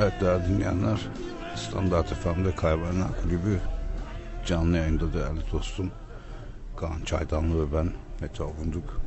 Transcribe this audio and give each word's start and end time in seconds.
Evet 0.00 0.20
değerli 0.20 0.48
dinleyenler 0.48 1.00
Standart 1.56 2.14
FM'de 2.14 2.54
Kaybedenler 2.54 3.08
Kulübü 3.22 3.60
canlı 4.46 4.76
yayında 4.76 5.12
değerli 5.12 5.40
dostum 5.52 5.90
Kaan 6.76 7.00
Çaydanlı 7.04 7.66
ve 7.66 7.76
ben 7.76 7.92
Mete 8.20 8.42
Avunduk 8.42 9.00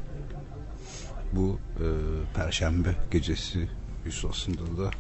bu 1.34 1.60
e, 1.80 1.86
Perşembe 2.36 2.96
gecesi 3.12 3.70
Hüsnası'nda 4.06 4.84
da 4.84 4.92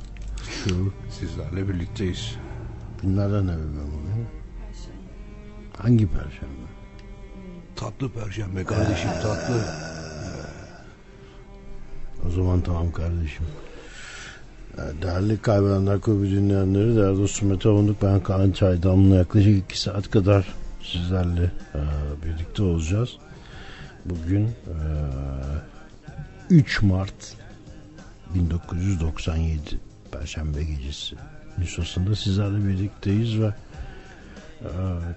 Şu 0.63 0.93
sizlerle 1.19 1.69
birlikteyiz. 1.69 2.35
günlerden 3.01 3.47
ne 3.47 3.51
bilmem 3.51 3.87
bugün? 3.87 4.27
Hangi 5.77 6.07
perşembe? 6.07 6.71
Tatlı 7.75 8.11
Perşembe 8.11 8.63
kardeşim 8.63 9.09
tatlı. 9.21 9.65
O 12.27 12.29
zaman 12.29 12.61
tamam 12.61 12.91
kardeşim. 12.91 13.45
Değerli 14.77 15.37
Kaybedenler 15.37 15.99
Kulübü 16.01 16.31
dinleyenleri, 16.31 16.95
değerli 16.95 17.17
dostum 17.17 17.49
Mete 17.49 17.69
Avunduk, 17.69 18.01
ben 18.01 18.23
Kaan 18.23 18.51
Çaydan'la 18.51 19.15
yaklaşık 19.15 19.63
iki 19.63 19.81
saat 19.81 20.11
kadar 20.11 20.53
sizlerle 20.83 21.51
e, 21.75 21.79
birlikte 22.25 22.63
olacağız. 22.63 23.17
Bugün 24.05 24.45
e, 24.45 24.75
3 26.49 26.81
Mart 26.81 27.35
1997 28.35 29.79
Perşembe 30.11 30.63
gecesi 30.63 31.15
nüshasında 31.57 32.15
sizlerle 32.15 32.67
birlikteyiz 32.67 33.39
ve 33.39 33.53
e, 34.61 34.69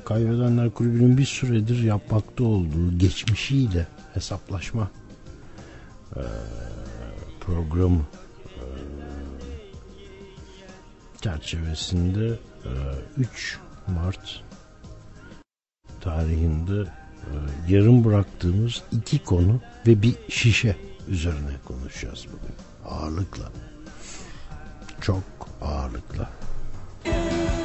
Kaybedenler 0.04 0.70
Kulübü'nün 0.70 1.18
bir 1.18 1.24
süredir 1.24 1.82
yapmakta 1.82 2.44
olduğu 2.44 2.98
geçmişiyle 2.98 3.86
hesaplaşma 4.14 4.90
e, 6.16 6.22
programı 7.40 8.00
çerçevesinde 11.24 12.26
e, 12.64 12.72
3 13.16 13.58
Mart 13.86 14.42
tarihinde 16.00 16.80
e, 16.80 17.32
yarım 17.68 18.04
bıraktığımız 18.04 18.82
iki 18.92 19.24
konu 19.24 19.60
ve 19.86 20.02
bir 20.02 20.14
şişe 20.28 20.76
üzerine 21.08 21.52
konuşacağız 21.64 22.26
bugün. 22.26 22.54
Ağırlıkla. 22.88 23.44
Çok 25.00 25.22
ağırlıkla. 25.62 26.30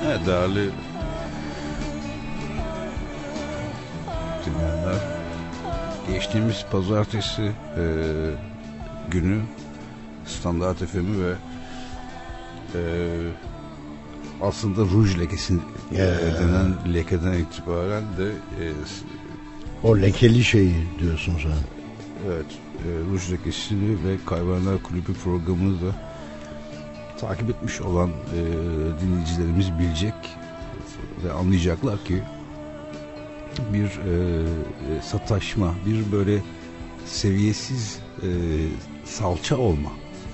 Evet 0.05 0.27
değerli 0.27 0.69
dinleyenler 4.45 4.95
geçtiğimiz 6.07 6.65
pazartesi 6.71 7.51
e, 7.77 7.83
günü 9.11 9.41
Standart 10.25 10.77
FM'i 10.77 11.25
ve 11.25 11.33
e, 12.75 12.81
aslında 14.41 14.81
ruj 14.81 15.19
lekesi 15.19 15.53
e, 15.91 15.97
denen 16.39 16.93
lekeden 16.93 17.33
itibaren 17.33 18.03
de 18.17 18.25
e, 18.63 18.65
O 19.83 19.97
lekeli 19.97 20.43
şeyi 20.43 20.75
diyorsun 20.99 21.33
sen. 21.43 21.51
Evet, 22.27 22.45
e, 22.85 23.11
Ruj 23.11 23.31
Lekesi'ni 23.31 23.89
ve 23.89 24.17
Kaybedenler 24.25 24.83
Kulübü 24.83 25.13
programını 25.13 25.81
da 25.81 25.95
takip 27.19 27.49
etmiş 27.49 27.81
olan 27.81 28.09
e, 28.09 28.41
dinleyicilerimiz 29.01 29.79
bilecek 29.79 30.13
ve 31.23 31.31
anlayacaklar 31.31 32.03
ki 32.03 32.23
bir 33.73 33.85
e, 33.85 33.87
e, 33.87 35.01
sataşma, 35.01 35.75
bir 35.85 36.11
böyle 36.11 36.41
seviyesiz 37.05 37.99
e, 38.17 38.27
salça 39.05 39.57
olma 39.57 39.89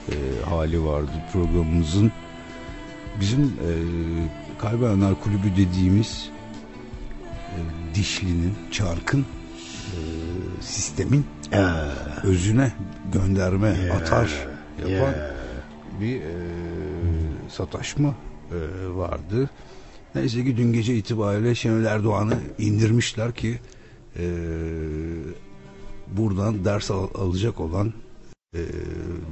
e, 0.09 0.15
hali 0.49 0.85
vardı 0.85 1.11
programımızın. 1.33 2.11
Bizim 3.19 3.41
e, 3.43 3.69
Kaybedenler 4.59 5.13
Kulübü 5.23 5.51
dediğimiz 5.57 6.29
e, 7.31 7.57
dişlinin, 7.95 8.53
çarkın 8.71 9.19
e, 9.21 9.99
sistemin 10.61 11.25
özüne 12.23 12.71
gönderme, 13.13 13.91
atar 13.91 14.47
yapan 14.89 15.13
bir 16.01 16.21
e, 16.21 16.33
sataşma 17.49 18.07
e, 18.51 18.89
vardı. 18.95 19.49
Neyse 20.15 20.43
ki 20.43 20.57
dün 20.57 20.73
gece 20.73 20.95
itibariyle 20.95 21.55
Şenol 21.55 21.83
Erdoğan'ı 21.85 22.37
indirmişler 22.57 23.33
ki 23.35 23.59
e, 24.19 24.25
buradan 26.07 26.65
ders 26.65 26.91
al- 26.91 27.09
alacak 27.15 27.59
olan 27.59 27.93
e, 28.55 28.59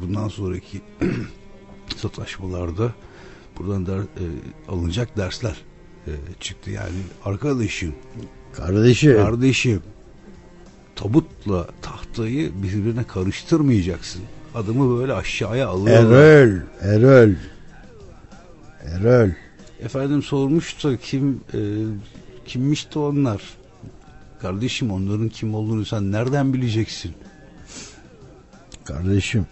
bundan 0.01 0.27
sonraki 0.27 0.81
sataşmalarda 1.95 2.91
buradan 3.57 3.85
der, 3.85 3.97
e, 3.99 4.25
alınacak 4.67 5.17
dersler 5.17 5.55
e, 6.07 6.11
çıktı. 6.39 6.71
Yani 6.71 6.95
arkadaşım 7.25 7.95
Kardeşim. 8.53 9.15
Kardeşim 9.15 9.81
tabutla 10.95 11.67
tahtayı 11.81 12.51
birbirine 12.63 13.03
karıştırmayacaksın. 13.03 14.21
Adımı 14.55 14.99
böyle 14.99 15.13
aşağıya 15.13 15.67
alıyorlar. 15.67 16.21
Erol. 16.21 16.59
Erol. 16.81 17.33
Erol. 18.83 19.29
Efendim 19.79 20.23
sormuş 20.23 20.83
da 20.83 20.97
kim 20.97 21.41
e, 21.53 21.59
kimmiş 22.45 22.95
de 22.95 22.99
onlar. 22.99 23.41
Kardeşim 24.41 24.91
onların 24.91 25.29
kim 25.29 25.55
olduğunu 25.55 25.85
sen 25.85 26.11
nereden 26.11 26.53
bileceksin? 26.53 27.13
Kardeşim. 28.83 29.45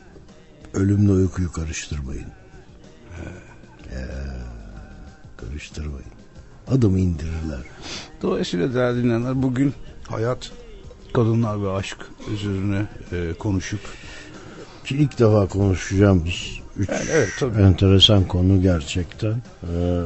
Ölümle 0.74 1.12
uykuyu 1.12 1.52
karıştırmayın. 1.52 2.28
Ee, 3.92 3.98
karıştırmayın. 5.38 6.12
Adımı 6.68 7.00
indirirler. 7.00 7.60
Dolayısıyla 8.22 8.74
değerli 8.74 9.04
dinleyenler 9.04 9.44
bugün 9.44 9.74
hayat, 10.08 10.52
kadınlar 11.14 11.64
ve 11.64 11.72
aşk 11.72 11.98
üzerine 12.34 12.86
e, 13.12 13.34
konuşup 13.40 13.80
Ki 14.86 14.98
ilk 14.98 15.20
defa 15.20 15.48
konuşacağımız 15.48 16.62
üç 16.78 16.90
Yani 16.90 17.06
evet, 17.12 17.30
tabii. 17.40 17.62
enteresan 17.62 18.28
konu 18.28 18.62
gerçekten. 18.62 19.32
Ee, 19.32 20.04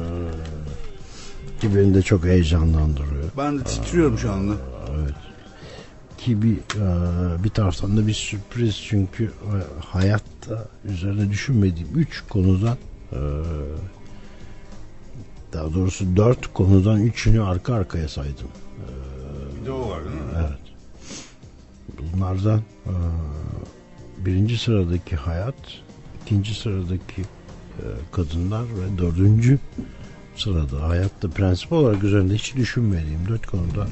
ki 1.60 1.76
beni 1.76 1.94
de 1.94 2.02
çok 2.02 2.24
heyecanlandırıyor. 2.24 3.24
ben 3.38 3.58
de 3.58 3.64
titriyorum 3.64 4.18
şu 4.18 4.32
anda. 4.32 4.52
Evet. 4.96 5.14
Ki 6.18 6.42
bir 6.42 6.56
e, 6.56 7.44
bir 7.44 7.48
taraftan 7.48 7.96
da 7.96 8.06
bir 8.06 8.14
sürpriz 8.14 8.76
çünkü 8.88 9.24
e, 9.24 9.54
hayatta 9.86 10.68
üzerine 10.84 11.30
düşünmediğim 11.30 11.88
üç 11.94 12.22
konudan 12.28 12.76
daha 15.52 15.74
doğrusu 15.74 16.16
dört 16.16 16.54
konudan 16.54 17.00
üçünü 17.00 17.42
arka 17.42 17.74
arkaya 17.74 18.08
saydım. 18.08 18.48
Bir 19.60 19.66
de 19.66 19.70
o 19.70 19.90
var 19.90 20.04
değil 20.04 20.16
mi? 20.16 20.22
Evet. 20.38 20.58
Bunlardan 22.12 22.58
e, 22.58 22.92
birinci 24.18 24.58
sıradaki 24.58 25.16
hayat, 25.16 25.54
ikinci 26.22 26.54
sıradaki 26.54 27.22
e, 27.22 27.84
kadınlar 28.12 28.62
ve 28.62 28.98
dördüncü 28.98 29.58
sırada 30.36 30.88
hayatta 30.88 31.28
prensip 31.30 31.72
olarak 31.72 32.04
üzerinde 32.04 32.34
hiç 32.34 32.56
düşünmediğim 32.56 33.28
dört 33.28 33.46
konudan 33.46 33.88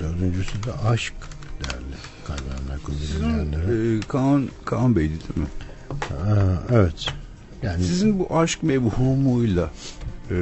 dördüncüsü 0.00 0.62
de 0.62 0.72
aşk 0.72 1.14
değerli 1.64 1.96
kaybedenler 2.26 2.82
kulübü 2.82 3.00
dinleyenleri. 3.18 3.98
E, 3.98 4.00
Kaan, 4.00 4.48
Kaan 4.64 4.96
Bey'di 4.96 5.12
değil 5.12 5.36
mi? 5.36 5.46
Ha, 6.08 6.62
evet. 6.70 7.06
Yani 7.66 7.84
Sizin 7.84 8.18
bu 8.18 8.36
aşk 8.36 8.62
mevhumuyla 8.62 9.70
e, 10.30 10.36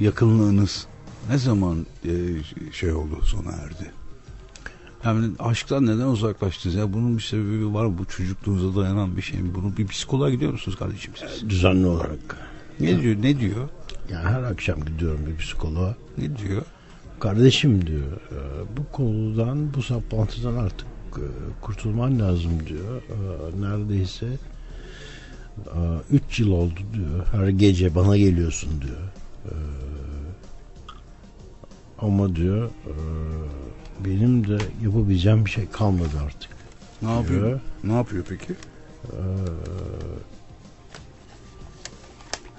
yakınlığınız 0.00 0.86
ne 1.30 1.38
zaman 1.38 1.86
e, 2.04 2.10
şey 2.72 2.92
oldu 2.92 3.20
sona 3.22 3.52
erdi? 3.52 3.90
Yani 5.04 5.26
aşktan 5.38 5.86
neden 5.86 6.06
uzaklaştınız? 6.06 6.74
Ya 6.76 6.92
bunun 6.92 7.16
bir 7.16 7.22
sebebi 7.22 7.74
var 7.74 7.86
mı? 7.86 7.98
Bu 7.98 8.04
çocukluğunuza 8.04 8.80
dayanan 8.80 9.16
bir 9.16 9.22
şey 9.22 9.40
mi? 9.40 9.54
Bunu 9.54 9.76
bir 9.76 9.86
psikoloğa 9.86 10.30
gidiyor 10.30 10.52
musunuz 10.52 10.78
kardeşim 10.78 11.12
siz? 11.16 11.50
düzenli 11.50 11.86
olarak 11.86 12.36
Ne 12.80 13.00
diyor? 13.02 13.16
Ne 13.22 13.38
diyor? 13.38 13.68
yani 14.10 14.24
her 14.28 14.42
akşam 14.42 14.84
gidiyorum 14.84 15.20
bir 15.26 15.36
psikoloğa. 15.36 15.96
Ne 16.18 16.36
diyor? 16.38 16.62
Kardeşim 17.20 17.86
diyor 17.86 18.12
e, 18.12 18.38
bu 18.76 18.92
konudan 18.92 19.74
bu 19.74 19.82
saplantıdan 19.82 20.56
artık 20.56 20.86
e, 21.16 21.26
kurtulman 21.60 22.20
lazım 22.20 22.52
diyor. 22.68 23.02
E, 23.02 23.60
Neredeyse 23.60 24.26
3 26.12 26.40
yıl 26.40 26.50
oldu 26.52 26.74
diyor. 26.94 27.26
Her 27.32 27.48
gece 27.48 27.94
bana 27.94 28.16
geliyorsun 28.16 28.70
diyor. 28.82 29.00
E, 29.44 29.52
Ama 31.98 32.36
diyor 32.36 32.66
e, 32.66 32.92
benim 34.04 34.48
de 34.48 34.58
yapabileceğim 34.84 35.44
bir 35.44 35.50
şey 35.50 35.68
kalmadı 35.68 36.10
artık. 36.24 36.50
Ne 37.02 37.10
yapıyor? 37.16 37.46
Diyor. 37.46 37.60
Ne 37.84 37.92
yapıyor 37.92 38.24
peki? 38.28 38.52
E, 38.52 39.16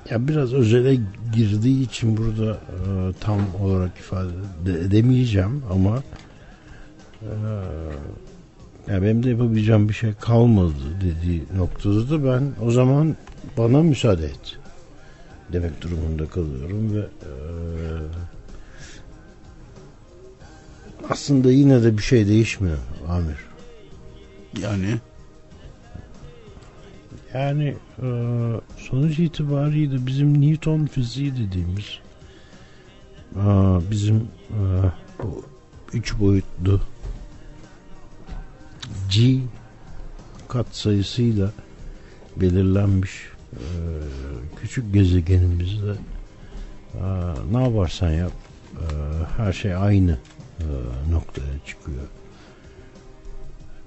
Ya 0.10 0.28
biraz 0.28 0.54
özele 0.54 1.00
girdiği 1.36 1.81
için 1.84 2.18
burada 2.18 2.51
e, 2.54 3.13
tam 3.19 3.39
olarak 3.62 3.98
ifade 4.00 4.30
de 4.66 4.80
edemeyeceğim 4.80 5.63
ama 5.72 6.04
e, 7.22 7.31
ya 8.88 9.01
benim 9.01 9.24
de 9.24 9.30
yapabileceğim 9.30 9.89
bir 9.89 9.94
şey 9.94 10.13
kalmadı 10.13 10.74
dediği 11.01 11.44
noktada 11.57 12.09
da 12.09 12.25
ben 12.25 12.51
o 12.65 12.71
zaman 12.71 13.15
bana 13.57 13.83
müsaade 13.83 14.25
et 14.25 14.57
demek 15.53 15.81
durumunda 15.81 16.25
kalıyorum 16.25 16.95
ve 16.95 17.00
e, 17.00 17.31
aslında 21.09 21.51
yine 21.51 21.83
de 21.83 21.97
bir 21.97 22.03
şey 22.03 22.27
değişmiyor 22.27 22.77
Amir. 23.09 23.38
Yani 24.62 25.00
Yani 27.33 27.75
e, 28.01 28.07
sonuç 28.77 29.19
itibariyle 29.19 30.06
bizim 30.06 30.41
Newton 30.41 30.86
fiziği 30.86 31.33
dediğimiz 31.36 32.00
e, 33.36 33.41
bizim 33.91 34.15
e, 34.50 34.62
bu 35.24 35.45
üç 35.94 36.19
boyutlu 36.19 36.81
G 39.13 39.39
kat 40.48 40.68
sayısıyla 40.71 41.51
belirlenmiş 42.36 43.12
e, 43.54 43.60
küçük 44.62 44.94
gezegenimizde 44.94 45.95
e, 46.94 47.04
ne 47.51 47.63
yaparsan 47.63 48.12
yap 48.12 48.31
e, 48.74 48.86
her 49.38 49.54
şey 49.54 49.75
aynı 49.75 50.18
noktaya 51.12 51.65
çıkıyor. 51.65 52.04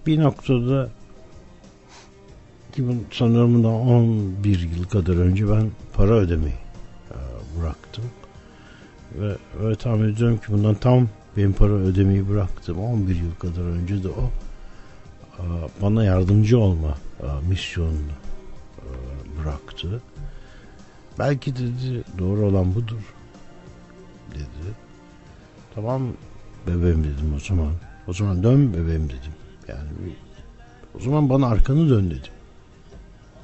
Bir 0.07 0.21
noktada 0.21 0.91
ki 2.73 2.89
bu 2.89 2.95
sanırım 3.11 3.55
bundan 3.55 3.73
11 3.73 4.61
yıl 4.77 4.85
kadar 4.85 5.15
önce 5.17 5.51
ben 5.51 5.71
para 5.95 6.13
ödemeyi 6.13 6.55
bıraktım. 7.61 8.05
Ve 9.21 9.37
öyle 9.63 9.77
tahmin 9.77 10.15
ediyorum 10.15 10.37
ki 10.37 10.45
bundan 10.49 10.75
tam 10.75 11.09
benim 11.37 11.53
para 11.53 11.73
ödemeyi 11.73 12.29
bıraktım. 12.29 12.79
11 12.79 13.17
yıl 13.17 13.35
kadar 13.35 13.63
önce 13.63 14.03
de 14.03 14.09
o 14.09 14.31
bana 15.83 16.05
yardımcı 16.05 16.59
olma 16.59 16.95
misyonunu 17.49 18.13
bıraktı. 19.43 20.03
Belki 21.19 21.57
dedi 21.57 22.05
doğru 22.19 22.47
olan 22.47 22.75
budur 22.75 23.15
dedi. 24.35 24.75
Tamam 25.75 26.03
bebeğim 26.67 27.05
dedim 27.05 27.35
o 27.37 27.41
zaman. 27.41 27.73
O 28.09 28.13
zaman 28.13 28.43
dön 28.43 28.73
bebeğim 28.75 29.09
dedim. 29.09 29.33
Yani 29.69 29.89
bir- 30.05 30.17
o 31.01 31.05
zaman 31.05 31.31
bana 31.31 31.47
arkanı 31.47 31.89
dön 31.91 32.11
dedim. 32.11 32.33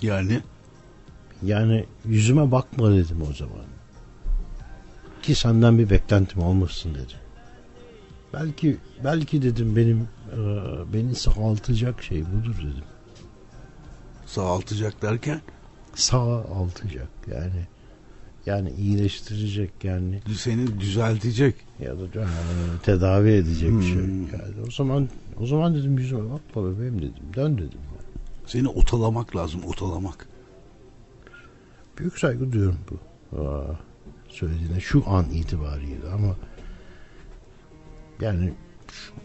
yani 0.03 0.41
Yani 1.43 1.85
yüzüme 2.05 2.51
bakma 2.53 2.91
dedim 2.93 3.23
o 3.31 3.33
zaman. 3.33 3.65
Ki 5.23 5.35
senden 5.35 5.79
bir 5.79 5.91
beklentim 5.91 6.43
olmasın 6.43 6.95
dedim. 6.95 7.19
Belki 8.33 8.77
belki 9.05 9.43
dedim 9.43 9.77
benim 9.77 10.09
e, 10.33 10.39
beni 10.93 11.15
sağaltacak 11.15 12.03
şey 12.03 12.25
budur 12.33 12.57
dedim. 12.57 12.85
sağaltacak 14.27 15.03
derken 15.03 15.41
Sağaltacak 15.95 17.09
yani 17.27 17.67
yani 18.47 18.71
iyileştirecek 18.71 19.71
yani 19.85 20.21
seni 20.37 20.81
düzeltecek. 20.81 21.55
ya 21.81 21.99
da 21.99 22.05
e, 22.05 22.27
tedavi 22.83 23.31
edecek 23.31 23.71
Hmm. 23.71 23.83
şey. 23.83 23.97
Yani 23.97 24.67
o 24.67 24.71
zaman 24.71 25.09
o 25.41 25.47
zaman 25.47 25.75
dedim 25.75 25.99
yüzüme 25.99 26.31
bakma 26.31 26.65
bebeğim 26.71 26.99
dedim. 26.99 27.23
Dön 27.35 27.59
dedim. 27.59 27.79
Seni 28.47 28.69
otalamak 28.69 29.37
lazım, 29.37 29.61
otalamak. 29.67 30.29
Büyük 31.99 32.19
saygı 32.19 32.53
duyuyorum 32.53 32.79
bu 32.91 32.99
aa, 33.39 33.65
söylediğine 34.29 34.81
şu 34.81 35.05
an 35.09 35.25
itibariyle 35.31 36.09
ama 36.15 36.37
yani 38.21 38.53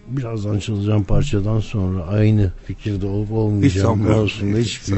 birazdan 0.07 0.60
çalacağım 0.60 1.04
parçadan 1.04 1.60
sonra 1.60 2.04
aynı 2.04 2.51
fikirde 2.66 3.06
olup 3.06 3.31
olmayacağım 3.31 4.06
konusunda 4.06 4.57
Hiç 4.57 4.80
hiçbir 4.80 4.98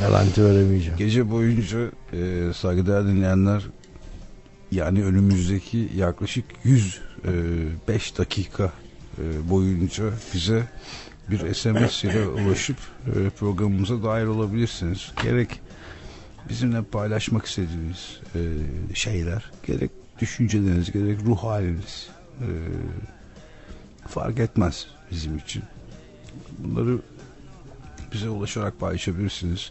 garanti 0.00 0.44
veremeyeceğim. 0.44 0.98
Gece 0.98 1.30
boyunca 1.30 1.78
e, 2.12 2.50
saygıdeğer 2.54 3.06
dinleyenler 3.06 3.62
yani 4.72 5.04
önümüzdeki 5.04 5.88
yaklaşık 5.96 6.44
105 6.64 8.18
dakika 8.18 8.72
e, 9.18 9.50
boyunca 9.50 10.04
bize 10.34 10.68
bir 11.30 11.54
SMS 11.54 12.04
ile 12.04 12.26
ulaşıp 12.26 12.76
e, 13.06 13.30
programımıza 13.30 14.02
dahil 14.02 14.26
olabilirsiniz. 14.26 15.12
Gerek 15.22 15.60
bizimle 16.48 16.82
paylaşmak 16.82 17.46
istediğiniz 17.46 18.20
e, 18.34 18.40
şeyler, 18.94 19.50
gerek 19.66 19.90
düşünceleriniz, 20.20 20.92
gerek 20.92 21.18
ruh 21.26 21.38
haliniz 21.38 22.08
e, 22.40 22.48
fark 24.08 24.38
etmez 24.38 24.86
bizim 25.10 25.38
için. 25.38 25.62
Bunları 26.58 26.98
bize 28.12 28.28
ulaşarak 28.28 28.80
paylaşabilirsiniz. 28.80 29.70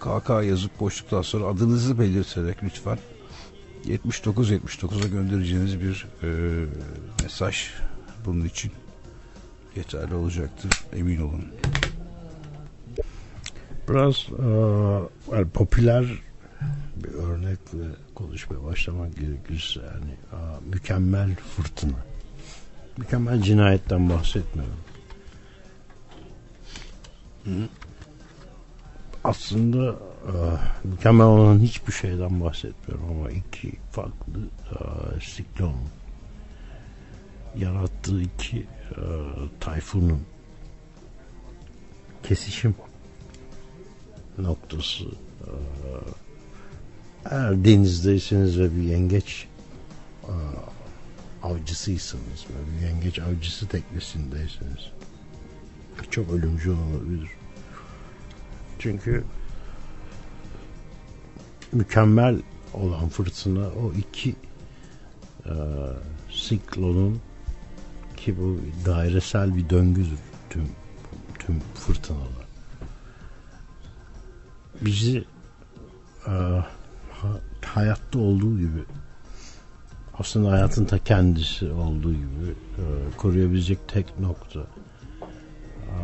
KK 0.00 0.28
yazıp 0.28 0.80
boşluktan 0.80 1.22
sonra 1.22 1.44
adınızı 1.44 1.98
belirterek 1.98 2.62
lütfen 2.62 2.98
7979'a 3.86 5.08
göndereceğiniz 5.08 5.80
bir 5.80 6.06
e, 6.22 6.28
mesaj 7.22 7.70
bunun 8.24 8.44
için 8.44 8.72
yeterli 9.76 10.14
olacaktır. 10.14 10.70
Emin 10.92 11.20
olun. 11.20 11.44
Biraz 13.88 14.26
yani 15.32 15.50
popüler 15.50 16.22
bir 16.96 17.14
örnekle 17.14 17.84
konuşmaya 18.14 18.64
başlamak 18.64 19.16
gerekirse 19.16 19.80
yani 19.80 20.16
aa, 20.32 20.60
mükemmel 20.72 21.34
fırtına. 21.56 22.13
Mükemmel 22.98 23.42
cinayetten 23.42 24.10
bahsetmiyorum. 24.10 24.76
Aslında 29.24 29.88
aa, 29.90 30.58
mükemmel 30.84 31.26
olan 31.26 31.58
hiçbir 31.58 31.92
şeyden 31.92 32.40
bahsetmiyorum 32.40 33.10
ama 33.10 33.30
iki 33.30 33.72
farklı 33.90 34.40
aa, 34.70 35.20
siklon 35.20 35.74
yarattığı 37.56 38.22
iki 38.22 38.66
aa, 38.90 39.00
tayfunun 39.60 40.22
kesişim 42.22 42.74
noktası 44.38 45.04
eğer 47.30 47.64
denizdeyseniz 47.64 48.58
ve 48.60 48.76
bir 48.76 48.82
yengeç 48.82 49.46
avcısıysanız 51.44 52.46
bir 52.76 52.86
yengeç 52.86 53.18
avcısı 53.18 53.68
teknesindeyseniz 53.68 54.90
çok 56.10 56.30
ölümcül 56.30 56.70
olabilir. 56.72 57.28
Çünkü 58.78 59.24
mükemmel 61.72 62.42
olan 62.74 63.08
fırtına 63.08 63.68
o 63.68 63.92
iki 63.92 64.34
eee 65.46 65.52
siklonun 66.30 67.20
ki 68.16 68.38
bu 68.38 68.60
dairesel 68.86 69.56
bir 69.56 69.70
döngüdür 69.70 70.18
tüm 70.50 70.68
tüm 71.38 71.60
fırtınalar 71.74 72.44
bizi 74.80 75.24
e, 76.26 76.30
ha- 77.12 77.40
hayatta 77.64 78.18
olduğu 78.18 78.58
gibi 78.58 78.84
aslında 80.18 80.50
hayatın 80.52 80.84
ta 80.84 80.98
kendisi 80.98 81.72
olduğu 81.72 82.12
gibi 82.12 82.50
e, 82.78 82.84
koruyabilecek 83.16 83.88
tek 83.88 84.18
nokta 84.18 84.60
e, 84.60 85.96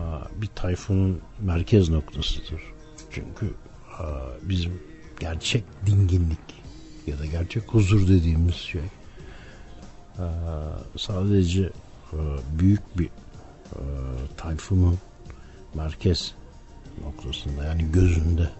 bir 0.42 0.46
tayfunun 0.46 1.20
merkez 1.40 1.88
noktasıdır. 1.88 2.62
Çünkü 3.10 3.46
e, 4.00 4.04
bizim 4.48 4.72
gerçek 5.20 5.64
dinginlik 5.86 6.62
ya 7.06 7.18
da 7.18 7.26
gerçek 7.26 7.62
huzur 7.68 8.08
dediğimiz 8.08 8.54
şey 8.54 8.82
e, 10.18 10.26
sadece 10.96 11.62
e, 12.12 12.18
büyük 12.58 12.98
bir 12.98 13.06
e, 13.06 13.82
tayfunun 14.36 14.98
merkez 15.74 16.34
noktasında 17.04 17.64
yani 17.64 17.92
gözünde 17.92 18.50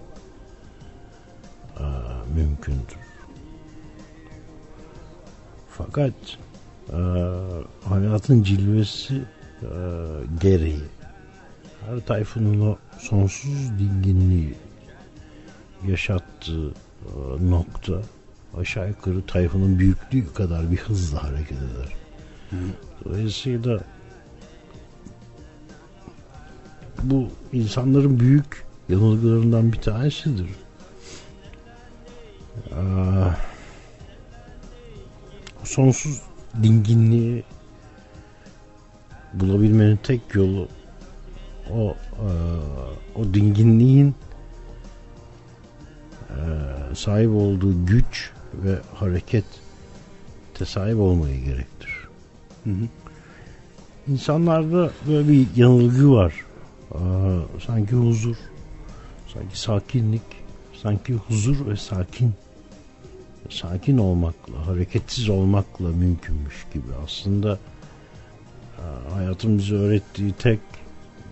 eee, 1.80 1.86
mümkündür. 2.34 3.09
Fakat 5.86 6.12
eee, 6.92 6.96
hayatın 7.88 8.42
cilvesi 8.42 9.14
eee, 9.14 9.68
gereği 10.40 10.82
her 11.86 12.00
tayfunun 12.00 12.60
o 12.70 12.76
sonsuz 12.98 13.70
dinginliği 13.78 14.54
yaşattığı 15.88 16.66
eee, 16.68 17.50
nokta 17.50 18.02
aşağı 18.58 18.88
yukarı 18.88 19.26
tayfunun 19.26 19.78
büyüklüğü 19.78 20.32
kadar 20.34 20.70
bir 20.70 20.76
hızla 20.76 21.22
hareket 21.24 21.58
eder. 21.58 21.94
Dolayısıyla 23.04 23.80
bu 27.02 27.28
insanların 27.52 28.20
büyük 28.20 28.64
yanılgılarından 28.88 29.72
bir 29.72 29.78
tanesidir. 29.80 30.46
Aa, 32.72 33.30
sonsuz 35.64 36.22
dinginliği 36.62 37.44
bulabilmenin 39.34 39.96
tek 39.96 40.20
yolu 40.34 40.68
o 41.72 41.88
aa, 41.88 41.94
o 43.14 43.34
dinginliğin 43.34 44.14
sahip 46.94 47.30
olduğu 47.30 47.86
güç 47.86 48.30
ve 48.54 48.78
hareket 48.94 49.44
sahip 50.64 50.98
olmayı 50.98 51.44
gerektirir. 51.44 52.08
Hı 52.64 52.70
hı. 52.70 52.88
İnsanlarda 54.08 54.90
böyle 55.08 55.28
bir 55.28 55.46
yanılgı 55.56 56.12
var. 56.12 56.34
Aa, 56.94 56.98
sanki 57.66 57.96
huzur, 57.96 58.36
sanki 59.32 59.60
sakinlik, 59.60 60.22
sanki 60.82 61.14
huzur 61.14 61.66
ve 61.66 61.76
sakin 61.76 62.34
sakin 63.50 63.98
olmakla, 63.98 64.66
hareketsiz 64.66 65.28
olmakla 65.28 65.88
mümkünmüş 65.88 66.66
gibi. 66.74 66.86
Aslında 67.04 67.58
aa, 68.78 69.14
hayatın 69.16 69.58
bize 69.58 69.74
öğrettiği 69.74 70.32
tek 70.32 70.60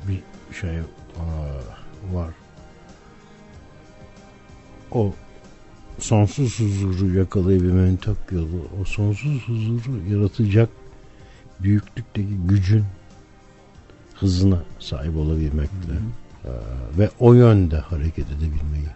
bir 0.09 0.23
şey 0.61 0.79
aa, 0.79 2.15
var. 2.15 2.35
O 4.93 5.13
sonsuz 5.99 6.61
huzuru 6.61 7.19
yakalayabilmenin 7.19 7.97
tek 7.97 8.17
yolu, 8.31 8.69
o 8.81 8.85
sonsuz 8.85 9.49
huzuru 9.49 10.11
yaratacak 10.11 10.69
büyüklükteki 11.61 12.35
gücün 12.49 12.85
hızına 14.15 14.63
sahip 14.79 15.17
olabilmekle 15.17 15.93
eee, 16.45 16.51
ve 16.99 17.11
o 17.19 17.35
yönde 17.35 17.79
hareket 17.79 18.27
edebilmeyi 18.27 18.89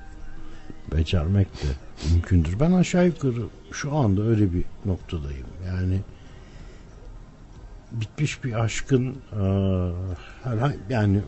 becermek 0.93 1.47
de 1.55 1.67
mümkündür. 2.11 2.61
Ben 2.61 2.73
aşağı 2.73 3.07
yukarı 3.07 3.43
şu 3.73 3.97
anda 3.97 4.23
öyle 4.23 4.53
bir 4.53 4.65
noktadayım. 4.85 5.47
Yani 5.67 6.01
bitmiş 7.93 8.45
bir 8.45 8.53
aşkın 8.65 9.05
eee, 9.05 9.91
herhangi, 10.43 10.77
yani 10.91 11.21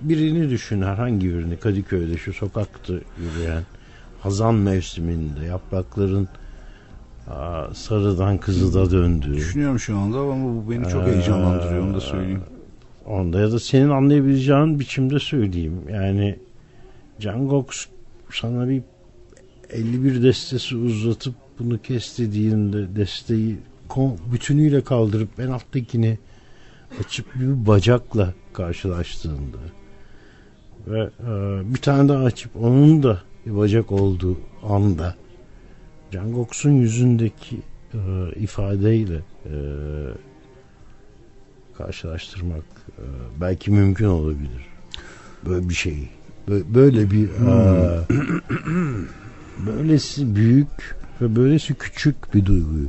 birini 0.00 0.50
düşün 0.50 0.82
herhangi 0.82 1.28
birini 1.28 1.56
Kadıköy'de 1.56 2.16
şu 2.16 2.32
sokakta 2.32 2.92
yürüyen 2.92 3.62
Hazan 4.20 4.54
mevsiminde 4.54 5.44
yaprakların 5.44 6.28
aa, 7.28 7.74
sarıdan 7.74 8.38
kızıda 8.38 8.90
döndüğü 8.90 9.34
Düşünüyorum 9.34 9.78
şu 9.78 9.98
anda 9.98 10.18
ama 10.18 10.44
bu 10.44 10.70
beni 10.70 10.88
çok 10.88 11.08
Ee, 11.08 11.12
heyecanlandırıyor 11.12 11.82
onu 11.84 11.94
da 11.94 12.00
söyleyeyim. 12.00 12.42
Onda 13.06 13.40
ya 13.40 13.52
da 13.52 13.60
senin 13.60 13.88
anlayabileceğin 13.88 14.80
biçimde 14.80 15.18
söyleyeyim. 15.18 15.80
Yani 15.92 16.38
Can 17.20 17.48
Gox 17.48 17.66
sana 18.32 18.68
bir 18.68 18.82
51 19.72 20.22
destesi 20.22 20.76
uzatıp 20.76 21.34
bunu 21.58 21.82
kes 21.82 22.18
dediğinde 22.18 22.96
desteği 22.96 23.58
kom- 23.88 24.16
bütünüyle 24.32 24.84
kaldırıp 24.84 25.40
en 25.40 25.48
alttakini 25.48 26.18
açıp 27.00 27.26
bir 27.34 27.66
bacakla 27.66 28.34
karşılaştığında 28.52 29.58
ve 30.86 31.00
e, 31.00 31.30
bir 31.74 31.78
tane 31.80 32.08
daha 32.08 32.24
açıp 32.24 32.56
onun 32.56 33.02
da 33.02 33.22
bir 33.46 33.56
bacak 33.56 33.92
olduğu 33.92 34.38
anda 34.68 35.16
Can 36.12 36.32
Gox'un 36.32 36.70
yüzündeki 36.70 37.56
e, 37.94 37.98
ifadeyle 38.36 39.20
e, 39.44 39.54
karşılaştırmak 41.78 42.64
e, 42.88 43.04
belki 43.40 43.70
mümkün 43.70 44.06
olabilir. 44.06 44.68
Böyle 45.46 45.68
bir 45.68 45.74
şey. 45.74 46.08
Bö- 46.48 46.74
Böyle 46.74 47.10
bir 47.10 47.28
e, 47.28 48.06
böylesi 49.66 50.36
büyük 50.36 50.96
ve 51.20 51.36
böylesi 51.36 51.74
küçük 51.74 52.34
bir 52.34 52.44
duyguyu. 52.44 52.88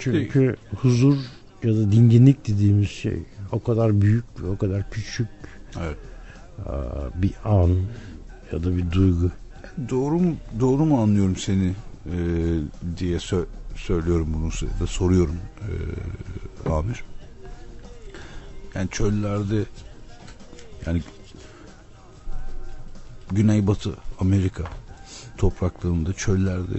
Çünkü 0.00 0.56
huzur 0.76 1.16
ya 1.62 1.74
da 1.74 1.92
dinginlik 1.92 2.48
dediğimiz 2.48 2.88
şey 2.90 3.22
o 3.52 3.62
kadar 3.62 4.00
büyük 4.00 4.24
ve 4.42 4.48
o 4.48 4.58
kadar 4.58 4.90
küçük 4.90 5.28
Evet. 5.80 5.96
bir 7.14 7.32
an 7.44 7.76
ya 8.52 8.64
da 8.64 8.76
bir 8.76 8.90
duygu. 8.90 9.30
Doğru 9.88 10.18
mu, 10.18 10.36
doğru 10.60 10.84
mu 10.84 11.02
anlıyorum 11.02 11.36
seni 11.36 11.74
e, 12.06 12.16
diye 12.98 13.16
sö- 13.16 13.46
söylüyorum 13.76 14.28
bunu 14.34 14.50
da 14.80 14.86
soruyorum 14.86 15.36
e, 16.66 16.70
Amir. 16.70 17.04
Yani 18.74 18.88
çöllerde 18.90 19.64
yani 20.86 21.02
Güneybatı 23.30 23.94
Amerika 24.20 24.64
topraklarında 25.38 26.12
çöllerde 26.12 26.78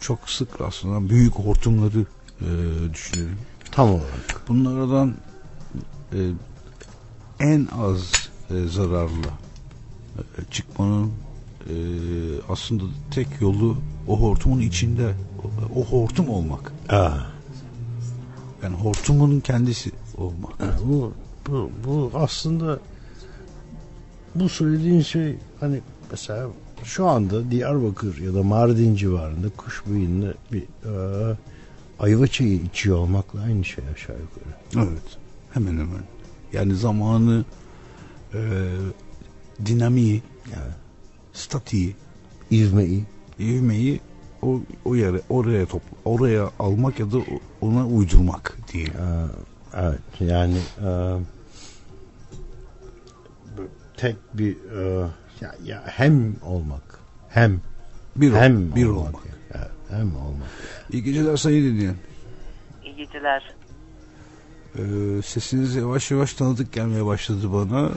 çok 0.00 0.30
sık 0.30 0.60
rastlanan 0.60 1.08
büyük 1.08 1.34
hortumları 1.34 2.06
e, 2.40 2.48
düşünelim. 2.94 3.38
Tam 3.72 3.88
olarak. 3.90 4.42
Bunlardan 4.48 5.14
e, 6.12 6.18
en 7.40 7.68
az 7.78 8.12
e, 8.50 8.66
zararla 8.66 9.32
e, 10.18 10.20
çıkmanın 10.50 11.12
e, 11.68 11.74
aslında 12.48 12.84
tek 13.10 13.28
yolu 13.40 13.76
o 14.08 14.20
hortumun 14.20 14.60
içinde 14.60 15.14
o, 15.74 15.80
o 15.80 15.84
hortum 15.84 16.28
olmak. 16.28 16.72
Aa, 16.88 17.10
Yani 18.62 18.76
hortumun 18.76 19.40
kendisi 19.40 19.90
olmak. 20.16 20.60
Ha, 20.60 20.78
bu, 20.84 21.12
bu, 21.48 21.70
bu 21.86 22.10
aslında 22.14 22.78
bu 24.34 24.48
söylediğin 24.48 25.00
şey 25.00 25.36
hani 25.60 25.80
mesela 26.10 26.48
şu 26.84 27.08
anda 27.08 27.50
Diyarbakır 27.50 28.18
ya 28.18 28.34
da 28.34 28.42
Mardin 28.42 28.94
civarında 28.94 29.48
kuş 29.56 29.82
beyinli 29.86 30.34
bir 30.52 30.62
e, 30.62 31.36
ayva 31.98 32.26
çayı 32.26 32.54
içiyor 32.54 32.96
olmakla 32.98 33.40
aynı 33.40 33.64
şey 33.64 33.84
aşağı 33.94 34.16
yukarı. 34.16 34.88
Evet. 34.88 35.18
Hemen 35.52 35.72
hemen. 35.72 36.02
Yani 36.52 36.74
zamanı 36.74 37.44
e, 38.34 38.40
dinamiği, 39.66 40.22
Yani 40.52 40.72
statiği, 41.32 41.96
ivmeyi 42.50 43.04
ivmeyi 43.40 44.00
o, 44.42 44.60
o 44.84 44.94
yere 44.94 45.20
oraya 45.28 45.66
top 45.66 45.82
oraya 46.04 46.50
almak 46.58 47.00
ya 47.00 47.12
da 47.12 47.18
ona 47.60 47.86
uydurmak 47.86 48.58
diyelim. 48.72 48.92
e, 48.94 49.26
evet 49.74 50.00
yani 50.20 50.58
e, 50.84 51.18
tek 53.96 54.16
bir 54.34 54.56
e, 54.56 55.06
ya, 55.42 55.54
ya 55.64 55.82
hem 55.86 56.36
olmak 56.42 56.82
hem 57.28 57.60
Bir, 58.16 58.32
hem 58.32 58.74
bir 58.74 58.86
olmak, 58.86 58.98
olmak. 59.14 59.22
Evet, 59.54 59.70
hem 59.90 60.16
olmak. 60.16 60.48
İyi 60.90 61.02
geceler 61.02 61.36
sayın 61.36 61.74
dinleyen. 61.74 61.94
İyi 62.84 62.96
geceler. 62.96 63.54
Ee, 64.78 65.22
sesiniz 65.22 65.76
yavaş 65.76 66.10
yavaş 66.10 66.34
tanıdık 66.34 66.72
gelmeye 66.72 67.06
başladı 67.06 67.52
bana. 67.52 67.90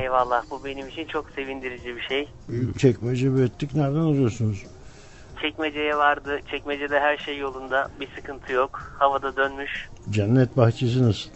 Eyvallah. 0.00 0.44
Bu 0.50 0.64
benim 0.64 0.88
için 0.88 1.06
çok 1.06 1.30
sevindirici 1.30 1.96
bir 1.96 2.00
şey. 2.00 2.28
Çekmece 2.78 3.36
Bettik 3.36 3.74
nereden 3.74 4.00
arıyorsunuz? 4.00 4.64
Çekmeceye 5.42 5.96
vardı. 5.96 6.38
Çekmecede 6.50 7.00
her 7.00 7.16
şey 7.16 7.38
yolunda. 7.38 7.90
Bir 8.00 8.08
sıkıntı 8.16 8.52
yok. 8.52 8.94
Havada 8.98 9.36
dönmüş. 9.36 9.88
Cennet 10.10 10.56
bahçesi 10.56 11.02
nasıl? 11.02 11.30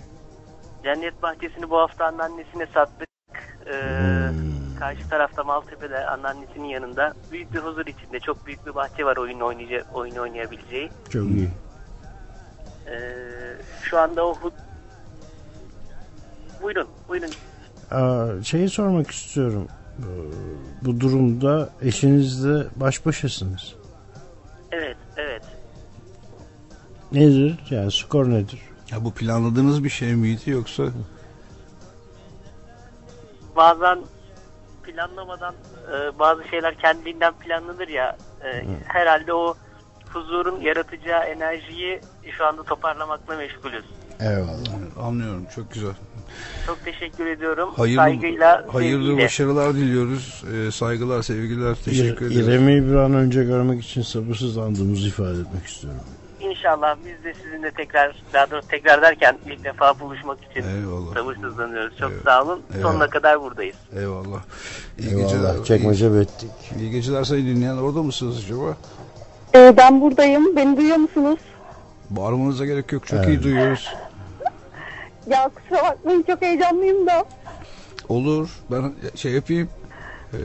Cennet 0.85 1.23
bahçesini 1.23 1.71
bu 1.71 1.79
hafta 1.79 2.07
anneannesine 2.07 2.67
sattık. 2.75 3.09
Ee, 3.67 4.29
Hmm. 4.31 4.54
Karşı 4.79 5.09
tarafta 5.09 5.45
Maltepe'de 5.45 6.07
anneannesinin 6.07 6.69
yanında. 6.69 7.15
Büyük 7.33 7.55
bir 7.55 7.59
huzur 7.59 7.87
içinde. 7.87 8.21
Çok 8.21 8.47
büyük 8.47 8.67
bir 8.67 8.75
bahçe 8.75 9.05
var 9.05 9.17
oyun, 9.17 9.41
oynayacak, 9.41 9.87
oyun 9.95 10.17
oynayabileceği. 10.17 10.91
Çok 11.11 11.27
iyi. 11.31 11.51
Ee, 12.87 13.57
şu 13.83 13.99
anda 13.99 14.27
o 14.27 14.35
hu- 14.35 14.53
Buyurun, 16.63 16.89
buyurun. 17.09 17.31
Aa, 17.91 18.43
şeyi 18.45 18.69
sormak 18.69 19.11
istiyorum. 19.11 19.69
Ee, 19.99 20.03
Bu 20.85 21.01
durumda 21.01 21.69
eşinizle 21.83 22.65
baş 22.77 23.07
başasınız. 23.07 23.75
Evet, 24.73 24.97
evet. 25.17 25.43
Nedir? 27.13 27.59
Yani 27.71 27.93
skor 27.93 28.31
nedir? 28.31 28.61
Ya 28.91 29.05
bu 29.05 29.15
planladığınız 29.15 29.85
bir 29.85 29.89
şey 29.91 30.15
miydi 30.15 30.51
yoksa 30.51 30.83
bazen 33.57 33.99
planlamadan 34.95 35.55
e, 35.93 36.19
bazı 36.19 36.49
şeyler 36.49 36.75
kendiliğinden 36.75 37.33
planlanır 37.35 37.89
ya 37.89 38.17
e, 38.45 38.65
herhalde 38.85 39.35
o 39.35 39.55
huzurun 40.13 40.61
yaratacağı 40.61 41.25
enerjiyi 41.25 42.01
şu 42.39 42.47
anda 42.47 42.63
toparlamakla 42.63 43.37
meşgulüz. 43.37 43.85
Eyvallah. 44.21 45.07
anlıyorum 45.07 45.47
çok 45.55 45.73
güzel. 45.73 45.93
Çok 46.67 46.85
teşekkür 46.85 47.27
ediyorum. 47.27 47.71
Hayırlı 47.77 48.01
Saygıyla, 48.03 48.67
hayırlı 48.73 49.05
sevgiyle. 49.07 49.25
başarılar 49.25 49.75
diliyoruz. 49.75 50.45
Ee, 50.55 50.71
saygılar, 50.71 51.23
sevgiler. 51.23 51.75
Teşekkür 51.85 52.27
ederim. 52.27 52.49
İrem'i 52.49 52.91
bir 52.91 52.95
an 52.95 53.15
önce 53.15 53.45
görmek 53.45 53.85
için 53.85 54.03
sabırsızlandığımızı 54.03 55.09
ifade 55.09 55.41
etmek 55.41 55.67
istiyorum. 55.67 56.01
İnşallah 56.59 56.97
biz 57.07 57.25
de 57.25 57.35
sizinle 57.35 57.71
tekrar, 57.71 58.23
daha 58.33 58.51
doğrusu 58.51 58.69
tekrar 58.69 59.03
derken 59.03 59.39
ilk 59.47 59.65
defa 59.65 60.01
buluşmak 60.01 60.39
için 60.51 60.69
Eyvallah. 60.69 61.15
sabırsızlanıyoruz. 61.15 61.99
Çok 61.99 62.11
Evet. 62.13 62.23
sağ 62.25 62.43
olun. 62.43 62.63
Eyvallah. 62.75 62.91
Sonuna 62.93 63.07
kadar 63.11 63.41
buradayız. 63.43 63.77
Eyvallah. 63.97 64.43
İyi 64.99 65.09
Eyvallah. 65.09 65.23
geceler. 65.29 65.65
Çekmece. 65.65 66.07
İyi, 66.11 66.27
iyi 66.81 66.91
geceler 66.91 67.25
sayın 67.25 67.47
dinleyen. 67.47 67.77
Orada 67.77 68.03
mısınız 68.03 68.45
acaba? 68.45 68.77
Ee, 69.55 69.75
ben 69.77 70.01
buradayım. 70.01 70.57
Beni 70.57 70.77
duyuyor 70.77 70.97
musunuz? 70.97 71.39
Bağırmanıza 72.11 72.67
gerek 72.67 72.93
yok. 72.93 73.07
Çok 73.07 73.19
Evet. 73.19 73.29
iyi 73.29 73.43
duyuyoruz. 73.43 73.89
Ya 75.27 75.51
kusura 75.55 75.83
bakmayın 75.91 76.23
çok 76.23 76.43
heyecanlıyım 76.43 77.07
da. 77.07 77.25
Olur. 78.09 78.49
Ben 78.71 78.93
şey 79.17 79.33
yapayım. 79.33 79.69
Ee, 80.33 80.37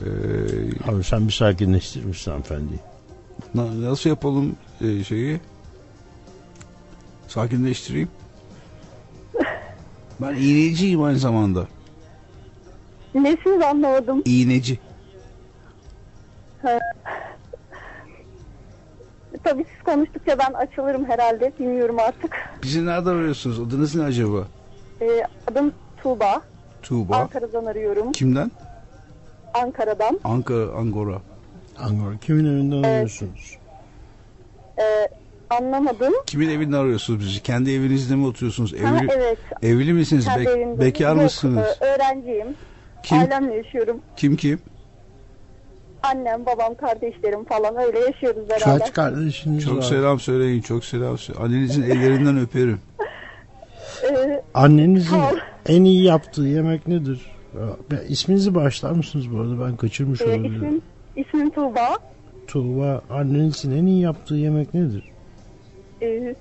Abi 0.92 1.04
sen 1.04 1.28
bir 1.28 1.32
sakinleştirir 1.32 2.04
misin 2.04 2.30
hanımefendi? 2.30 2.72
na- 3.54 3.90
nasıl 3.90 4.10
yapalım 4.10 4.56
e, 4.80 5.04
şeyi? 5.04 5.40
Sakinleştireyim. 7.30 8.08
Ben 10.20 10.34
iğneciyim 10.34 11.02
aynı 11.02 11.18
zamanda. 11.18 11.66
Nesiniz 13.14 13.62
anlamadım. 13.62 14.22
İğneci. 14.24 14.78
Tabii 19.44 19.64
siz 19.74 19.84
konuştukça 19.84 20.38
ben 20.38 20.52
açılırım 20.52 21.04
herhalde. 21.04 21.52
Bilmiyorum 21.58 21.96
artık. 21.98 22.36
Bizi 22.62 22.86
nereden 22.86 23.10
arıyorsunuz? 23.10 23.60
Adınız 23.60 23.94
ne 23.94 24.02
acaba? 24.04 24.44
Ee, 25.00 25.06
adım 25.50 25.72
Tuğba. 26.02 26.42
Tuğba. 26.82 27.16
Ankara'dan 27.16 27.64
arıyorum. 27.66 28.12
Kimden? 28.12 28.50
Ankara'dan. 29.54 30.20
Ankara, 30.24 30.70
Angora. 30.72 31.18
Angora 31.78 32.16
kimin 32.18 32.44
evinden 32.44 32.82
arıyorsunuz? 32.82 33.58
Ee, 34.78 35.08
anlamadım. 35.50 36.12
Kimin 36.26 36.48
evinde 36.48 36.76
arıyorsunuz 36.76 37.20
bizi? 37.20 37.42
Kendi 37.42 37.70
evinizde 37.70 38.16
mi 38.16 38.26
oturuyorsunuz? 38.26 38.72
Ha, 38.72 38.98
Evli, 38.98 39.08
evet. 39.12 39.38
evli 39.62 39.92
misiniz? 39.92 40.24
Kendi 40.24 40.44
Bek- 40.44 40.56
evimde. 40.58 40.80
bekar 40.80 41.14
Yok, 41.14 41.22
mısınız? 41.22 41.66
e, 41.80 41.84
öğrenciyim. 41.84 42.46
Kim? 43.02 43.18
Ailemle 43.18 43.54
yaşıyorum. 43.54 44.00
Kim 44.16 44.36
kim? 44.36 44.58
Annem, 46.02 46.46
babam, 46.46 46.74
kardeşlerim 46.74 47.44
falan 47.44 47.76
öyle 47.86 47.98
yaşıyoruz 47.98 48.48
beraber. 48.48 48.78
Kaç 48.78 48.92
kardeşiniz 48.92 49.64
Çok 49.64 49.76
var? 49.76 49.82
selam 49.82 50.20
söyleyin. 50.20 50.60
Çok 50.60 50.84
selam 50.84 51.18
söyleyin. 51.18 51.44
Annenizin 51.46 51.82
ellerinden 51.82 52.38
öperim. 52.42 52.80
Ee, 54.04 54.42
Annenizin 54.54 55.20
en 55.68 55.84
iyi 55.84 56.04
yaptığı 56.04 56.42
yemek 56.42 56.88
nedir? 56.88 57.20
Ya, 57.90 58.02
isminizi 58.08 58.54
bağışlar 58.54 58.90
mısınız 58.90 59.32
bu 59.32 59.40
arada? 59.40 59.66
Ben 59.66 59.76
kaçırmış 59.76 60.20
e, 60.20 60.24
olabilirim. 60.24 60.54
ismim, 60.54 60.82
ismim 61.16 61.50
Tuğba. 61.50 61.88
Tuğba, 62.46 63.02
annenizin 63.10 63.70
en 63.76 63.86
iyi 63.86 64.00
yaptığı 64.02 64.34
yemek 64.34 64.74
nedir? 64.74 65.04
Ee, 66.02 66.34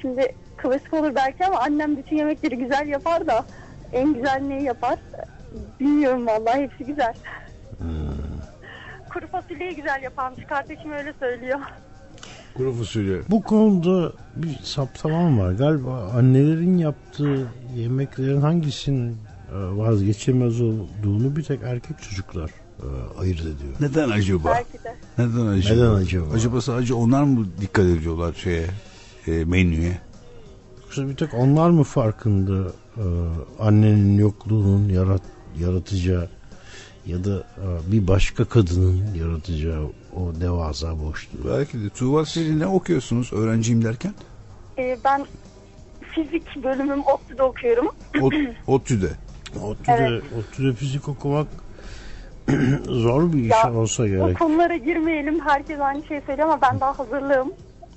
şimdi 0.00 0.34
klasik 0.56 0.94
olur 0.94 1.14
belki 1.14 1.46
ama 1.46 1.58
annem 1.58 1.96
bütün 1.96 2.16
yemekleri 2.16 2.58
güzel 2.58 2.88
yapar 2.88 3.26
da 3.26 3.44
en 3.92 4.14
güzel 4.14 4.40
neyi 4.42 4.62
yapar? 4.62 4.98
Bilmiyorum 5.80 6.26
vallahi 6.26 6.60
hepsi 6.62 6.84
güzel. 6.84 7.14
Kuru 9.12 9.26
fasulyeyi 9.26 9.76
güzel 9.76 10.02
yaparmış. 10.02 10.44
Kardeşim 10.44 10.92
öyle 10.92 11.12
söylüyor. 11.20 11.60
Kuru 12.56 12.72
fasulye. 12.72 13.16
Bu 13.30 13.42
konuda 13.42 14.12
bir 14.36 14.58
saptamam 14.62 15.38
var. 15.38 15.52
Galiba 15.52 16.10
annelerin 16.16 16.78
yaptığı 16.78 17.46
yemeklerin 17.76 18.40
hangisinin 18.40 19.10
e, 19.12 19.16
vazgeçilmez 19.52 20.60
olduğunu 20.60 21.36
bir 21.36 21.42
tek 21.42 21.62
erkek 21.62 22.02
çocuklar 22.02 22.50
e, 22.50 22.63
ayırt 23.18 23.40
ediyor. 23.40 23.72
Neden 23.80 24.10
acaba? 24.10 24.48
Belki 24.48 24.84
de. 24.84 24.96
Neden 25.18 25.46
acaba? 25.46 25.74
Neden 25.74 25.94
acaba? 25.94 26.34
Acaba 26.34 26.60
sadece 26.60 26.94
onlar 26.94 27.22
mı 27.22 27.46
dikkat 27.60 27.84
ediyorlar 27.84 28.34
şeye, 28.42 28.66
e, 29.26 29.44
menüye? 29.44 29.98
Yoksa 30.82 31.08
bir 31.08 31.16
tek 31.16 31.34
onlar 31.34 31.70
mı 31.70 31.84
farkında 31.84 32.72
e, 32.96 33.04
annenin 33.58 34.18
yokluğunun 34.18 34.88
yarat, 34.88 35.22
yaratacağı 35.58 36.28
ya 37.06 37.24
da 37.24 37.38
e, 37.38 37.92
bir 37.92 38.08
başka 38.08 38.44
kadının 38.44 39.14
yaratacağı 39.14 39.90
o 40.16 40.40
devasa 40.40 41.00
boşluğu. 41.00 41.38
Belki 41.48 41.84
de. 41.84 41.88
Tuğba 41.88 42.24
siz 42.24 42.56
ne 42.56 42.66
okuyorsunuz 42.66 43.32
öğrenciyim 43.32 43.84
derken? 43.84 44.14
Ee, 44.78 44.98
ben 45.04 45.26
fizik 46.14 46.64
bölümüm 46.64 47.00
ODTÜ'de 47.00 47.42
okuyorum. 47.42 47.88
Ot, 48.20 48.34
ODTÜ'de. 48.66 49.10
ODTÜ'de, 49.62 49.92
Evet. 49.92 50.22
ODTÜ'de 50.38 50.72
fizik 50.72 51.08
okumak 51.08 51.46
zor 52.88 53.32
bir 53.32 53.38
iş 53.38 53.50
Ya, 53.50 53.72
olsa 53.74 54.02
O 54.02 54.06
gerek. 54.06 54.38
konulara 54.38 54.76
girmeyelim. 54.76 55.40
Herkes 55.40 55.80
aynı 55.80 56.04
şeyi 56.06 56.22
söylüyor 56.26 56.48
ama 56.48 56.58
ben 56.62 56.80
daha 56.80 56.98
hazırlığım. 56.98 57.52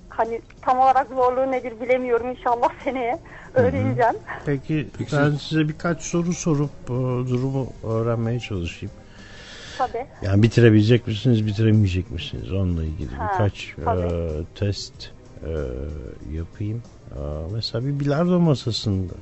Hani 0.10 0.42
tam 0.62 0.80
olarak 0.80 1.08
zorluğu 1.10 1.52
nedir 1.52 1.74
bilemiyorum. 1.82 2.30
İnşallah 2.32 2.70
seneye 2.84 3.20
öğreneceğim. 3.54 4.16
Peki, 4.46 4.88
Peki 4.98 5.16
ben 5.18 5.30
siz- 5.30 5.42
size 5.42 5.70
birkaç 5.70 6.02
soru 6.02 6.34
sorup 6.34 6.70
e, 6.86 6.94
durumu 7.30 7.68
öğrenmeye 7.84 8.40
çalışayım. 8.40 8.96
Tabii. 9.78 10.06
Yani 10.22 10.44
bitirebilecek 10.44 11.08
misiniz, 11.08 11.46
bitiremeyecek 11.46 12.12
misiniz? 12.12 12.52
Onunla 12.54 12.84
ilgili 12.84 13.16
Ha, 13.16 13.32
birkaç 13.34 13.76
tabii. 13.86 14.02
e, 14.14 14.44
test 14.56 15.12
e, 15.46 15.50
yapayım. 16.36 16.84
E, 17.12 17.20
mesela 17.54 17.86
bir 17.86 18.00
bilardo 18.00 18.40
masasında 18.40 19.14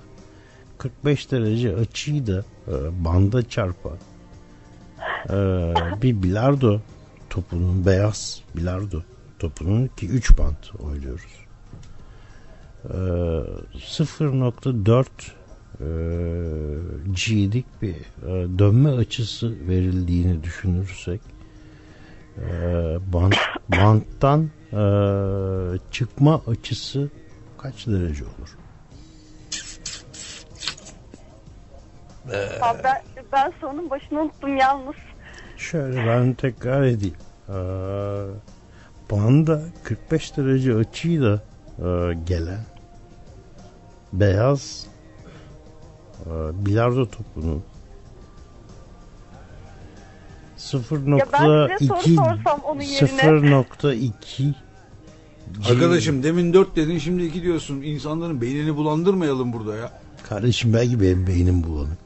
45 0.78 1.32
derece 1.32 1.76
açıyı 1.76 2.28
da 2.28 2.44
e, 2.68 2.74
banda 3.06 3.50
çarpan 3.50 3.98
e, 5.30 5.36
bir 6.02 6.24
bilardo 6.24 6.82
topunun 7.30 7.86
beyaz 7.86 8.42
bilardo 8.56 9.04
topunun 9.40 9.88
ki 9.88 10.08
3 10.08 10.38
bant 10.38 10.76
oynuyoruz. 10.80 11.46
E, 12.84 12.98
0.4 13.78 15.06
e, 15.80 15.88
G'lik 17.06 17.66
bir 17.82 17.96
e, 17.96 18.60
dönme 18.60 18.90
açısı 18.90 19.68
verildiğini 19.68 20.44
düşünürsek 20.44 21.22
e, 22.38 22.50
bant, 23.14 23.36
banttan 23.70 24.50
e, 24.74 24.82
çıkma 25.92 26.42
açısı 26.48 27.10
kaç 27.58 27.88
derece 27.88 28.24
olur? 28.24 28.65
Abi 32.62 32.84
ben, 32.84 33.02
ben 33.32 33.54
sorunun 33.62 33.90
başını 33.90 34.22
unuttum 34.22 34.58
yalnız. 34.58 34.96
Şöyle 35.58 36.08
ben 36.08 36.34
tekrar 36.34 36.84
edeyim. 36.84 37.16
E, 37.50 37.58
banda 39.12 39.62
45 39.84 40.38
derece 40.38 40.76
açıyla 40.76 41.42
e, 41.80 41.84
gelen 42.28 42.62
beyaz 44.14 44.88
e, 46.26 46.30
bilardo 46.66 47.06
topunun 47.06 47.64
Ya 51.18 51.26
ben 51.34 51.78
size 51.78 51.88
soru 51.88 52.00
0.2 52.00 52.16
sorsam 52.16 52.60
onun 52.64 52.82
yerine. 52.82 53.22
0.2 53.22 54.54
Arkadaşım 55.70 56.24
demin 56.24 56.54
4 56.54 56.76
dedin 56.76 56.98
şimdi 56.98 57.24
2 57.24 57.42
diyorsun. 57.44 57.82
İnsanların 57.82 58.42
beynini 58.42 58.76
bulandırmayalım 58.76 59.54
burada 59.54 59.76
ya. 59.76 59.92
Kardeşim 60.30 60.74
belki 60.74 61.02
benim 61.02 61.28
beynim 61.28 61.64
bulanık. 61.64 62.05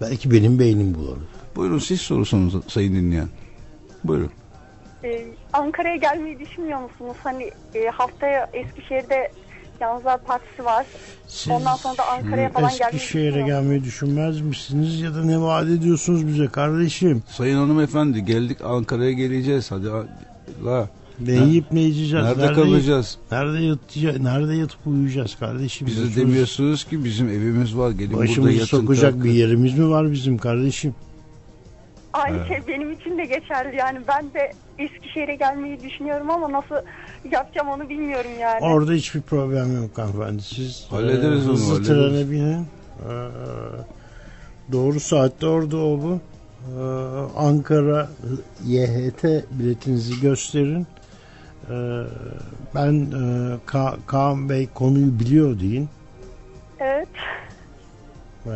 Belki 0.00 0.30
benim 0.30 0.58
beynim 0.58 0.94
bulanık. 0.94 1.56
Buyurun 1.56 1.78
siz 1.78 2.00
sorsanız 2.00 2.54
sayın 2.68 2.94
dinleyen. 2.94 3.28
Buyurun. 4.04 4.30
Ee, 5.04 5.24
Ankara'ya 5.52 5.96
gelmeyi 5.96 6.38
düşünmüyor 6.38 6.80
musunuz? 6.80 7.16
Hani 7.22 7.50
e, 7.74 7.86
haftaya 7.86 8.50
Eskişehir'de 8.52 9.32
Yalnızlar 9.80 10.18
Partisi 10.18 10.64
var. 10.64 10.86
Siz 11.28 11.52
Ondan 11.52 11.76
sonra 11.76 11.98
da 11.98 12.06
Ankara'ya 12.08 12.50
falan 12.50 12.70
gelmeyi 12.70 12.94
Eskişehir'e 12.94 13.42
gelmeyi 13.42 13.84
düşünmez 13.84 14.40
misiniz 14.40 15.00
ya 15.00 15.14
da 15.14 15.24
ne 15.24 15.40
vaat 15.40 15.68
ediyorsunuz 15.68 16.26
bize 16.26 16.46
kardeşim? 16.46 17.22
Sayın 17.28 17.56
hanımefendi 17.58 18.24
geldik 18.24 18.58
Ankara'ya 18.64 19.12
geleceğiz. 19.12 19.70
Hadi 19.70 19.86
la. 20.64 20.88
Ne 21.26 21.32
yiyip 21.32 21.72
ne 21.72 21.80
yiyeceğiz? 21.80 22.12
Nerede 22.26 22.52
kalacağız? 22.52 23.18
Nerede 23.32 23.58
yatacağız? 23.58 24.20
Nerede 24.20 24.54
yatıp 24.54 24.86
uyuyacağız 24.86 25.34
kardeşim? 25.38 25.86
Bize 25.86 26.00
Başımız- 26.02 26.16
demiyorsunuz 26.16 26.84
ki 26.84 27.04
bizim 27.04 27.28
evimiz 27.28 27.76
var. 27.76 27.90
Gelin 27.90 28.10
burada 28.12 28.22
Başımızı 28.22 28.52
yatın. 28.52 28.66
sokacak 28.66 29.12
kalkın. 29.12 29.24
bir 29.24 29.30
yerimiz 29.32 29.78
mi 29.78 29.90
var 29.90 30.12
bizim 30.12 30.38
kardeşim? 30.38 30.94
Aynı 32.12 32.46
şey 32.48 32.58
benim 32.68 32.92
için 32.92 33.18
de 33.18 33.24
geçerli 33.24 33.76
yani. 33.76 33.98
Ben 34.08 34.24
de 34.34 34.52
Eskişehir'e 34.78 35.34
gelmeyi 35.36 35.80
düşünüyorum 35.82 36.30
ama 36.30 36.52
nasıl 36.52 36.74
yapacağım 37.32 37.68
onu 37.68 37.88
bilmiyorum 37.88 38.30
yani. 38.40 38.60
Orada 38.64 38.92
hiçbir 38.92 39.20
problem 39.20 39.82
yok 39.82 39.98
hanımefendi. 39.98 40.42
Siz 40.42 40.86
Hallederiz 40.90 41.46
e, 41.46 41.50
onu, 41.50 41.52
hızlı 41.52 41.74
hallederiz. 41.74 42.12
trene 42.26 42.30
binin. 42.30 42.60
E, 42.62 43.10
doğru 44.72 45.00
saatte 45.00 45.46
orada 45.46 45.76
olun. 45.76 46.20
E, 46.78 46.82
Ankara 47.36 48.08
YHT 48.66 49.24
biletinizi 49.50 50.20
gösterin. 50.20 50.86
E, 51.70 51.76
ben 52.74 52.92
e, 52.92 53.56
Ka- 53.66 53.96
Kaan 54.06 54.48
Bey 54.48 54.68
konuyu 54.74 55.18
biliyor 55.20 55.60
deyin. 55.60 55.88
Evet. 56.80 57.08
E, 58.46 58.50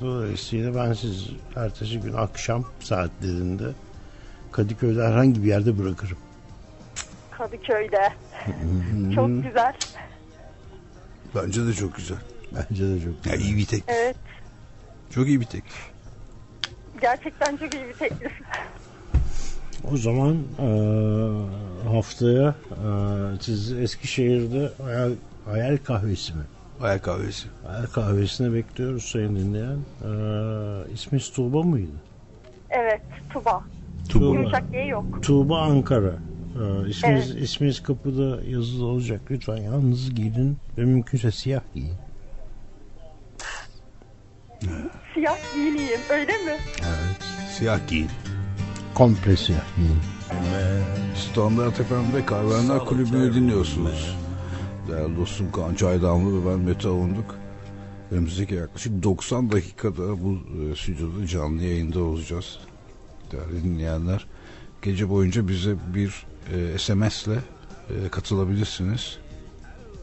dolayısıyla 0.00 0.74
ben 0.74 0.92
siz 0.92 1.28
ertesi 1.56 2.00
gün 2.00 2.12
akşam 2.12 2.64
saatlerinde 2.80 3.64
Kadıköy'de 4.52 5.02
herhangi 5.06 5.42
bir 5.42 5.48
yerde 5.48 5.78
bırakırım. 5.78 6.16
Kadıköy'de. 7.30 8.08
Çok 9.14 9.42
güzel. 9.42 9.72
Bence 11.34 11.66
de 11.66 11.72
çok 11.72 11.94
güzel. 11.96 12.18
Bence 12.52 12.88
de 12.88 13.00
çok 13.00 13.26
Ya 13.26 13.32
güzel. 13.34 13.40
iyi 13.40 13.56
bir 13.56 13.66
tek. 13.66 13.84
Evet. 13.88 14.16
Çok 15.10 15.26
iyi 15.26 15.40
bir 15.40 15.46
teklif. 15.46 15.90
Gerçekten 17.00 17.56
çok 17.56 17.74
iyi 17.74 17.88
bir 17.88 17.94
teklif. 17.94 18.32
O 19.84 19.96
zaman 19.96 20.36
eee, 20.58 21.90
haftaya 21.90 22.54
eee, 22.70 23.38
siz 23.40 23.72
Eskişehir'de 23.72 24.70
hayal, 24.82 25.10
hayal 25.44 25.76
kahvesi 25.84 26.34
mi? 26.34 26.42
Ayak 26.80 27.02
kahvesi. 27.02 27.48
Hayal 27.66 27.86
kahvesine 27.86 28.52
bekliyoruz 28.54 29.04
sayın 29.04 29.36
dinleyen. 29.36 29.78
Eee 30.04 30.92
ismi 30.94 31.18
Tuğba 31.18 31.62
mıydı? 31.62 31.92
Evet 32.70 33.00
Tuba. 33.28 33.62
Tuğba. 34.08 34.24
Yumuşak 34.24 34.72
diye 34.72 34.86
yok. 34.86 35.18
Tuğba 35.22 35.60
Ankara. 35.60 36.12
Ee, 36.56 36.88
isminiz, 36.88 37.30
Evet. 37.30 37.42
isminiz 37.42 37.80
kapıda 37.82 38.42
yazılı 38.44 38.86
olacak. 38.86 39.20
Lütfen 39.30 39.56
yalnız 39.56 40.14
giyinin 40.14 40.58
ve 40.78 40.82
mümkünse 40.84 41.30
siyah 41.30 41.60
giyin. 41.74 41.94
Siyah 45.14 45.54
giyineyim 45.54 46.00
öyle 46.10 46.32
mi? 46.32 46.56
Evet. 46.80 47.22
Siyah 47.58 47.78
giyin. 47.88 48.08
Komple 48.96 49.36
siyah 49.36 49.76
giyin. 49.76 49.98
Standart 51.14 51.74
FM'de 51.74 52.26
Kahvehaneler 52.26 52.78
Kulübü'nü 52.78 53.34
dinliyorsunuz. 53.34 54.16
Değerli 54.88 55.16
dostum 55.16 55.52
Kaan 55.52 55.74
Çaydanlı 55.74 56.40
ve 56.42 56.50
ben 56.50 56.58
Mete 56.58 56.88
Avunduk. 56.88 57.34
Önümüzdeki 58.10 58.54
yaklaşık 58.54 59.02
90 59.02 59.52
dakikada 59.52 60.22
bu 60.24 60.32
e, 60.34 60.76
stüdyoda 60.76 61.26
canlı 61.26 61.62
yayında 61.62 62.00
olacağız. 62.00 62.58
Değerli 63.32 63.64
dinleyenler, 63.64 64.26
gece 64.82 65.08
boyunca 65.08 65.48
bize 65.48 65.76
bir 65.94 66.26
e, 66.54 66.78
SMS 66.78 67.26
ile 67.26 67.38
e, 67.90 68.08
katılabilirsiniz. 68.08 69.18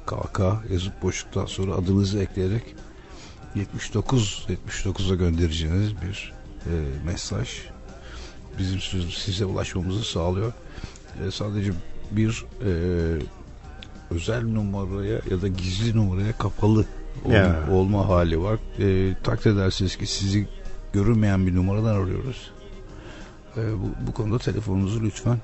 KK 0.05 0.39
yazıp 0.71 1.01
boşluktan 1.03 1.45
sonra 1.45 1.73
adınızı 1.73 2.19
ekleyerek 2.19 2.75
79 3.55 4.47
79'a 4.49 5.15
göndereceğiniz 5.15 6.01
bir 6.01 6.33
e, 6.65 6.71
mesaj 7.05 7.72
bizim 8.59 8.79
siz- 8.81 9.13
size 9.13 9.45
ulaşmamızı 9.45 10.03
sağlıyor. 10.03 10.53
E, 11.27 11.31
sadece 11.31 11.71
bir 12.11 12.45
e, 12.65 12.71
özel 14.11 14.43
numaraya 14.43 15.19
ya 15.31 15.41
da 15.41 15.47
gizli 15.47 15.97
numaraya 15.97 16.37
kapalı 16.37 16.85
ol- 17.25 17.31
Ya. 17.31 17.67
olma 17.71 18.07
hali 18.09 18.41
var. 18.41 18.59
E, 18.79 19.15
takdir 19.23 19.51
edersiniz 19.53 19.95
ki 19.97 20.07
sizi 20.07 20.47
görünmeyen 20.93 21.47
bir 21.47 21.55
numaradan 21.55 21.95
arıyoruz. 21.95 22.51
E, 23.57 23.61
bu, 23.73 24.07
bu 24.07 24.13
konuda 24.13 24.39
telefonunuzu 24.39 25.01
lütfen 25.03 25.37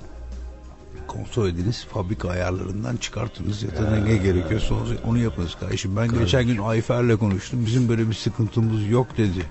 kontrol 1.08 1.48
ediniz. 1.48 1.86
Fabrika 1.94 2.30
ayarlarından 2.30 2.98
çıkartınız 2.98 3.64
ya 3.64 3.70
da 3.78 3.96
ne 3.96 4.18
gerekiyorsa 4.18 4.74
onu- 4.76 4.84
onu 5.08 5.18
yapınız 5.18 5.56
kardeşim. 5.60 5.96
Ben 5.96 6.08
geçen 6.20 6.48
gün 6.48 6.58
Ayfer'le 6.58 7.18
konuştum. 7.18 7.66
Bizim 7.66 7.90
böyle 7.90 8.10
bir 8.10 8.14
sıkıntımız 8.14 8.88
yok 8.88 9.18
dedi. 9.18 9.46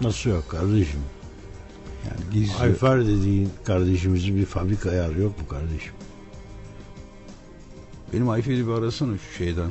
Nasıl 0.00 0.30
yok 0.30 0.48
kardeşim? 0.48 1.00
Yani 2.04 2.20
gizli. 2.32 2.54
Ayfer 2.62 3.00
dediğin 3.06 3.50
kardeşimizin 3.64 4.36
bir 4.36 4.46
fabrika 4.46 4.90
ayarı 4.90 5.20
yok 5.20 5.40
mu 5.40 5.48
kardeşim? 5.48 5.92
Benim 8.12 8.28
Ayfer'i 8.28 8.66
bir 8.66 8.72
arasana 8.72 9.18
şu 9.18 9.34
şeyden. 9.38 9.70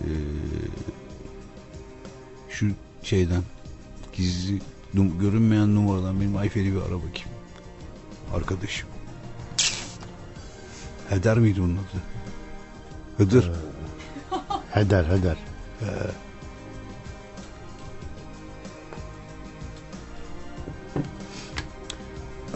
Ee, 0.00 0.06
şu 2.48 2.66
şeyden. 3.02 3.42
Gizli 4.12 4.60
num- 4.94 5.18
görünmeyen 5.20 5.74
numaradan 5.74 6.20
benim 6.20 6.36
Ayfer'i 6.36 6.72
bir 6.72 6.78
ara 6.80 6.84
bakayım. 6.96 7.28
Arkadaşım. 8.34 8.88
Heder 11.08 11.38
miydi 11.38 11.60
onun 11.62 11.74
adı? 11.76 12.02
Hıdır. 13.16 13.52
Heder 14.70 15.04
heder. 15.04 15.36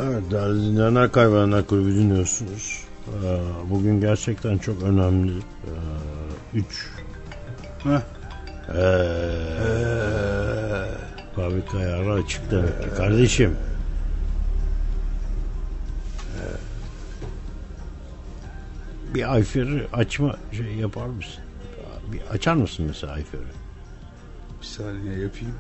Evet 0.03 0.31
değerli 0.31 0.61
dinleyenler 0.63 1.13
Kaybedenler 1.13 1.67
Kulübü 1.67 1.95
dinliyorsunuz. 1.95 2.85
Ee, 3.09 3.39
Bugün 3.71 4.01
gerçekten 4.01 4.59
çok 4.59 4.83
önemli. 4.83 5.33
Ee, 5.39 5.39
Üç. 6.55 6.87
Heh. 7.83 8.01
Ee, 8.69 8.79
fabrika 11.37 11.79
ayarı 11.79 12.13
açık 12.13 12.51
demek 12.51 12.83
ki. 12.83 12.89
Kardeşim. 12.97 13.57
Ee, 16.37 16.45
Bir 19.15 19.33
Ayfer'i 19.35 19.87
açma 19.93 20.37
şey 20.53 20.75
yapar 20.75 21.07
mısın? 21.07 21.43
Bir 22.13 22.21
açar 22.31 22.55
mısın 22.55 22.85
mesela 22.89 23.13
Ayfer'i? 23.13 23.43
Bir 24.61 24.67
saniye 24.67 25.13
yapayım. 25.19 25.55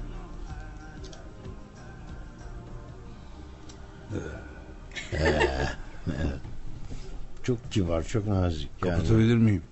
Çok 7.43 7.73
kibar, 7.73 8.03
çok 8.03 8.27
nazik. 8.27 8.69
Yani, 8.85 8.97
Kapatabilir 8.97 9.37
miyim? 9.37 9.63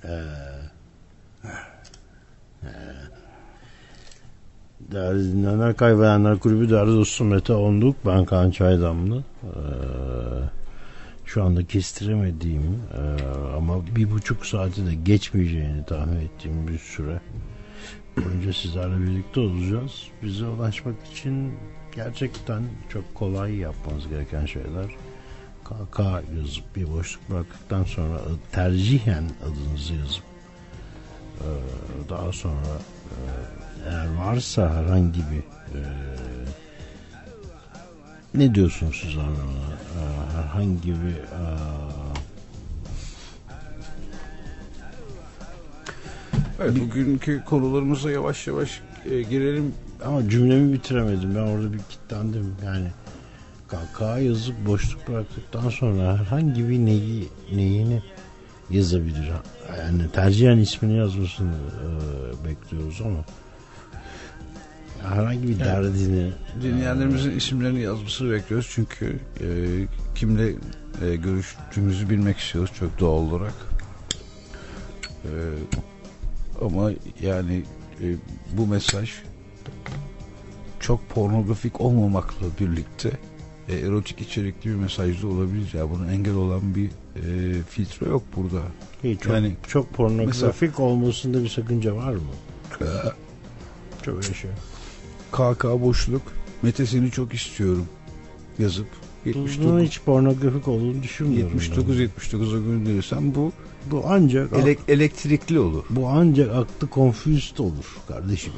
değerli 4.93 5.33
dinleyenler, 5.33 5.77
kaybedenler 5.77 6.39
kulübü 6.39 6.71
değerli 6.71 6.97
dostum 6.97 7.29
Mete 7.29 7.53
Onduk. 7.53 7.97
Ben 8.07 8.25
Kaan 8.25 8.51
Çaydamlı. 8.51 9.25
Ee, 9.45 9.49
şu 11.25 11.45
anda 11.45 11.65
kestiremediğim 11.65 12.83
e, 12.99 13.25
ama 13.57 13.87
bir 13.97 14.11
buçuk 14.11 14.47
saati 14.47 14.87
de 14.87 14.95
geçmeyeceğini 14.95 15.85
tahmin 15.85 16.21
ettiğim 16.21 16.69
bir 16.69 16.79
süre 16.79 17.21
boyunca 18.17 18.53
sizlerle 18.53 19.01
birlikte 19.01 19.41
olacağız. 19.41 19.93
Bize 20.23 20.47
ulaşmak 20.47 20.95
için 21.13 21.53
gerçekten 21.97 22.63
çok 22.89 23.15
kolay 23.15 23.55
yapmanız 23.55 24.09
gereken 24.09 24.47
şeyler. 24.47 24.87
KK 25.65 26.01
yazıp 26.37 26.77
bir 26.77 26.93
boşluk 26.93 27.31
bıraktıktan 27.31 27.85
sonra 27.85 28.21
tercihen 28.53 29.25
adınızı 29.43 29.95
yazıp 29.95 30.25
e, 31.41 31.49
daha 32.09 32.33
sonra 32.33 32.79
e, 33.11 33.89
eğer 33.89 34.15
varsa 34.15 34.75
herhangi 34.75 35.19
bir 35.19 35.39
e, 35.79 35.83
ne 38.35 38.55
diyorsunuz 38.55 39.01
siz 39.03 39.17
ona? 39.17 39.27
E, 39.27 40.03
herhangi 40.37 40.89
bir 40.89 41.17
e, 41.17 41.43
Evet, 46.61 46.81
bugünkü 46.81 47.45
konularımıza 47.45 48.11
yavaş 48.11 48.47
yavaş 48.47 48.81
e, 49.11 49.23
girelim. 49.23 49.75
Ama 50.05 50.29
cümlemi 50.29 50.73
bitiremedim. 50.73 51.35
Ben 51.35 51.41
orada 51.41 51.73
bir 51.73 51.79
kilitlendim. 51.79 52.55
Yani 52.65 52.89
KK 53.69 54.01
yazıp 54.23 54.67
boşluk 54.67 55.09
bıraktıktan 55.09 55.69
sonra 55.69 56.19
herhangi 56.19 56.69
bir 56.69 56.79
neyi 56.79 57.29
neyini 57.55 58.03
yazabilir. 58.71 59.31
Yani 59.79 60.11
tercihen 60.13 60.59
ismini 60.59 60.97
yazmasını 60.97 61.55
e, 61.55 62.49
bekliyoruz 62.49 63.01
ama 63.05 63.25
herhangi 65.03 65.49
bir 65.49 65.59
derdini 65.59 66.33
Dinleyenlerimizin 66.63 67.31
isimlerini 67.31 67.81
yazmasını 67.81 68.33
bekliyoruz 68.33 68.71
çünkü 68.75 69.19
e, 69.41 69.47
kimle 70.15 70.49
e, 71.03 71.17
görüştüğümüzü 71.17 72.11
bilmek 72.11 72.39
istiyoruz 72.39 72.73
çok 72.79 73.01
doğal 73.01 73.13
olarak. 73.13 73.55
E, 75.25 75.31
ama 76.65 76.91
yani 77.23 77.63
e, 78.03 78.07
bu 78.53 78.67
mesaj 78.67 79.11
çok 80.81 81.09
pornografik 81.09 81.81
olmamakla 81.81 82.47
birlikte 82.61 83.11
e, 83.69 83.75
erotik 83.75 84.21
içerikli 84.21 84.71
bir 84.71 84.75
mesaj 84.75 85.23
da 85.23 85.27
olabilir. 85.27 85.75
Ya 85.75 85.91
bunun 85.91 86.09
engel 86.09 86.35
olan 86.35 86.75
bir 86.75 86.87
e, 87.17 87.23
filtre 87.71 88.07
yok 88.09 88.23
burada. 88.37 88.63
İyi, 89.05 89.19
çok, 89.19 89.33
Yani- 89.33 89.57
çok 89.69 89.93
pornografik 89.95 90.81
olmasında 90.81 91.43
bir 91.43 91.49
sakınca 91.49 91.97
var 91.97 92.13
mı? 92.13 92.21
Çok 94.03 94.15
öyle 94.17 94.35
şey. 94.35 94.51
KK 95.33 95.65
boşluk 95.65 96.23
Mete 96.63 96.87
seni 96.87 97.11
çok 97.11 97.35
istiyorum 97.35 97.87
yazıp 98.59 98.87
Bunun 99.25 99.45
79 99.47 99.83
hiç 99.83 100.01
pornografik 100.01 100.69
olduğunu 100.69 101.03
düşünmüyorum. 101.03 101.53
79 101.53 102.01
79'a 102.01 102.59
gönderirsen 102.59 103.35
bu. 103.35 103.53
Bu 103.91 104.03
ancak 104.07 104.53
elek- 104.53 104.79
elektrikli 104.89 105.59
olur. 105.59 105.85
bu 105.91 106.09
ancak 106.09 106.51
aklı 106.51 106.89
confused 106.95 107.59
olur 107.59 107.85
kardeşim. 108.09 108.53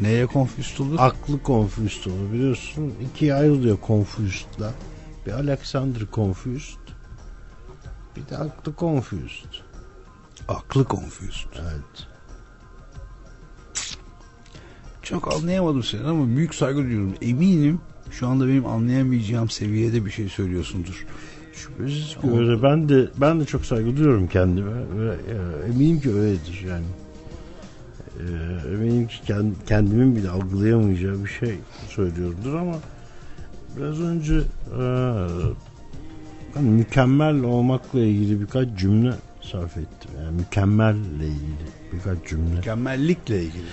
Neye 0.00 0.26
konfüst 0.26 0.80
olur? 0.80 0.96
Aklı 0.98 1.38
confused 1.44 2.12
olur 2.12 2.32
biliyorsun. 2.32 2.94
ikiye 3.10 3.34
ayrılıyor 3.34 3.78
confused'la. 3.86 4.72
Bir 5.26 5.32
Alexander 5.32 6.02
confused. 6.12 6.78
Bir 8.16 8.28
de 8.28 8.36
aklı 8.36 8.72
confused. 8.78 9.50
Aklı 10.48 10.84
konfüst. 10.84 11.48
Evet. 11.60 12.06
Çok 15.02 15.34
anlayamadım 15.34 15.82
seni 15.82 16.02
ama 16.02 16.36
büyük 16.36 16.54
saygı 16.54 16.78
duyuyorum. 16.78 17.14
Eminim 17.22 17.80
şu 18.10 18.28
anda 18.28 18.48
benim 18.48 18.66
anlayamayacağım 18.66 19.50
seviyede 19.50 20.04
bir 20.04 20.10
şey 20.10 20.28
söylüyorsundur. 20.28 21.06
Şüphesiz 21.52 22.16
ki 22.20 22.30
öyle. 22.30 22.62
Ben 22.62 22.88
de 22.88 23.08
ben 23.20 23.40
de 23.40 23.44
çok 23.44 23.66
saygı 23.66 23.96
duyuyorum 23.96 24.28
kendime 24.28 24.72
ve 24.98 25.14
e, 25.14 25.66
eminim 25.68 26.00
ki 26.00 26.14
öyledir 26.14 26.64
yani. 26.68 26.84
E, 28.16 29.06
ki 29.06 29.32
kend- 29.32 29.54
kendimin 29.68 30.16
bile 30.16 30.30
algılayamayacağı 30.30 31.24
bir 31.24 31.28
şey 31.28 31.58
söylüyorumdur 31.88 32.54
ama 32.54 32.76
biraz 33.76 34.00
önce 34.00 34.34
e, 34.34 34.80
ben 36.56 36.64
mükemmel 36.64 37.42
olmakla 37.42 38.00
ilgili 38.00 38.40
birkaç 38.40 38.68
cümle 38.78 39.12
sarf 39.42 39.76
ettim. 39.76 40.10
Yani 40.22 40.36
mükemmelle 40.36 41.26
ilgili 41.26 41.66
birkaç 41.92 42.28
cümle. 42.28 42.54
Mükemmellikle 42.54 43.42
ilgili. 43.42 43.66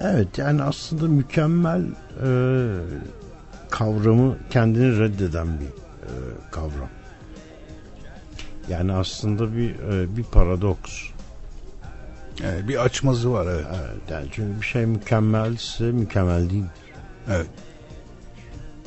Evet 0.00 0.38
yani 0.38 0.62
aslında 0.62 1.08
mükemmel 1.08 1.82
e, 2.24 2.28
kavramı 3.70 4.36
kendini 4.50 4.98
reddeden 4.98 5.46
bir 5.46 5.66
e, 5.66 6.12
kavram. 6.50 6.88
Yani 8.68 8.92
aslında 8.92 9.56
bir 9.56 9.70
e, 9.70 10.16
bir 10.16 10.22
paradoks. 10.24 11.13
Evet, 12.42 12.68
bir 12.68 12.84
açmazı 12.84 13.32
var 13.32 13.46
evet. 13.46 13.66
Evet, 13.68 14.10
yani 14.10 14.26
çünkü 14.32 14.60
bir 14.60 14.66
şey 14.66 14.86
mükemmelse 14.86 15.84
mükemmel 15.84 16.50
değil. 16.50 16.64
Evet. 17.30 17.46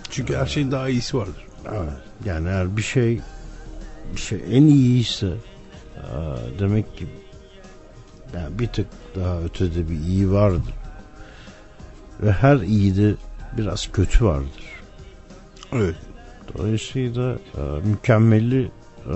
Çünkü 0.09 0.35
her 0.35 0.45
şeyin 0.45 0.71
daha 0.71 0.89
iyisi 0.89 1.17
vardır. 1.17 1.47
Evet. 1.69 1.93
Yani 2.25 2.47
eğer 2.47 2.77
bir 2.77 2.81
şey 2.81 3.21
bir 4.15 4.21
şey 4.21 4.39
en 4.51 4.63
iyiyse 4.63 5.27
e, 5.27 6.09
demek 6.59 6.97
ki 6.97 7.07
yani 8.33 8.59
bir 8.59 8.67
tık 8.67 8.87
daha 9.15 9.39
ötede 9.39 9.89
bir 9.89 9.99
iyi 9.99 10.31
vardır. 10.31 10.73
Ve 12.21 12.31
her 12.31 12.57
iyide 12.57 13.15
biraz 13.57 13.91
kötü 13.91 14.25
vardır. 14.25 14.63
Evet. 15.73 15.95
Dolayısıyla 16.57 17.33
e, 17.33 17.61
mükemmeli 17.85 18.71
e, 19.05 19.15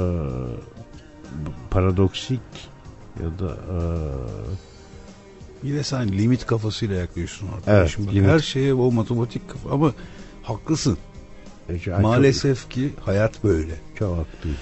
paradoksik 1.71 2.70
ya 3.19 3.39
da 3.39 3.51
e, 3.53 3.77
Yine 5.63 5.83
sen 5.83 6.07
limit 6.11 6.45
kafasıyla 6.45 6.95
yaklaşıyorsun 6.95 7.47
arkadaşım. 7.57 8.07
Evet. 8.13 8.27
Her 8.27 8.39
şeye 8.39 8.73
o 8.73 8.91
matematik 8.91 9.49
kafa 9.49 9.69
ama 9.69 9.93
haklısın. 10.43 10.97
e, 11.69 11.73
yani 11.85 12.01
Maalesef 12.01 12.69
ki 12.69 12.89
hayat 13.05 13.43
böyle. 13.43 13.73
çok, 13.95 13.97
çok 13.99 14.17
haklıyım. 14.17 14.57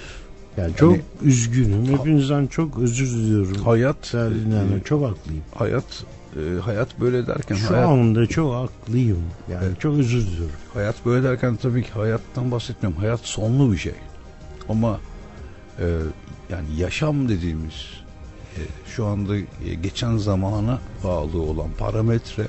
Yani 0.56 0.76
çok 0.76 0.96
üzgünüm. 1.22 1.86
Hepinizden 1.98 2.46
çok 2.46 2.78
özür 2.78 3.06
diliyorum. 3.10 3.62
Hayat 3.62 4.14
e, 4.14 4.28
çok 4.84 5.04
haklıyım. 5.10 5.42
hayat 5.54 6.04
e, 6.36 6.60
hayat 6.60 7.00
böyle 7.00 7.26
derken 7.26 7.56
Şu 7.56 7.70
hayat, 7.70 7.88
anda 7.88 8.26
çok 8.26 8.54
haklıyım. 8.54 9.22
Yani 9.50 9.64
Evet. 9.66 9.80
çok 9.80 9.98
özür 9.98 10.26
diliyorum. 10.26 10.54
hayat 10.74 11.06
böyle 11.06 11.22
derken 11.24 11.56
tabii 11.56 11.82
ki 11.82 11.90
hayattan 11.90 12.50
bahsetmiyorum. 12.50 13.00
Hayat 13.00 13.20
sonlu 13.20 13.72
bir 13.72 13.78
şey. 13.78 13.94
Ama 14.68 15.00
e, 15.78 15.84
yani 16.50 16.66
yaşam 16.76 17.28
dediğimiz 17.28 17.99
şu 18.86 19.06
anda 19.06 19.36
e, 19.36 19.74
geçen 19.82 20.16
zamana 20.16 20.80
bağlı 21.04 21.42
olan 21.42 21.70
parametre 21.78 22.46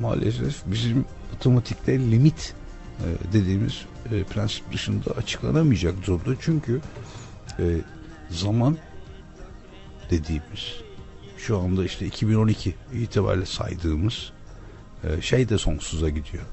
maalesef 0.00 0.62
bizim 0.66 1.04
matematikte 1.32 1.98
limit 1.98 2.54
e, 2.98 3.32
dediğimiz 3.32 3.84
e, 4.12 4.22
prensip 4.22 4.72
dışında 4.72 5.10
açıklanamayacak 5.10 6.06
durumda. 6.06 6.40
Çünkü 6.40 6.80
e, 7.58 7.64
zaman 8.30 8.76
dediğimiz 10.10 10.82
şu 11.38 11.58
anda 11.58 11.84
işte 11.84 12.06
2012 12.06 12.74
itibariyle 12.92 13.46
saydığımız 13.46 14.32
e, 15.04 15.22
şey 15.22 15.48
de 15.48 15.58
sonsuza 15.58 16.08
gidiyor. 16.08 16.44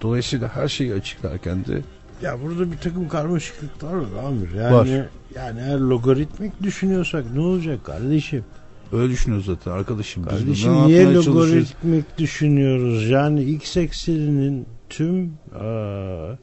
Dolayısıyla 0.00 0.56
her 0.56 0.68
şeyi 0.68 0.94
açıklarken 0.94 1.64
de 1.64 1.82
Ya 2.22 2.42
burada 2.42 2.72
bir 2.72 2.76
takım 2.78 3.08
karmaşıklıklar 3.08 3.94
var 3.94 4.24
Amir. 4.24 4.52
Yani, 4.54 4.74
Var. 4.74 4.88
yani 5.34 5.60
eğer 5.60 5.78
logaritmik 5.78 6.62
düşünüyorsak 6.62 7.24
ne 7.34 7.40
olacak 7.40 7.84
kardeşim? 7.84 8.44
öyle 8.92 9.12
düşünüyoruz 9.12 9.46
zaten 9.46 9.70
arkadaşım. 9.70 10.24
Kardeşim 10.24 10.72
niye 10.86 11.14
logaritmik 11.14 12.18
düşünüyoruz? 12.18 13.10
Yani 13.10 13.42
x 13.44 13.76
ekseninin 13.76 14.66
tüm 14.88 15.24
eee, 15.54 16.38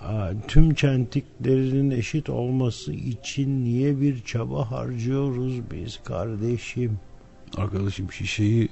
aa, 0.00 0.30
tüm 0.48 0.74
çentiklerinin 0.74 1.90
eşit 1.90 2.30
olması 2.30 2.92
için 2.92 3.64
niye 3.64 4.00
bir 4.00 4.22
çaba 4.24 4.70
harcıyoruz 4.70 5.54
biz 5.72 6.00
kardeşim? 6.04 6.98
Arkadaşım 7.56 8.12
şişeyi 8.12 8.68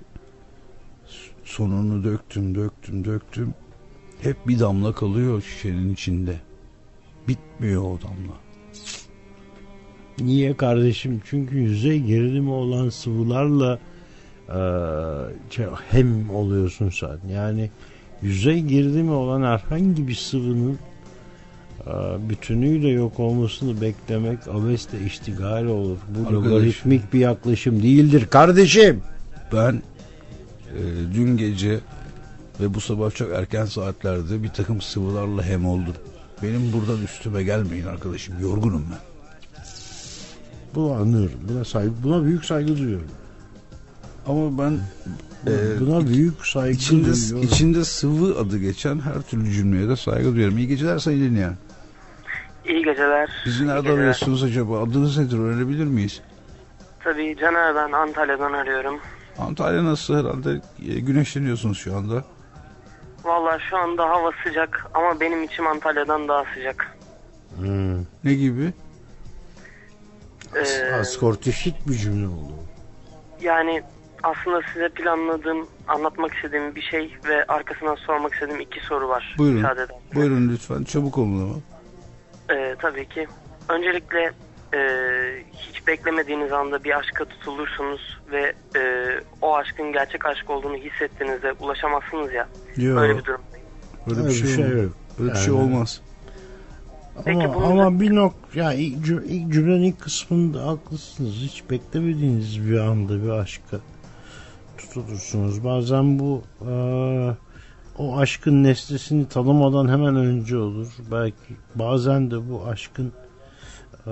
sonunu 1.44 2.04
döktüm 2.04 2.54
döktüm 2.54 3.04
döktüm. 3.04 3.54
Hep 4.22 4.36
bir 4.48 4.58
damla 4.58 4.92
kalıyor 4.92 5.42
şişenin 5.42 5.92
içinde. 5.94 6.36
Bitmiyor 7.28 7.82
o 7.82 7.98
damla. 8.02 8.34
Niye 10.20 10.56
kardeşim? 10.56 11.20
Çünkü 11.24 11.56
yüzey 11.58 12.00
gerilimi 12.02 12.50
olan 12.50 12.88
sıvılarla 12.88 13.78
eee, 14.48 15.34
şey, 15.50 15.66
hem 15.90 16.30
oluyorsun 16.30 16.90
sen. 16.90 17.18
Yani 17.32 17.70
yüzey 18.22 18.62
gerilimi 18.62 19.10
olan 19.10 19.42
herhangi 19.42 20.08
bir 20.08 20.14
sıvının 20.14 20.78
eee, 21.86 21.92
bütünüyle 22.28 22.88
yok 22.88 23.20
olmasını 23.20 23.80
beklemek 23.80 24.38
abesle 24.48 25.00
iştigal 25.06 25.64
olur. 25.64 25.98
Bu 26.08 26.32
logaritmik 26.32 27.12
bir 27.12 27.18
yaklaşım 27.18 27.82
değildir 27.82 28.26
kardeşim. 28.26 29.02
Ben 29.52 29.82
e, 30.76 30.80
dün 31.14 31.36
gece 31.36 31.78
ve 32.60 32.74
bu 32.74 32.80
sabah 32.80 33.10
çok 33.14 33.32
erken 33.32 33.64
saatlerde 33.64 34.42
bir 34.42 34.48
takım 34.48 34.80
sıvılarla 34.80 35.42
hem 35.42 35.66
oldum. 35.66 35.94
Benim 36.42 36.72
buradan 36.72 37.02
üstüme 37.02 37.42
gelmeyin 37.42 37.86
arkadaşım. 37.86 38.34
Yorgunum 38.40 38.84
ben. 38.90 38.98
Bunu 40.74 40.92
anlıyorum. 40.92 41.38
Buna 41.48 41.64
saygı, 41.64 41.90
buna 42.02 42.24
büyük 42.24 42.44
saygı 42.44 42.76
duyuyorum. 42.78 43.08
Ama 44.26 44.58
ben 44.58 44.78
e, 45.52 45.80
buna 45.80 46.06
büyük 46.08 46.46
saygı 46.46 46.74
içinde, 46.76 47.12
duyuyorum. 47.12 47.42
içinde 47.42 47.84
sıvı 47.84 48.38
adı 48.38 48.58
geçen 48.58 49.00
her 49.00 49.22
türlü 49.22 49.52
cümleye 49.52 49.88
de 49.88 49.96
saygı 49.96 50.32
duyuyorum. 50.32 50.58
İyi 50.58 50.68
geceler 50.68 50.98
sayın 50.98 51.30
dinleyen. 51.30 51.56
İyi 52.68 52.84
geceler. 52.84 53.30
Bizi 53.46 53.64
İyi 53.64 53.66
nerede 53.66 53.80
geceler. 53.80 53.98
arıyorsunuz 53.98 54.42
acaba? 54.42 54.82
Adınız 54.82 55.18
nedir 55.18 55.38
öğrenebilir 55.38 55.84
miyiz? 55.84 56.20
Tabii 57.04 57.36
Caner 57.40 57.74
ben 57.74 57.92
Antalya'dan 57.92 58.52
arıyorum. 58.52 58.98
Antalya 59.38 59.84
nasıl 59.84 60.14
herhalde 60.14 60.60
e, 60.88 61.00
güneşleniyorsunuz 61.00 61.78
şu 61.78 61.96
anda. 61.96 62.24
Valla 63.24 63.58
şu 63.58 63.76
anda 63.76 64.08
hava 64.08 64.30
sıcak 64.44 64.86
ama 64.94 65.20
benim 65.20 65.42
içim 65.42 65.66
Antalya'dan 65.66 66.28
daha 66.28 66.44
sıcak. 66.54 66.96
Hmm. 67.56 67.98
Ne 68.24 68.34
gibi? 68.34 68.72
Ee, 70.56 70.92
Askortişik 70.92 71.88
bir 71.88 71.94
cümle 71.94 72.26
oldu. 72.26 72.52
Yani 73.40 73.82
aslında 74.22 74.60
size 74.72 74.88
planladığım, 74.88 75.68
anlatmak 75.88 76.34
istediğim 76.34 76.74
bir 76.74 76.82
şey 76.82 77.16
ve 77.28 77.44
arkasından 77.44 77.94
sormak 77.94 78.34
istediğim 78.34 78.60
iki 78.60 78.80
soru 78.80 79.08
var. 79.08 79.34
Buyurun. 79.38 79.56
Müsaade. 79.56 79.86
Buyurun 80.14 80.48
lütfen 80.48 80.84
çabuk 80.84 81.18
olun 81.18 81.42
ama. 81.42 81.54
Ee, 82.58 82.76
tabii 82.78 83.08
ki. 83.08 83.26
Öncelikle 83.68 84.32
e, 84.74 84.78
hiç 85.52 85.86
beklemediğiniz 85.86 86.52
anda 86.52 86.84
bir 86.84 86.98
aşka 86.98 87.24
tutulursunuz 87.24 88.00
ve 88.32 88.52
e, 88.76 88.82
o 89.42 89.56
aşkın 89.56 89.92
gerçek 89.92 90.26
aşk 90.26 90.50
olduğunu 90.50 90.76
hissettiğinizde 90.76 91.52
ulaşamazsınız 91.52 92.32
ya. 92.32 92.48
Yok 92.76 92.96
Böyle 92.96 93.00
öyle 93.00 93.18
bir 93.18 93.24
durum. 93.24 93.40
bir 94.06 94.16
Öyle 94.16 94.30
şey, 94.34 94.54
olmaz. 94.64 94.82
yok. 94.82 94.92
Öyle 95.20 95.32
bir 95.32 95.36
şey 95.38 95.52
olmaz. 95.52 96.00
Peki 97.24 97.44
ama, 97.44 97.54
bunun- 97.54 97.78
ama 97.78 98.00
bir 98.00 98.14
nok 98.14 98.34
ya 98.54 98.72
ilk, 98.72 99.06
cüm- 99.06 99.24
ilk 99.24 99.52
cümlenin 99.52 99.82
ilk 99.82 100.00
kısmında 100.00 100.66
haklısınız. 100.66 101.32
Hiç 101.34 101.64
beklemediğiniz 101.70 102.70
bir 102.70 102.78
anda 102.78 103.22
bir 103.24 103.28
aşka 103.28 103.76
tutulursunuz. 104.78 105.64
Bazen 105.64 106.18
bu 106.18 106.42
eee, 106.68 107.36
o 107.98 108.18
aşkın 108.18 108.64
nesnesini 108.64 109.28
tanımadan 109.28 109.88
hemen 109.88 110.16
önce 110.16 110.56
olur. 110.56 110.88
Belki 111.10 111.56
bazen 111.74 112.30
de 112.30 112.50
bu 112.50 112.66
aşkın 112.66 113.12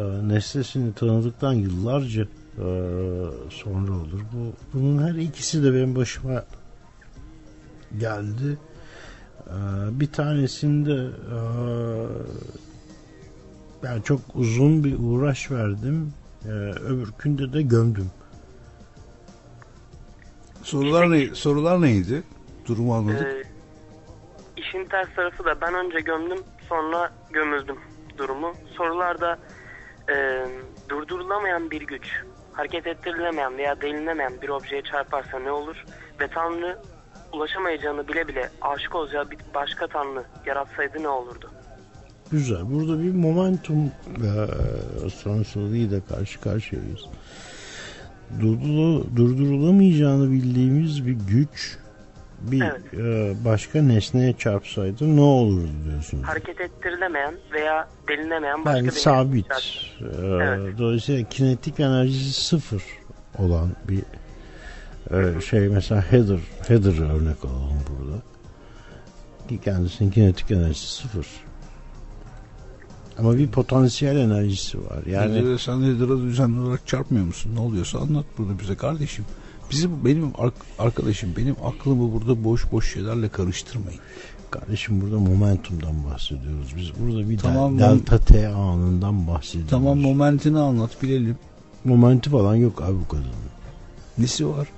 nesnesini 0.05 0.95
tanıdıktan 0.95 1.53
yıllarca 1.53 2.23
eee, 2.23 2.65
sonra 3.51 3.93
olur. 3.93 4.21
Bu 4.33 4.53
bunun 4.73 5.03
her 5.07 5.15
ikisi 5.15 5.65
de 5.65 5.75
benim 5.75 5.97
başıma 5.97 6.45
geldi. 7.99 8.59
Eee, 9.47 9.53
bir 9.91 10.13
tanesinde 10.13 10.93
eee 10.95 12.07
yani 13.83 14.03
çok 14.03 14.21
uzun 14.35 14.85
bir 14.85 14.97
uğraş 14.99 15.51
verdim. 15.51 16.13
Ee, 16.45 16.49
öbürkünde 16.89 17.53
de 17.53 17.63
gömdüm. 17.63 18.11
Sorular 20.63 21.11
ne? 21.11 21.35
Sorular 21.35 21.83
neydi? 21.83 22.23
Durumu 22.69 22.95
anladık. 22.95 23.27
Ee, 23.27 23.45
işin 24.57 24.85
ters 24.85 25.15
tarafı 25.17 25.45
da 25.45 25.61
ben 25.61 25.75
önce 25.75 26.01
gömdüm 26.01 26.39
sonra 26.69 27.11
gömüldüm 27.33 27.77
durumu. 28.19 28.53
Sorularda 28.77 29.39
e, 30.11 30.47
durdurulamayan 30.89 31.71
bir 31.71 31.83
güç, 31.83 32.09
hareket 32.53 32.87
ettirilemeyen 32.87 33.59
veya 33.59 33.81
delinemeyen 33.81 34.33
bir 34.43 34.49
objeye 34.49 34.83
çarparsa 34.83 35.39
ne 35.39 35.51
olur? 35.51 35.85
Ve 36.21 36.29
Tanrı 36.29 36.79
ulaşamayacağını 37.33 38.09
bile 38.09 38.29
bile 38.29 38.51
aşık 38.63 38.95
olacağı 38.95 39.31
bir 39.31 39.39
başka 39.55 39.87
Tanrı 39.87 40.25
yaratsaydı 40.47 41.03
ne 41.03 41.09
olurdu? 41.09 41.51
Güzel. 42.31 42.61
Burada 42.71 43.03
bir 43.03 43.15
momentum 43.15 43.91
eee 44.23 45.11
sonsuzluğuyla 45.11 46.01
karşı 46.05 46.41
karşıyayız. 46.41 47.01
Durduru, 48.41 49.17
durdurulamayacağını 49.17 50.31
bildiğimiz 50.33 51.07
bir 51.07 51.13
güç 51.13 51.79
bir 52.41 52.63
Evet. 52.63 52.81
eee, 52.93 53.35
başka 53.45 53.83
nesneye 53.83 54.33
çarpsaydı 54.37 55.17
ne 55.17 55.21
olurdu 55.21 55.69
diyorsunuz? 55.91 56.25
Hareket 56.27 56.61
ettirilemeyen 56.61 57.35
veya 57.53 57.89
delinemeyen 58.09 58.65
başka 58.65 58.77
Yani 58.79 58.87
bir 58.87 58.91
sabit. 58.93 59.47
Eee, 60.01 60.07
Evet. 60.41 60.79
Dolayısıyla 60.79 61.29
kinetik 61.29 61.81
enerjisi 61.81 62.33
sıfır 62.45 62.83
olan 63.39 63.69
bir 63.89 64.03
eee, 65.11 65.41
şey 65.41 65.69
mesela 65.69 66.13
header 66.13 66.39
header 66.69 67.11
örnek 67.15 67.45
alalım 67.45 67.81
burada. 67.89 68.23
Ki 69.49 69.61
kendisinin 69.61 70.11
kinetik 70.11 70.51
enerjisi 70.51 70.95
sıfır. 71.03 71.27
Ama 73.19 73.37
bir 73.39 73.49
potansiyel 73.49 74.17
enerjisi 74.17 74.79
var. 74.85 75.03
Yani 75.07 75.39
Yani 75.39 75.59
sen 75.59 75.83
Nedir'a 75.83 76.19
düzenli 76.23 76.61
olarak 76.61 76.87
çarpmıyor 76.87 77.25
musun? 77.27 77.53
Ne 77.55 77.61
oluyorsa 77.61 77.99
anlat 77.99 78.25
bunu 78.39 78.59
bize 78.59 78.77
kardeşim. 78.77 79.25
Bizim 79.71 80.05
benim 80.05 80.33
ar- 80.39 80.53
arkadaşım 80.79 81.35
benim 81.37 81.57
aklımı 81.65 82.13
burada 82.13 82.45
boş 82.45 82.73
boş 82.73 82.93
şeylerle 82.93 83.29
karıştırmayın. 83.29 84.01
kardeşim 84.51 85.01
burada 85.01 85.19
momentumdan 85.19 86.05
bahsediyoruz. 86.11 86.77
Biz 86.77 86.91
burada 87.01 87.31
bir 87.31 87.39
Tamam, 87.39 87.79
del- 87.79 87.91
delta 87.91 88.19
T 88.19 88.49
anından 88.49 89.27
bahsediyoruz. 89.27 89.71
Tamam 89.71 89.99
momentini 89.99 90.59
anlat 90.59 91.03
bilelim. 91.03 91.37
Momenti 91.85 92.31
falan 92.31 92.55
yok 92.55 92.83
abi 92.83 92.95
bu 93.05 93.09
kadının. 93.09 93.31
Nesi 94.19 94.49
var? 94.49 94.69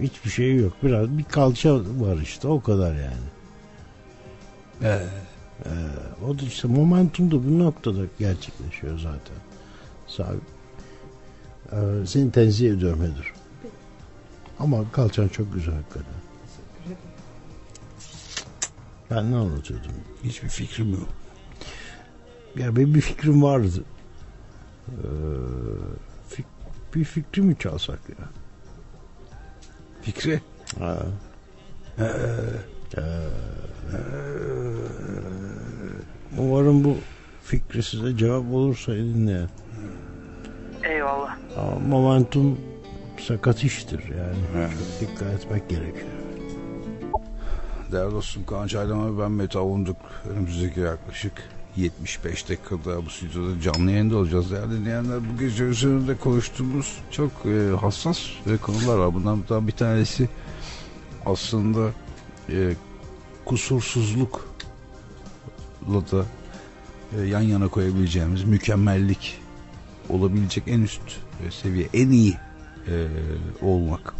Hiçbir 0.00 0.30
şey 0.30 0.56
yok. 0.56 0.72
Biraz 0.82 1.18
bir 1.18 1.24
kalça 1.24 1.74
var 1.74 2.16
işte 2.22 2.48
o 2.48 2.60
kadar 2.60 2.94
yani. 2.94 3.26
Ee, 4.82 5.06
Ee, 5.64 5.68
o 6.28 6.38
da 6.38 6.42
işte 6.42 6.68
momentum 6.68 7.30
da 7.30 7.34
bu 7.44 7.58
noktada 7.58 8.00
gerçekleşiyor 8.18 8.98
zaten. 8.98 9.36
Sabi. 10.06 10.36
Ee, 11.72 12.06
seni 12.06 12.30
tenzih 12.32 12.70
ediyorum 12.70 13.00
Hedir. 13.02 13.32
Ama 14.58 14.92
kalçan 14.92 15.28
çok 15.28 15.54
güzel 15.54 15.74
hakikaten. 15.74 16.12
Ben 19.10 19.32
ne 19.32 19.36
anlatıyordum? 19.36 19.90
hiçbir 20.24 20.48
fikrim 20.48 20.90
yok. 20.92 21.08
Ya 22.56 22.76
benim 22.76 22.94
bir 22.94 23.00
fikrim 23.00 23.42
vardı. 23.42 23.84
Ee, 24.88 24.92
fik- 26.30 26.94
bir 26.94 27.04
fikri 27.04 27.42
mi 27.42 27.56
çalsak 27.58 27.98
ya? 28.08 28.24
Fikri? 30.02 30.40
Ha. 30.78 30.98
Ee, 31.98 32.04
Umarım 36.38 36.84
bu 36.84 36.96
fikri 37.44 37.82
size 37.82 38.16
cevap 38.16 38.52
olursa 38.52 38.92
dinleyen. 38.92 39.48
Eyvallah. 40.84 41.36
Momentum 41.88 42.58
sakat 43.20 43.64
iştir 43.64 44.00
yani. 44.08 44.70
Çok 44.72 45.08
dikkat 45.08 45.32
etmek 45.34 45.68
gerekiyor. 45.68 46.06
Değerli 47.92 48.12
dostum 48.12 48.46
Kaan 48.46 48.66
Çaylan 48.66 48.98
abi 48.98 49.18
ben 49.18 49.30
Mete 49.30 49.58
Avunduk. 49.58 49.96
Önümüzdeki 50.30 50.80
yaklaşık 50.80 51.32
75 51.76 52.48
dakikada 52.48 53.06
bu 53.06 53.10
stüdyoda 53.10 53.60
canlı 53.60 53.90
yayında 53.90 54.16
olacağız. 54.16 54.50
Değerli 54.50 54.70
dinleyenler 54.70 55.18
bu 55.20 55.38
gece 55.38 55.64
üzerinde 55.64 56.16
konuştuğumuz 56.16 56.98
çok 57.10 57.30
e, 57.46 57.76
hassas 57.80 58.18
e, 58.46 58.56
konular 58.56 58.98
var. 58.98 59.14
Bundan 59.14 59.66
bir 59.66 59.72
tanesi 59.72 60.28
aslında 61.26 61.90
e, 62.48 62.72
kusursuzlukla 63.44 64.40
da 66.12 66.24
e, 67.18 67.22
yan 67.22 67.40
yana 67.40 67.68
koyabileceğimiz 67.68 68.44
mükemmellik 68.44 69.40
olabilecek 70.08 70.64
en 70.66 70.80
üst 70.80 71.02
e, 71.46 71.50
seviye, 71.50 71.88
en 71.94 72.10
iyi 72.10 72.34
e, 72.88 73.06
olmak. 73.62 74.14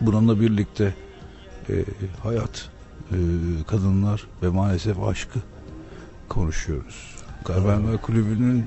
Bununla 0.00 0.40
birlikte 0.40 0.94
e, 1.70 1.84
hayat, 2.22 2.70
e, 3.10 3.16
kadınlar 3.66 4.26
ve 4.42 4.48
maalesef 4.48 5.02
aşkı 5.02 5.38
konuşuyoruz. 6.28 7.14
Gaybenler 7.44 8.02
Kulübü'nün 8.02 8.58
e, 8.58 8.66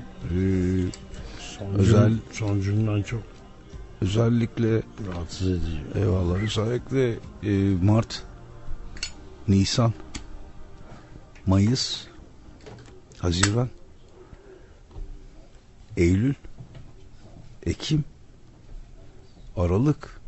Sonucun, 1.58 1.78
Özel- 1.78 2.18
Sonucundan 2.32 3.02
çok 3.02 3.22
özellikle 4.00 4.82
rahatsız 5.12 5.48
edici. 5.50 5.80
eyvallah 5.94 6.34
özellikle 6.42 7.10
e, 7.42 7.74
Mart, 7.82 8.22
Nisan, 9.48 9.92
Mayıs, 11.46 12.04
Haziran, 13.18 13.68
Eylül, 15.96 16.34
Ekim, 17.66 18.04
Aralık 19.58 20.20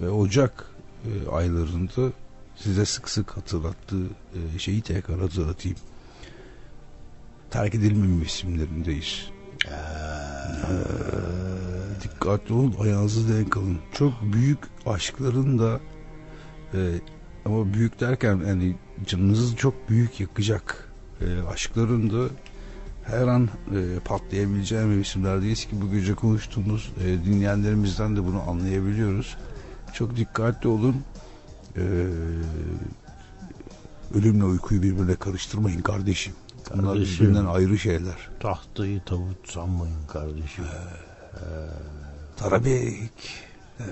ve 0.00 0.10
Ocak 0.10 0.70
e, 1.04 1.30
aylarında 1.30 2.12
size 2.56 2.84
sık 2.84 3.08
sık 3.08 3.36
hatırlattığı 3.36 4.06
e, 4.06 4.58
şeyi 4.58 4.82
tekrar 4.82 5.20
hatırlatayım. 5.20 5.78
Terk 7.50 7.74
edilmemiş 7.74 8.32
isimlerindeyiz. 8.32 9.30
Dikkatli 12.02 12.54
olun, 12.54 12.74
ayağınızı 12.80 13.38
denk 13.38 13.56
alın. 13.56 13.78
Çok 13.92 14.12
büyük 14.22 14.58
aşkların 14.86 15.58
da 15.58 15.80
e, 16.74 17.00
ama 17.44 17.74
büyük 17.74 18.00
derken 18.00 18.42
yani 18.46 18.76
canınızı 19.06 19.56
çok 19.56 19.88
büyük 19.88 20.20
yakacak 20.20 20.92
e, 21.20 21.48
aşkların 21.48 22.10
da 22.10 22.28
her 23.06 23.26
an 23.28 23.48
e, 23.74 23.98
patlayabileceği 24.04 24.84
mevsimlerdeyiz 24.84 25.64
ki 25.64 25.80
bu 25.80 25.90
gece 25.90 26.14
konuştuğumuz 26.14 26.92
e, 27.04 27.24
dinleyenlerimizden 27.24 28.16
de 28.16 28.24
bunu 28.24 28.42
anlayabiliyoruz. 28.50 29.36
Çok 29.92 30.16
dikkatli 30.16 30.68
olun. 30.68 30.96
E, 31.76 31.82
ölümle 34.14 34.44
uykuyu 34.44 34.82
birbirine 34.82 35.14
karıştırmayın 35.14 35.80
kardeşim. 35.82 36.32
Bunlar 36.74 36.92
Kardeşim. 36.94 37.26
birbirinden 37.26 37.46
ayrı 37.46 37.78
şeyler. 37.78 38.28
Tahtayı 38.40 39.00
tavut 39.04 39.48
sanmayın 39.50 40.06
kardeşim. 40.12 40.64
Tarabek. 42.36 43.10
Ee, 43.80 43.84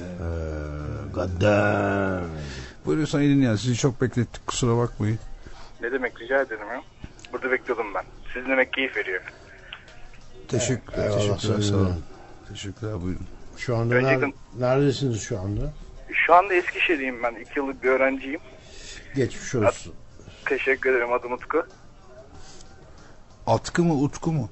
Gaddar. 1.15 2.25
Buyurun 2.87 3.05
sayın 3.05 3.37
dinleyen 3.37 3.57
sizi 3.57 3.75
çok 3.75 4.01
beklettik 4.01 4.47
kusura 4.47 4.77
bakmayın. 4.77 5.19
Ne 5.81 5.93
demek 5.93 6.21
rica 6.21 6.43
ederim 6.43 6.69
ya. 6.73 6.83
Burada 7.33 7.51
bekliyordum 7.51 7.87
ben. 7.95 8.05
Siz 8.35 8.47
demek 8.49 8.73
keyif 8.73 8.97
veriyor. 8.97 9.23
Teşekkürler. 10.49 11.05
Eyvallah, 11.05 11.19
teşekkürler 11.39 11.63
sağ 11.63 11.77
olun. 11.77 12.05
Teşekkürler 12.49 13.03
buyurun. 13.03 13.27
Şu 13.57 13.77
anda 13.77 13.95
Öncelikle- 13.95 14.27
ner- 14.27 14.33
neredesiniz 14.61 15.23
şu 15.23 15.41
anda? 15.41 15.73
Şu 16.13 16.35
anda 16.35 16.55
Eskişehir'deyim 16.55 17.23
ben. 17.23 17.35
İki 17.35 17.59
yıllık 17.59 17.83
bir 17.83 17.89
öğrenciyim. 17.89 18.41
Geçmiş 19.17 19.55
olsun. 19.55 19.95
Teşekkür 20.45 20.91
ederim 20.91 21.13
adım 21.13 21.33
Utku. 21.33 21.67
Atkı 23.47 23.85
mı 23.85 23.95
utku 23.95 24.33
mu? 24.33 24.51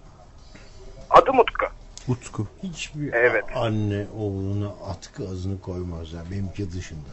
Adım 1.10 1.38
Utku. 1.38 1.66
Utku. 2.08 2.46
Hiçbir 2.62 3.12
Evet. 3.12 3.44
anne 3.54 4.06
oğluna 4.16 4.68
atkı 4.68 5.22
azını 5.28 5.60
koymaz. 5.60 6.12
Yani 6.12 6.30
benimki 6.30 6.72
dışında. 6.72 7.08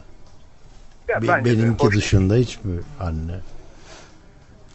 Ya 1.07 1.21
Be- 1.21 1.45
benimki 1.45 1.83
hoş- 1.85 1.95
dışında 1.95 2.35
hiçbir 2.35 2.79
anne. 2.99 3.39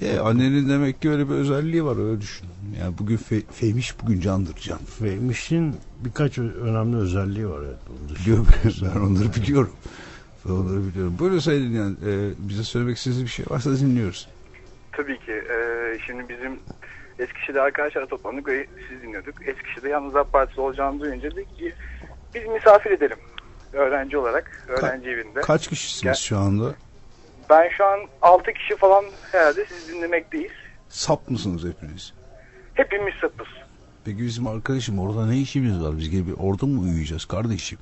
E, 0.02 0.18
annenin 0.18 0.68
demek 0.68 1.02
ki 1.02 1.10
öyle 1.10 1.28
bir 1.28 1.34
özelliği 1.34 1.84
var 1.84 2.08
öyle 2.08 2.20
düşün. 2.20 2.46
Yani 2.80 2.98
bugün 2.98 3.16
fe, 3.16 3.40
Fehmiş 3.40 4.02
bugün 4.02 4.20
candır 4.20 4.54
can. 4.56 4.78
Fehmiş'in 4.78 5.76
birkaç 6.04 6.38
önemli 6.38 6.96
özelliği 6.96 7.48
var. 7.48 7.60
Evet. 7.66 8.18
Biliyorum 8.20 8.46
ben 8.64 9.00
onları 9.00 9.34
biliyorum. 9.34 9.72
Ben 10.44 10.50
onları 10.50 10.86
biliyorum. 10.86 11.16
Buyurun 11.18 11.38
sayın 11.38 11.62
dinleyen 11.64 11.96
e, 12.06 12.32
bize 12.38 12.62
söylemek 12.62 12.96
istediğiniz 12.96 13.24
bir 13.24 13.30
şey 13.30 13.44
varsa 13.48 13.76
dinliyoruz. 13.76 14.28
Tabii 14.92 15.18
ki. 15.18 15.32
Ee, 15.32 15.98
şimdi 16.06 16.28
bizim 16.28 16.58
Eskişehir'de 17.18 17.60
arkadaşlar 17.60 18.06
toplandık 18.06 18.48
ve 18.48 18.66
siz 18.88 19.02
dinliyorduk. 19.02 19.48
Eskişehir'de 19.48 19.88
Yalnız 19.88 20.16
AK 20.16 20.32
Partisi 20.32 20.60
olacağını 20.60 21.00
duyunca 21.00 21.30
dedik 21.30 21.58
ki 21.58 21.74
biz 22.34 22.46
misafir 22.46 22.90
edelim. 22.90 23.16
Öğrenci 23.72 24.18
olarak. 24.18 24.66
Öğrenci 24.68 25.08
evinde. 25.08 25.40
Kaç 25.40 25.68
kişisiniz 25.68 26.02
Gel. 26.02 26.14
şu 26.14 26.38
anda? 26.38 26.74
Ben 27.50 27.68
şu 27.76 27.84
an 27.84 28.00
6 28.22 28.52
kişi 28.52 28.76
falan 28.76 29.04
herhalde 29.32 29.66
siz 29.68 29.88
dinlemekteyiz. 29.88 30.52
Sap 30.88 31.30
mısınız 31.30 31.64
hepiniz? 31.64 32.12
Hepimiz 32.74 33.14
sapız. 33.20 33.46
Peki 34.04 34.18
bizim 34.18 34.46
arkadaşım 34.46 34.98
orada 34.98 35.26
ne 35.26 35.38
işimiz 35.38 35.82
var? 35.82 35.98
Biz 35.98 36.10
gelip 36.10 36.44
orada 36.44 36.66
mı 36.66 36.80
uyuyacağız 36.80 37.24
kardeşim? 37.24 37.78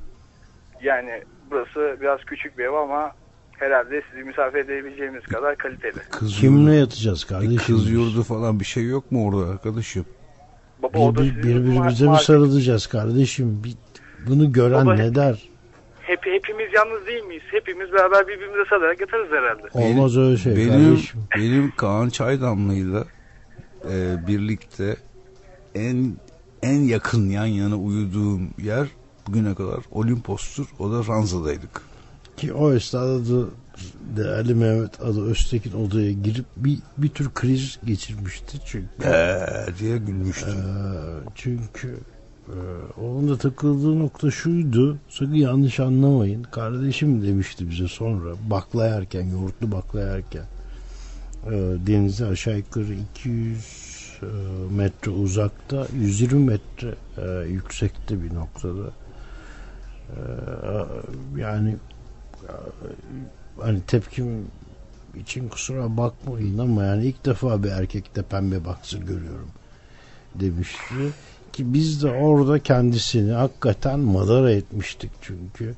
Yani 0.83 1.23
burası 1.51 1.97
biraz 2.01 2.21
küçük 2.21 2.59
bir 2.59 2.65
ev 2.65 2.73
ama 2.73 3.13
herhalde 3.53 4.03
sizi 4.11 4.25
misafir 4.25 4.59
edebileceğimiz 4.59 5.23
kadar 5.25 5.57
kaliteli. 5.57 5.95
Kız 6.11 6.41
Kimle 6.41 6.75
yatacağız 6.75 7.23
bir 7.23 7.29
kardeşim? 7.29 7.77
kız 7.77 7.91
yurdu 7.91 8.23
falan 8.23 8.61
bir 8.61 8.65
şey 8.65 8.85
yok 8.87 9.13
mu 9.13 9.27
orada 9.29 9.51
arkadaşım? 9.53 10.07
Baba 10.83 11.15
Bir, 11.15 11.37
bir, 11.37 11.43
birbirimize 11.43 12.07
mi 12.09 12.17
sarılacağız 12.19 12.87
kardeşim? 12.87 13.65
Bir, 13.65 13.75
bunu 14.29 14.53
gören 14.53 14.87
Baba- 14.87 14.95
ne 14.95 15.15
der? 15.15 15.49
Hep, 16.03 16.27
hepimiz 16.27 16.73
yalnız 16.75 17.07
değil 17.07 17.25
miyiz? 17.25 17.43
Hepimiz 17.51 17.93
beraber 17.93 18.29
birbirimize 18.29 18.65
sararak 18.71 19.01
yatarız 19.01 19.31
herhalde. 19.31 19.63
Olmaz 19.73 20.17
öyle 20.17 20.37
şey 20.37 20.57
benim 20.57 20.89
kardeşim. 20.89 21.21
benim 21.37 21.73
Kaan 21.77 22.09
Çaydamlı'yla 22.09 23.05
e, 23.91 24.27
birlikte 24.27 24.97
en 25.75 26.17
en 26.63 26.81
yakın 26.81 27.31
yan 27.31 27.47
yana 27.47 27.77
uyuduğum 27.77 28.51
yer 28.59 28.87
bugüne 29.27 29.55
kadar 29.55 29.79
Olimpos'tur. 29.91 30.67
O 30.79 30.93
da 30.93 31.07
Ranza'daydık. 31.13 31.83
Ki 32.37 32.53
o 32.53 32.73
esnada 32.73 33.19
da 33.19 33.47
değerli 34.17 34.55
Mehmet 34.55 35.01
adı 35.01 35.31
Öztekin 35.31 35.73
odaya 35.73 36.13
girip 36.13 36.45
bir, 36.57 36.79
bir 36.99 37.09
tür 37.09 37.31
kriz 37.35 37.79
geçirmişti. 37.85 38.59
Çünkü 38.67 38.89
Eee 39.05 39.67
diye 39.79 39.99
gülmüştüm. 39.99 40.49
Ee, 40.49 41.29
çünkü 41.35 41.97
onun 43.01 43.29
da 43.29 43.39
takıldığı 43.39 43.99
nokta 43.99 44.31
şuydu. 44.31 44.99
Sakın 45.09 45.35
yanlış 45.35 45.81
anlamayın. 45.81 46.43
Kardeşim 46.43 47.23
demişti 47.27 47.71
bize 47.71 47.89
sonra 47.89 48.35
baklayarken, 48.51 49.23
yoğurtlu 49.23 49.73
baklayarken. 49.73 50.45
e, 51.47 51.51
denize 51.87 52.27
aşağı 52.27 52.57
yukarı 52.57 52.95
200 52.95 53.93
e, 54.23 54.27
metre 54.75 55.11
uzakta 55.11 55.87
120 55.95 56.45
metre 56.45 56.95
e, 57.19 57.49
yüksekte 57.49 58.23
bir 58.23 58.35
noktada 58.35 58.91
E, 60.13 60.21
yani 61.41 61.77
hani 63.61 63.81
tepkim 63.87 64.47
için 65.17 65.49
kusura 65.49 65.97
bakmayın 65.97 66.59
ama 66.59 66.85
yani 66.85 67.07
ilk 67.07 67.25
defa 67.25 67.63
bir 67.63 67.69
erkekte 67.69 68.23
pembe 68.23 68.65
baksır 68.65 69.01
görüyorum 69.01 69.49
demişti 70.35 70.95
ki 71.53 71.75
biz 71.75 72.03
de 72.03 72.11
orada 72.11 72.59
kendisini 72.59 73.33
hakikaten 73.33 73.99
madara 73.99 74.53
etmiştik 74.53 75.11
çünkü 75.23 75.75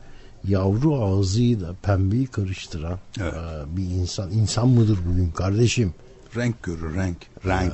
yavru 0.49 1.05
ağzıyla 1.05 1.75
pembeyi 1.83 2.27
karıştıran 2.27 2.99
Evet. 3.21 3.35
e, 3.35 3.77
bir 3.77 3.83
insan 3.83 4.31
insan 4.31 4.69
mıdır 4.69 4.99
bugün 5.07 5.31
kardeşim 5.31 5.95
Renk 6.37 6.63
görür 6.63 6.95
renk. 6.95 7.17
Renk. 7.47 7.73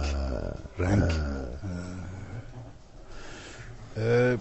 renk. 0.80 1.12
Ee, 3.96 4.36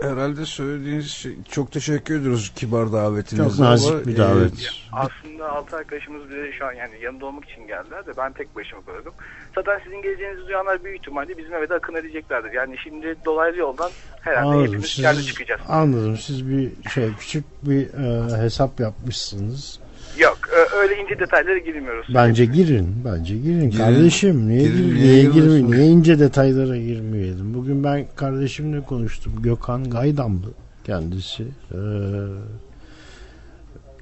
herhalde 0.00 0.46
söylediğiniz 0.46 1.10
şey 1.10 1.32
çok 1.50 1.72
teşekkür 1.72 2.20
ediyoruz 2.20 2.52
kibar 2.56 2.92
davetinize. 2.92 3.48
çok 3.50 3.58
nazik 3.58 3.92
ama, 3.94 4.06
bir 4.06 4.14
e, 4.14 4.16
davet 4.16 4.52
Aslında 4.92 5.50
altı 5.52 5.76
arkadaşımız 5.76 6.30
bile 6.30 6.52
şu 6.52 6.66
an 6.66 6.72
yani 6.72 6.94
yanında 7.02 7.26
olmak 7.26 7.44
için 7.50 7.66
geldiler 7.66 8.06
de 8.06 8.10
ben 8.16 8.32
tek 8.32 8.56
başıma 8.56 8.82
kalıyordum. 8.82 9.12
Zaten 9.54 9.80
sizin 9.84 10.02
geleceğinizi 10.02 10.46
duyanlar 10.46 10.84
büyük 10.84 10.98
ihtimalle 10.98 11.38
bizim 11.38 11.54
eve 11.54 11.68
de 11.68 11.74
akın 11.74 11.94
edeceklerdir. 11.94 12.52
Yani 12.52 12.76
şimdi 12.84 13.16
dolaylı 13.24 13.56
yoldan 13.58 13.90
herhalde 14.20 14.46
Anladım. 14.46 14.66
hepimiz 14.66 14.86
Siz- 14.86 15.04
kendi 15.04 15.24
çıkacağız. 15.24 15.60
Anladım. 15.68 16.16
Siz 16.16 16.48
bir 16.48 16.70
şey 16.94 17.10
küçük 17.18 17.44
bir 17.62 17.94
e, 17.94 18.36
hesap 18.42 18.80
yapmışsınız. 18.80 19.80
Yok 20.18 20.38
öyle 20.82 20.96
ince 21.02 21.18
detaylara 21.18 21.58
girmiyoruz. 21.58 22.06
Bence 22.14 22.44
girin. 22.44 22.88
Bence 23.04 23.36
girin. 23.38 23.70
Girin. 23.70 23.84
Kardeşim 23.84 24.48
niye 24.48 24.62
Girin, 24.62 24.94
gir, 24.94 24.94
niye 24.94 25.30
niye? 25.30 25.70
Niye 25.70 25.86
ince 25.86 26.18
detaylara 26.18 26.76
girmeyelim? 26.76 27.54
Bugün 27.54 27.84
ben 27.84 28.06
kardeşimle 28.16 28.80
konuştum. 28.80 29.32
Gökhan 29.42 29.90
Gaydamlı 29.90 30.46
kendisi. 30.84 31.42
Ee, 31.42 31.76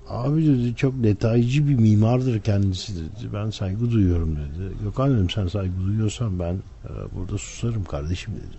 abi 0.09 0.47
dedi 0.47 0.77
çok 0.77 0.93
detaycı 1.05 1.69
bir 1.69 1.75
mimardır 1.75 2.41
kendisi 2.41 2.97
dedi. 2.97 3.33
Ben 3.35 3.51
saygı 3.51 3.91
duyuyorum 3.91 4.37
dedi. 4.37 4.73
Gökhan 4.85 5.15
dedim 5.15 5.31
sen 5.31 5.47
saygı 5.47 5.81
duyuyorsan 5.87 6.39
ben 6.39 6.55
e, 6.55 6.91
burada 7.17 7.39
susarım 7.39 7.85
kardeşim 7.85 8.35
dedi. 8.35 8.59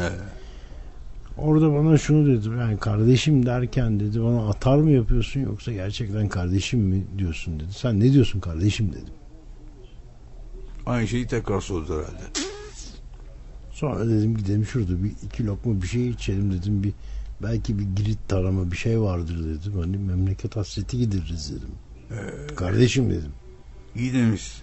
Evet. 0.00 0.41
Orada 1.38 1.74
bana 1.74 1.98
şunu 1.98 2.26
dedi 2.26 2.48
yani 2.58 2.78
kardeşim 2.78 3.46
derken 3.46 4.00
dedi 4.00 4.22
bana 4.22 4.48
atar 4.48 4.76
mı 4.76 4.90
yapıyorsun 4.90 5.40
yoksa 5.40 5.72
gerçekten 5.72 6.28
kardeşim 6.28 6.80
mi 6.80 7.04
diyorsun 7.18 7.60
dedi. 7.60 7.72
Sen 7.72 8.00
ne 8.00 8.12
diyorsun 8.12 8.40
kardeşim 8.40 8.92
dedim. 8.92 9.14
Aynı 10.86 11.08
şeyi 11.08 11.26
tekrar 11.26 11.60
sordu 11.60 11.98
herhalde. 11.98 12.22
Sonra 13.70 14.08
dedim 14.08 14.36
gidelim 14.36 14.66
şurada 14.66 15.04
bir 15.04 15.12
iki 15.22 15.46
lokma 15.46 15.82
bir 15.82 15.86
şey 15.86 16.08
içelim 16.08 16.52
dedim 16.52 16.82
bir 16.82 16.92
belki 17.42 17.78
bir 17.78 17.84
girit 17.96 18.18
tarama 18.28 18.70
bir 18.72 18.76
şey 18.76 19.00
vardır 19.00 19.44
dedim. 19.44 19.72
Hani 19.80 19.96
memleket 19.96 20.56
hasreti 20.56 20.98
gideririz 20.98 21.52
dedim. 21.52 21.70
Kardeşim 22.56 23.10
dedim. 23.10 23.32
İyi 23.96 24.12
demişsin. 24.12 24.62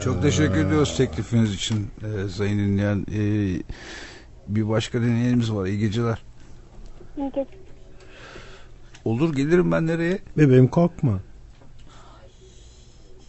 Çok 0.00 0.22
teşekkür 0.22 0.66
ediyoruz 0.66 0.96
teklifiniz 0.96 1.54
için 1.54 1.86
e, 2.02 2.28
sayın 2.28 2.58
dinleyen. 2.58 3.06
E, 3.12 3.20
bir 4.54 4.68
başka 4.68 5.00
dinleyenimiz 5.02 5.52
var. 5.52 5.66
İyi 5.66 5.78
geceler. 5.78 6.22
Olur 9.04 9.34
gelirim 9.34 9.72
ben 9.72 9.86
nereye? 9.86 10.18
Bebeğim 10.38 10.68
korkma. 10.68 11.20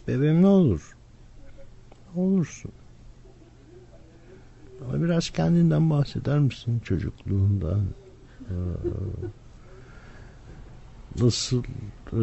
Bebeğim 0.08 0.42
ne 0.42 0.46
olur? 0.46 0.96
Ne 2.14 2.22
olursun? 2.22 2.72
Bana 4.80 5.02
biraz 5.02 5.30
kendinden 5.30 5.90
bahseder 5.90 6.38
misin 6.38 6.80
çocukluğundan? 6.84 7.84
Ee, 8.40 8.54
Nasıl 11.20 11.62
e, 12.12 12.20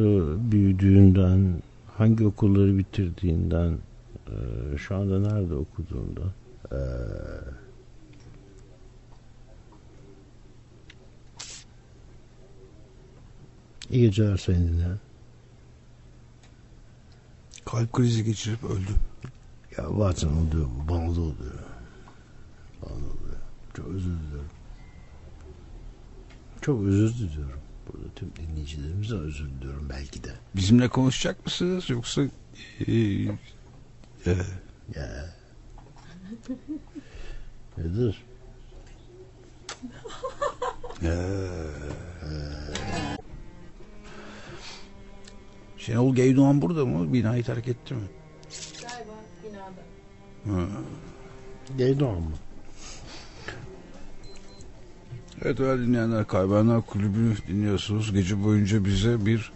büyüdüğünden, 0.52 1.62
hangi 1.98 2.28
okulları 2.28 2.78
bitirdiğinden, 2.78 3.78
e, 4.28 4.78
şu 4.78 4.96
anda 4.96 5.20
nerede 5.20 5.56
okuduğundan? 5.56 6.32
Ee, 6.72 6.76
İyi 13.92 14.02
geceler 14.02 14.38
sayın 14.38 14.68
dinleyen. 14.68 15.00
Kalp 17.66 17.94
krizi 17.94 18.24
geçirip 18.24 18.64
öldü. 18.64 18.92
Ya 19.78 19.90
oluyor 20.30 20.66
bu. 20.66 20.94
Bana 20.94 21.16
da 21.16 21.22
oluyor. 21.22 21.60
Bana 22.82 22.90
da 22.92 22.96
oluyor. 22.96 23.38
Çok 23.74 23.88
özür 23.88 24.10
diliyorum. 24.20 24.50
Çok 26.62 26.84
özür 26.84 27.14
diliyorum. 27.14 27.60
Burada 27.88 28.14
tüm 28.16 28.32
dinleyicilerimize 28.36 29.16
özür 29.16 29.50
diliyorum 29.50 29.90
belki 29.90 30.24
de. 30.24 30.30
Bizimle 30.56 30.90
konuşacak 30.90 31.46
mısınız 31.46 31.90
yoksa 31.90 32.22
e, 32.88 32.94
e, 32.94 34.36
Ya. 34.96 35.36
Nedir? 37.78 38.24
Şenol 45.90 46.16
Geydoğan 46.16 46.62
burada 46.62 46.86
mı? 46.86 47.14
Binayı 47.14 47.44
terk 47.44 47.68
etti 47.68 47.94
mi? 47.94 48.02
Galiba 48.82 49.12
binada. 49.44 50.68
Geydoğan 51.78 52.16
mı? 52.22 52.32
Evet 55.42 55.58
değerli 55.58 55.88
dinleyenler 55.88 56.28
Kaybedenler 56.28 56.82
Kulübü'nü 56.82 57.36
dinliyorsunuz. 57.48 58.14
Gece 58.14 58.44
boyunca 58.44 58.86
bize 58.86 59.26
bir 59.26 59.52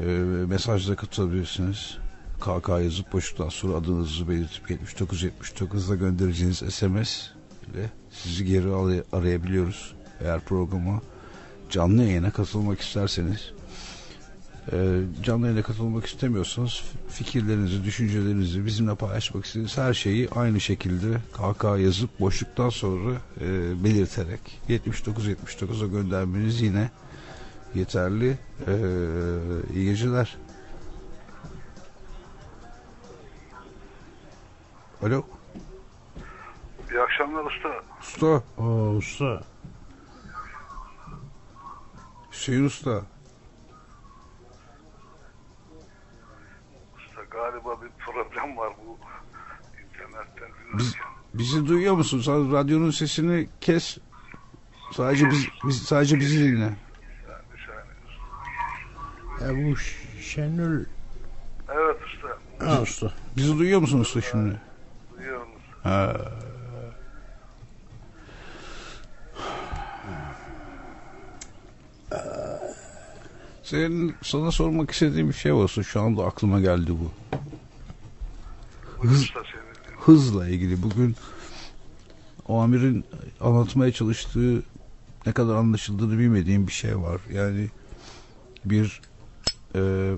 e, 0.00 0.04
mesajla 0.48 0.96
katılabilirsiniz. 0.96 1.98
KK 2.40 2.68
yazıp 2.68 3.12
boşluktan 3.12 3.48
sonra 3.48 3.76
adınızı 3.76 4.28
belirtip 4.28 4.70
7979'da 4.70 5.94
göndereceğiniz 5.94 6.56
SMS 6.58 7.26
ile 7.72 7.90
sizi 8.10 8.44
geri 8.44 8.66
aray- 8.66 9.02
arayabiliyoruz. 9.12 9.94
Eğer 10.20 10.40
programa 10.40 11.00
canlı 11.70 12.02
yayına 12.02 12.30
katılmak 12.30 12.80
isterseniz 12.80 13.52
canlı 15.22 15.46
yayına 15.46 15.62
katılmak 15.62 16.06
istemiyorsanız 16.06 16.82
fikirlerinizi, 17.08 17.84
düşüncelerinizi 17.84 18.66
bizimle 18.66 18.94
paylaşmak 18.94 19.44
istediğiniz 19.44 19.78
her 19.78 19.94
şeyi 19.94 20.28
aynı 20.30 20.60
şekilde 20.60 21.16
KK 21.32 21.64
yazıp 21.64 22.20
boşluktan 22.20 22.68
sonra 22.68 23.12
e, 23.40 23.44
belirterek 23.84 24.60
79-79'a 24.68 25.86
göndermeniz 25.86 26.60
yine 26.60 26.90
yeterli. 27.74 28.38
E, 28.66 28.74
iyi 29.74 29.84
geceler. 29.84 30.36
Alo. 35.02 35.24
İyi 36.90 37.00
akşamlar 37.00 37.44
usta. 37.44 37.68
Usta. 38.00 38.42
Oo 38.58 38.90
usta. 38.96 39.42
Hüseyin 42.32 42.64
Usta. 42.64 43.02
Galiba 47.32 47.82
bir 47.82 47.88
problem 47.98 48.56
var 48.56 48.72
bu 48.86 48.98
internetten. 49.82 50.48
Biz, 50.78 50.94
bizi 51.34 51.66
duyuyor 51.68 51.94
musun? 51.94 52.20
Sen 52.20 52.52
radyonun 52.52 52.90
sesini 52.90 53.48
kes. 53.60 53.98
Sadece 54.92 55.30
biz, 55.30 55.48
biz 55.64 55.82
sadece 55.82 56.20
bizi 56.20 56.38
dinle. 56.52 56.72
Yani 59.40 59.70
bu 59.72 59.76
Ş- 59.76 60.20
Şenol. 60.22 60.84
Evet 61.68 61.96
usta. 62.06 62.38
Ha 62.66 62.82
usta. 62.82 63.12
Bizi 63.36 63.58
duyuyor 63.58 63.80
musun 63.80 64.00
usta 64.00 64.20
şimdi? 64.20 64.60
Duyuyorum 65.16 65.48
usta. 65.56 65.90
Ha. 65.90 66.16
Senin 73.62 74.14
sana 74.22 74.50
sormak 74.50 74.90
istediğim 74.90 75.28
bir 75.28 75.34
şey 75.34 75.52
olsa 75.52 75.82
şu 75.82 76.00
anda 76.02 76.24
aklıma 76.24 76.60
geldi 76.60 76.90
bu. 76.90 77.10
Dinliyorum. 79.02 79.24
Hızla 79.98 80.48
ilgili 80.48 80.82
bugün 80.82 81.16
o 82.48 82.58
amirin 82.60 83.04
anlatmaya 83.40 83.92
çalıştığı 83.92 84.62
ne 85.26 85.32
kadar 85.32 85.54
anlaşıldığını 85.54 86.18
bilmediğim 86.18 86.66
bir 86.66 86.72
şey 86.72 86.98
var. 86.98 87.20
Yani 87.32 87.68
bir 88.64 89.00
e, 89.74 90.12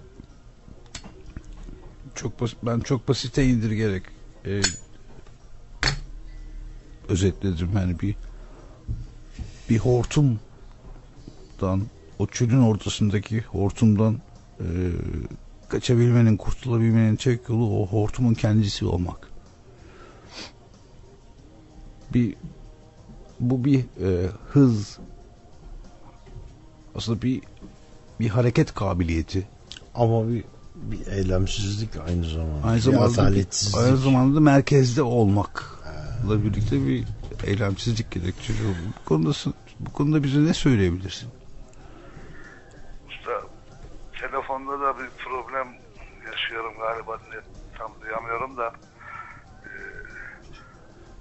çok 2.15 2.41
bas- 2.41 2.57
ben 2.63 2.81
çok 2.81 3.09
basite 3.09 3.45
indirgerek 3.47 4.03
e, 4.47 4.63
özetledim 7.09 7.71
yani 7.75 8.01
bir 8.01 8.15
bir 9.71 9.79
hortumdan 9.79 10.41
o 12.19 12.27
çölün 12.27 12.63
ortasındaki 12.63 13.41
hortumdan 13.41 14.21
e, 14.61 14.67
kaçabilmenin, 15.69 16.37
kurtulabilmenin 16.37 17.17
tek 17.17 17.49
yolu 17.49 17.81
o 17.81 17.87
hortumun 17.87 18.35
kendisi 18.35 18.85
olmak. 18.87 19.29
Bir 22.15 22.35
bu 23.41 23.65
bir 23.65 23.79
e, 23.79 24.29
hız 24.53 24.99
aslında 26.95 27.23
bir 27.23 27.43
bir 28.21 28.29
hareket 28.29 28.75
kabiliyeti. 28.75 29.49
Ama 29.95 30.29
bir 30.29 30.45
bir 30.75 31.07
eylemsizlik 31.07 31.91
aynı 32.09 32.25
zamanda. 32.25 32.67
Aynı 32.67 32.77
bir 32.77 32.83
zamanda 32.83 33.23
ataletsizlik. 33.23 33.77
aynı 33.77 33.97
zamanda 33.97 34.37
da 34.37 34.41
merkezde 34.41 35.03
olmakla 35.03 36.45
birlikte 36.45 36.87
bir 36.87 37.05
eylemsizlik 37.47 38.11
gerektiriyor. 38.11 38.71
Bu 38.71 39.09
konuda 39.09 39.33
bu 39.81 39.93
konuda 39.93 40.23
bize 40.23 40.45
ne 40.45 40.55
söyleyebilirsin? 40.55 41.29
Telefonda 44.35 44.81
da 44.81 44.99
bir 44.99 45.11
problem 45.25 45.69
yaşıyorum 46.33 46.73
galiba 46.79 47.19
net 47.33 47.45
tam 47.79 47.93
duyamıyorum 48.01 48.57
da 48.57 48.73
e, 49.65 49.71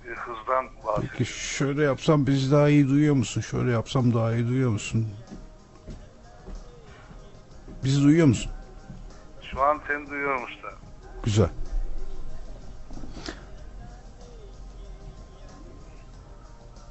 bir 0.06 0.16
hızdan 0.16 0.66
bahsediyorum. 0.66 1.10
Peki 1.18 1.26
şöyle 1.26 1.84
yapsam 1.84 2.28
bizi 2.28 2.52
daha 2.52 2.70
iyi 2.70 2.88
duyuyor 2.88 3.16
musun? 3.16 3.42
Şöyle 3.42 3.72
yapsam 3.72 4.14
daha 4.14 4.34
iyi 4.34 4.48
duyuyor 4.48 4.70
musun? 4.72 5.10
Bizi 7.84 8.04
duyuyor 8.04 8.28
musun? 8.28 8.52
Şu 9.52 9.62
an 9.62 9.82
seni 9.88 10.10
duyuyorum 10.10 10.44
usta. 10.44 10.70
Güzel. 11.24 11.50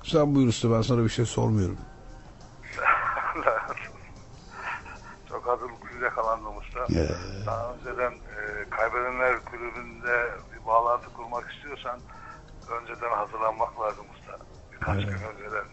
Sen 0.03 0.35
buyur 0.35 0.49
usta 0.49 0.71
ben 0.71 0.83
sana 0.83 1.05
bir 1.05 1.09
şey 1.09 1.27
sormuyorum. 1.27 1.79
Çok 5.29 5.49
yakalandım 6.03 6.57
usta. 6.57 6.87
Daha 7.47 7.73
önceden 7.75 8.13
e, 8.13 8.71
Kaybedenler 8.71 9.45
Kulübü'nde 9.45 10.31
bir 10.53 10.67
bağlantı 10.67 11.13
kurmak 11.13 11.53
istiyorsan 11.53 12.01
önceden 12.71 13.11
hazırlanmak 13.11 13.81
lazım 13.81 14.07
usta. 14.15 14.39
Birkaç 14.73 15.05
gün 15.05 15.13
önceden. 15.13 15.65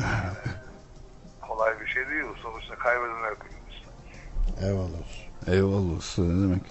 Yani 0.00 0.34
kolay 1.48 1.80
bir 1.80 1.86
şey 1.86 2.08
değil. 2.08 2.24
Sonuçta 2.42 2.74
Kaybedenler 2.74 3.34
Kulübü 3.34 3.54
usta. 3.70 3.90
Eyvallah 4.66 4.98
olsun. 5.00 5.24
Eyvallah 5.46 5.98
usta 5.98 6.22
ne 6.22 6.48
demek? 6.48 6.62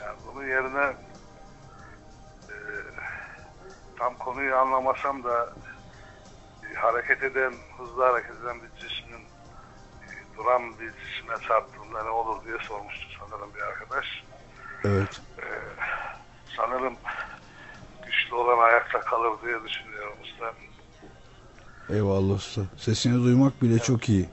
Yani 0.00 0.16
bunun 0.26 0.46
yerine 0.46 0.94
e, 2.48 2.54
tam 3.98 4.14
konuyu 4.18 4.56
anlamasam 4.56 5.24
da 5.24 5.52
hareket 6.74 7.22
eden, 7.22 7.54
hızlı 7.78 8.04
hareket 8.04 8.30
eden 8.42 8.56
bir 8.62 8.80
cismin 8.80 8.99
e, 8.99 8.99
duran 10.40 10.62
bir 10.62 10.90
cisme 10.92 11.48
çarptığında 11.48 12.02
ne 12.02 12.10
olur 12.10 12.44
diye 12.44 12.56
sormuştu 12.68 13.06
sanırım 13.20 13.54
bir 13.54 13.60
arkadaş. 13.60 14.06
Evet. 14.84 15.20
E, 15.38 15.46
sanırım 16.56 16.94
güçlü 18.06 18.34
olan 18.34 18.58
ayakta 18.58 19.00
kalır 19.00 19.32
diye 19.46 19.56
düşünüyorum 19.64 20.16
usta. 20.22 20.52
Eyvallah 21.94 22.34
usta. 22.34 22.60
Sesini 22.76 23.24
duymak 23.24 23.62
bile 23.62 23.78
çok 23.78 24.08
iyi. 24.08 24.28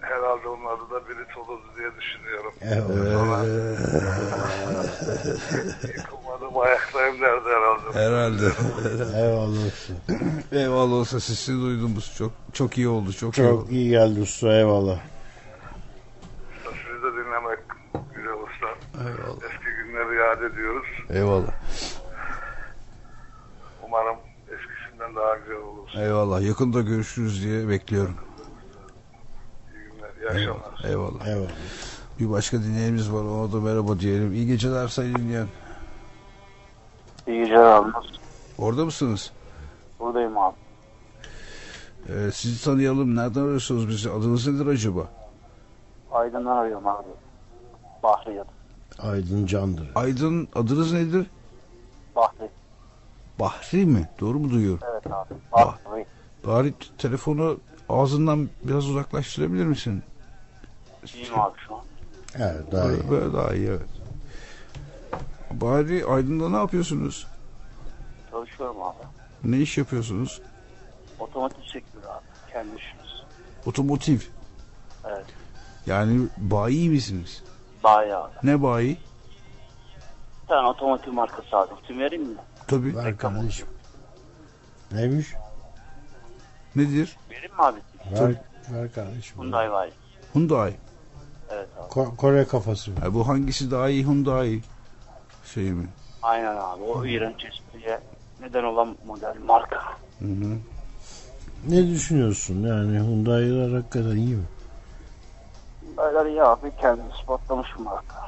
Herhalde 0.00 0.48
onun 0.48 0.64
adı 0.64 0.90
da 0.90 1.08
Brit 1.08 1.38
olurdu 1.38 1.64
diye 1.78 1.90
düşünüyorum. 2.00 2.52
Eyvallah. 2.60 3.44
Yıkılmadım 5.96 6.58
ayaktayım 6.58 7.20
derdi 7.20 7.48
herhalde. 7.48 7.98
Herhalde. 7.98 8.52
Eyvallah 9.18 9.66
usta. 9.66 9.92
Eyvallah 10.52 11.00
usta 11.00 11.20
sesini 11.20 11.62
duydum 11.62 11.94
çok 12.18 12.32
çok 12.52 12.78
iyi 12.78 12.88
oldu 12.88 13.12
çok, 13.12 13.38
iyi 13.38 13.46
oldu. 13.46 13.62
Çok 13.62 13.72
iyi 13.72 13.90
geldi 13.90 14.20
usta 14.20 14.52
eyvallah. 14.58 14.98
Sizi 16.64 17.02
de 17.02 17.12
dinlemek 17.12 17.58
güzel 18.14 18.32
usta. 18.32 18.97
Eyvallah. 19.08 19.42
Eski 19.42 19.64
günleri 19.64 20.16
yad 20.16 20.52
ediyoruz. 20.52 20.86
Eyvallah. 21.10 21.52
Umarım 23.86 24.16
eskisinden 24.42 25.16
daha 25.16 25.36
güzel 25.36 25.56
olur. 25.56 25.88
Eyvallah. 25.96 26.42
Yakında 26.42 26.80
görüşürüz 26.80 27.42
diye 27.44 27.68
bekliyorum. 27.68 28.14
İyi 29.74 29.92
günler, 29.92 30.32
iyi 30.34 30.48
akşamlar. 30.50 30.84
Eyvallah. 30.90 31.26
Eyvallah. 31.26 31.50
Bir 32.20 32.30
başka 32.30 32.58
dinleyenimiz 32.62 33.12
var. 33.12 33.22
Ona 33.24 33.52
da 33.52 33.60
merhaba 33.60 34.00
diyelim. 34.00 34.32
İyi 34.32 34.46
geceler 34.46 34.88
sayın 34.88 35.14
dinleyen. 35.14 35.46
İyi 37.26 37.38
geceler 37.40 37.62
abi. 37.64 37.90
Orada 38.58 38.84
mısınız? 38.84 39.32
Buradayım 40.00 40.38
abi. 40.38 40.56
Ee, 42.08 42.30
sizi 42.32 42.64
tanıyalım. 42.64 43.16
Nereden 43.16 43.40
arıyorsunuz 43.40 43.88
bizi? 43.88 44.10
Adınız 44.10 44.46
nedir 44.48 44.66
acaba? 44.66 45.08
Aydın'dan 46.12 46.56
arıyorum 46.56 46.86
abi. 46.86 47.08
Bahri 48.02 48.40
adı. 48.40 48.57
Aydın 48.98 49.46
Candır. 49.46 49.90
Aydın 49.94 50.48
adınız 50.54 50.92
nedir? 50.92 51.26
Bahri. 52.16 52.50
Bahri 53.40 53.86
mi? 53.86 54.08
Doğru 54.20 54.38
mu 54.38 54.50
duyuyorum? 54.50 54.80
Evet 54.92 55.06
abi. 55.06 55.34
Bahri. 55.52 56.06
Bari 56.46 56.74
telefonu 56.98 57.58
ağzından 57.88 58.48
biraz 58.62 58.88
uzaklaştırabilir 58.88 59.64
misin? 59.66 60.02
İyiyim 61.14 61.40
abi 61.40 61.58
şu 61.68 61.74
an. 61.74 61.80
Evet 62.34 62.72
daha 62.72 62.92
iyi. 62.92 63.10
Böyle, 63.10 63.32
daha 63.32 63.54
iyi 63.54 63.68
evet. 63.68 63.88
Bari 65.50 66.04
Aydın'da 66.06 66.48
ne 66.48 66.56
yapıyorsunuz? 66.56 67.26
Çalışıyorum 68.30 68.82
abi. 68.82 68.96
Ne 69.44 69.58
iş 69.58 69.78
yapıyorsunuz? 69.78 70.40
Otomotiv 71.18 71.62
sektörü 71.62 72.06
abi. 72.06 72.52
Kendi 72.52 72.68
işimiz. 72.76 73.08
Otomotiv. 73.66 74.20
Evet. 75.04 75.26
Yani 75.86 76.28
bayi 76.36 76.90
misiniz? 76.90 77.42
Bayi 77.84 78.14
abi. 78.14 78.32
Ne 78.42 78.62
bayi? 78.62 78.98
Bir 80.42 80.48
tane 80.48 80.68
otomotiv 80.68 81.12
markası 81.12 81.56
abi. 81.56 81.70
İsim 81.84 81.98
vereyim 81.98 82.24
mi? 82.24 82.36
Tabii. 82.66 82.96
Ver 82.96 83.16
kardeşim. 83.16 83.66
Neymiş? 84.92 85.34
Nedir? 86.76 87.16
Vereyim 87.30 87.54
mi 87.54 87.62
abi? 87.62 87.78
Ver, 88.12 88.34
ver 88.72 88.92
kardeşim. 88.92 89.42
Hyundai 89.42 89.70
var. 89.72 89.90
Hyundai. 90.34 90.74
Evet 91.50 91.68
abi. 91.78 91.92
Ko- 91.92 92.16
Kore 92.16 92.44
kafası. 92.44 92.90
Ha, 93.00 93.14
bu 93.14 93.28
hangisi 93.28 93.70
daha 93.70 93.88
iyi 93.88 94.04
Hyundai 94.04 94.62
şey 95.54 95.72
mi? 95.72 95.88
Aynen 96.22 96.56
abi. 96.56 96.82
O 96.82 97.04
iğrenç 97.06 97.44
espriye 97.44 98.00
neden 98.40 98.64
olan 98.64 98.96
model 99.06 99.34
marka. 99.46 99.76
Hı 100.18 100.24
hı. 100.24 100.58
Ne 101.68 101.86
düşünüyorsun? 101.90 102.62
Yani 102.66 102.98
Hyundai'ler 102.98 103.74
hakikaten 103.76 104.16
iyi 104.16 104.34
mi? 104.36 104.44
Böyle 105.98 106.30
iyi 106.30 106.42
abi. 106.42 106.72
Kendi 106.80 107.02
ispatlamış 107.20 107.68
bir 107.78 107.84
marka. 107.84 108.18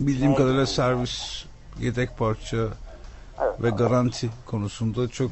Bildiğim 0.00 0.34
kadarıyla 0.34 0.66
servis, 0.66 1.44
yedek 1.80 2.16
parça 2.16 2.56
Evet 2.56 3.60
ve 3.62 3.68
abi. 3.68 3.76
garanti 3.76 4.30
konusunda 4.46 5.08
çok 5.08 5.30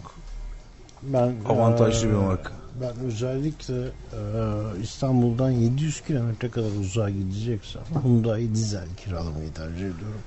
Ben 1.03 1.37
avantajlı 1.49 2.09
bir 2.09 2.13
eee, 2.13 2.19
marka. 2.19 2.51
Ben 2.75 2.97
özellikle 3.07 3.75
eee, 3.75 4.81
İstanbul'dan 4.83 5.51
700 5.51 6.01
kilometre 6.01 6.51
kadar 6.51 6.71
uzağa 6.81 7.11
gideceksem 7.11 7.83
Hyundai 8.03 8.55
dizel 8.55 8.89
kiralamayı 8.97 9.53
tercih 9.55 9.77
ediyorum. 9.91 10.23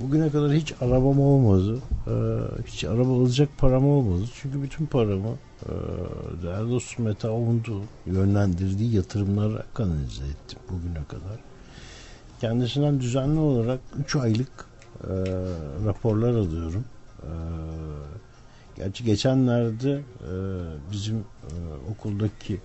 Bugüne 0.00 0.30
kadar 0.30 0.52
hiç 0.52 0.72
arabam 0.80 1.20
olmadı. 1.20 1.78
Eee, 2.06 2.14
hiç 2.66 2.84
araba 2.84 3.20
alacak 3.20 3.58
param 3.58 3.88
olmadı. 3.88 4.24
Çünkü 4.34 4.62
bütün 4.62 4.86
paramı 4.86 5.28
eee 5.68 5.72
değerli 6.42 6.70
dostum 6.70 7.04
Mete 7.04 7.28
Avundu 7.28 7.82
yönlendirdiği 8.06 8.94
yatırımlara 8.94 9.64
kanalize 9.74 10.24
ettim 10.24 10.58
bugüne 10.70 11.04
kadar. 11.04 11.40
Kendisinden 12.40 13.00
düzenli 13.00 13.38
olarak 13.40 13.80
3 13.98 14.16
aylık 14.16 14.66
eee, 15.04 15.10
raporlar 15.86 16.30
alıyorum. 16.34 16.84
Eee 17.22 17.28
Gerçi 18.76 19.04
geçenlerde 19.04 19.90
e, 19.92 20.32
bizim 20.92 21.16
e, 21.18 21.54
okuldaki 21.90 22.60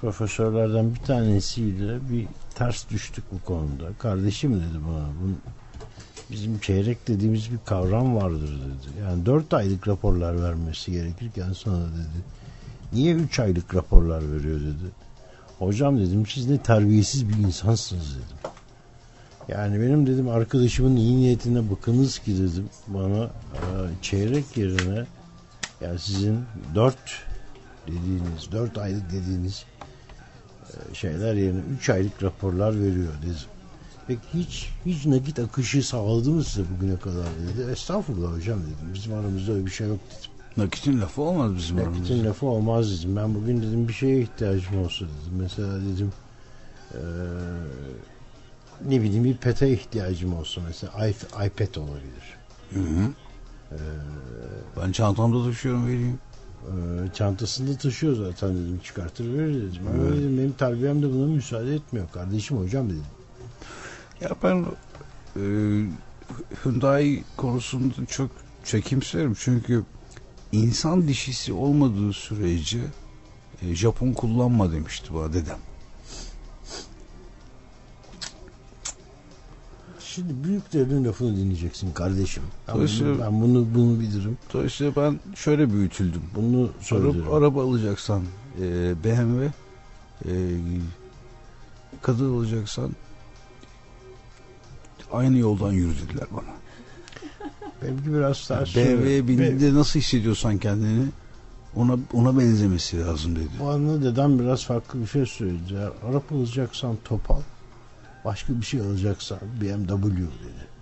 profesörlerden 0.00 0.94
bir 0.94 1.00
tanesiyle 1.00 2.10
bir 2.10 2.26
ters 2.54 2.90
düştük 2.90 3.24
bu 3.32 3.42
konuda. 3.42 3.92
Kardeşim 3.98 4.54
dedi 4.54 4.78
bana 4.88 5.06
bunun 5.22 5.38
bizim 6.30 6.58
çeyrek 6.58 7.08
dediğimiz 7.08 7.52
bir 7.52 7.58
kavram 7.66 8.16
vardır 8.16 8.48
dedi. 8.48 9.00
Yani 9.00 9.26
dört 9.26 9.54
aylık 9.54 9.88
raporlar 9.88 10.42
vermesi 10.42 10.92
gerekirken 10.92 11.52
sana 11.52 11.80
dedi. 11.80 12.24
Niye 12.92 13.14
üç 13.14 13.38
aylık 13.38 13.74
raporlar 13.74 14.32
veriyor 14.32 14.60
dedi. 14.60 14.90
Hocam 15.58 15.98
dedim 15.98 16.26
siz 16.26 16.50
ne 16.50 16.58
terbiyesiz 16.58 17.28
bir 17.28 17.36
insansınız 17.36 18.14
dedim. 18.14 18.50
Yani 19.48 19.80
benim 19.80 20.06
dedim 20.06 20.28
arkadaşımın 20.28 20.96
iyi 20.96 21.16
niyetine 21.16 21.70
bakınız 21.70 22.18
ki 22.18 22.38
dedim 22.38 22.68
bana 22.88 23.24
e, 23.24 23.30
çeyrek 24.02 24.56
yerine 24.56 25.06
yani 25.80 25.98
sizin 25.98 26.40
dört 26.74 27.22
dediğiniz, 27.86 28.52
dört 28.52 28.78
aylık 28.78 29.12
dediğiniz 29.12 29.64
e, 30.62 30.94
şeyler 30.94 31.34
yerine 31.34 31.60
üç 31.78 31.90
aylık 31.90 32.22
raporlar 32.22 32.80
veriyor 32.80 33.12
dedim. 33.22 33.53
Peki 34.06 34.20
hiç 34.34 34.70
hiç 34.86 35.06
nakit 35.06 35.38
akışı 35.38 35.82
sağladı 35.82 36.30
mı 36.30 36.44
size 36.44 36.64
bugüne 36.70 36.96
kadar 36.98 37.26
dedi. 37.26 37.70
Estağfurullah 37.70 38.32
hocam 38.36 38.58
dedim. 38.62 38.94
Bizim 38.94 39.14
aramızda 39.14 39.52
öyle 39.52 39.66
bir 39.66 39.70
şey 39.70 39.88
yok 39.88 39.98
dedim. 40.10 40.30
Nakitin 40.64 41.00
lafı 41.00 41.22
olmaz 41.22 41.56
bizim 41.56 41.78
aramızda. 41.78 42.00
Nakitin 42.00 42.24
lafı 42.24 42.46
olmaz 42.46 42.98
dedim. 42.98 43.16
Ben 43.16 43.34
bugün 43.34 43.62
dedim 43.62 43.88
bir 43.88 43.92
şeye 43.92 44.20
ihtiyacım 44.20 44.78
olsa 44.84 45.04
dedim. 45.04 45.32
Mesela 45.38 45.80
dedim 45.80 46.12
eee, 46.94 47.00
ne 48.88 49.02
bileyim 49.02 49.24
bir 49.24 49.36
pete 49.36 49.72
ihtiyacım 49.72 50.34
olsa 50.34 50.60
mesela 50.66 50.92
iP- 51.08 51.46
iPad 51.46 51.74
olabilir. 51.74 52.36
Hı 52.72 52.80
hı. 52.80 53.10
Ben 54.82 54.92
çantamda 54.92 55.44
taşıyorum 55.50 55.86
vereyim. 55.86 56.18
Eee, 56.66 57.12
çantasında 57.14 57.76
taşıyor 57.78 58.16
zaten 58.16 58.54
dedim 58.54 58.80
çıkartır 58.84 59.32
verir 59.38 59.54
dedim. 59.54 59.82
Ama 59.88 60.16
dedim, 60.16 60.38
benim 60.38 60.52
terbiyem 60.52 61.02
de 61.02 61.12
buna 61.12 61.26
müsaade 61.26 61.74
etmiyor. 61.74 62.06
Kardeşim 62.12 62.56
hocam 62.58 62.90
dedim. 62.90 63.02
Ya 64.20 64.30
ben 64.42 64.64
e, 65.36 65.42
Hyundai 66.62 67.24
konusunda 67.36 68.06
çok 68.06 68.30
çekimserim 68.64 69.34
çünkü 69.38 69.84
insan 70.52 71.08
dişisi 71.08 71.52
olmadığı 71.52 72.12
sürece 72.12 72.80
e, 73.62 73.74
Japon 73.74 74.12
kullanma 74.12 74.72
demişti 74.72 75.14
bana 75.14 75.32
dedem. 75.32 75.58
Şimdi 80.00 80.44
büyüklerin 80.44 81.04
lafını 81.04 81.36
dinleyeceksin 81.36 81.92
kardeşim. 81.92 82.42
Ben, 82.68 82.74
bunu, 82.74 83.20
ben 83.20 83.40
bunu 83.40 83.66
bunu 83.74 84.00
bilirim. 84.00 84.38
Dolayısıyla 84.52 84.92
ben 84.96 85.20
şöyle 85.34 85.72
büyütüldüm. 85.72 86.22
Bunu. 86.34 86.70
Araba, 86.90 87.36
araba 87.36 87.64
alacaksan 87.64 88.22
e, 88.60 88.94
BMW, 89.04 89.52
e, 90.24 90.32
kadın 92.02 92.36
alacaksan 92.36 92.90
aynı 95.14 95.38
yoldan 95.38 95.72
yürü 95.72 95.92
dediler 96.08 96.26
bana. 96.30 96.54
Benimki 97.82 98.14
biraz 98.14 98.48
ters. 98.48 98.76
BMW'ye 98.76 99.28
bindiğinde 99.28 99.74
nasıl 99.74 100.00
hissediyorsan 100.00 100.58
kendini 100.58 101.06
ona 101.76 101.96
ona 102.12 102.38
benzemesi 102.38 103.00
lazım 103.00 103.36
dedi. 103.36 103.48
Bu 103.60 103.70
anla 103.70 104.02
dedem 104.02 104.38
biraz 104.38 104.64
farklı 104.64 105.00
bir 105.00 105.06
şey 105.06 105.26
söyledi. 105.26 105.74
Eğer 105.74 106.10
Arap 106.10 106.32
alacaksan 106.32 106.96
Topal, 107.04 107.40
başka 108.24 108.60
bir 108.60 108.66
şey 108.66 108.80
alacaksan 108.80 109.38
BMW 109.60 110.16
dedi. 110.16 110.74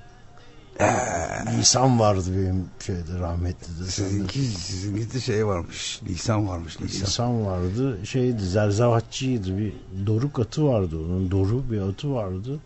Nisan 1.57 2.01
vardı 2.01 2.25
benim 2.29 2.65
şeyde 2.87 3.19
rahmetli 3.21 3.81
de. 3.81 3.91
Sizinki, 3.91 4.39
sizinki 4.39 5.13
de 5.15 5.21
şey 5.21 5.47
varmış. 5.47 6.01
Nisan 6.09 6.49
varmış 6.49 6.81
Nisan. 6.81 7.01
Nisan 7.01 7.47
vardı. 7.47 7.99
Şeydi 8.07 8.43
zerzavatçıydı. 8.43 9.59
Bir 9.59 9.73
doruk 10.07 10.39
atı 10.39 10.67
vardı 10.67 10.97
onun. 10.99 11.31
Doru 11.31 11.71
bir 11.71 11.81
atı 11.81 12.15
vardı. 12.15 12.61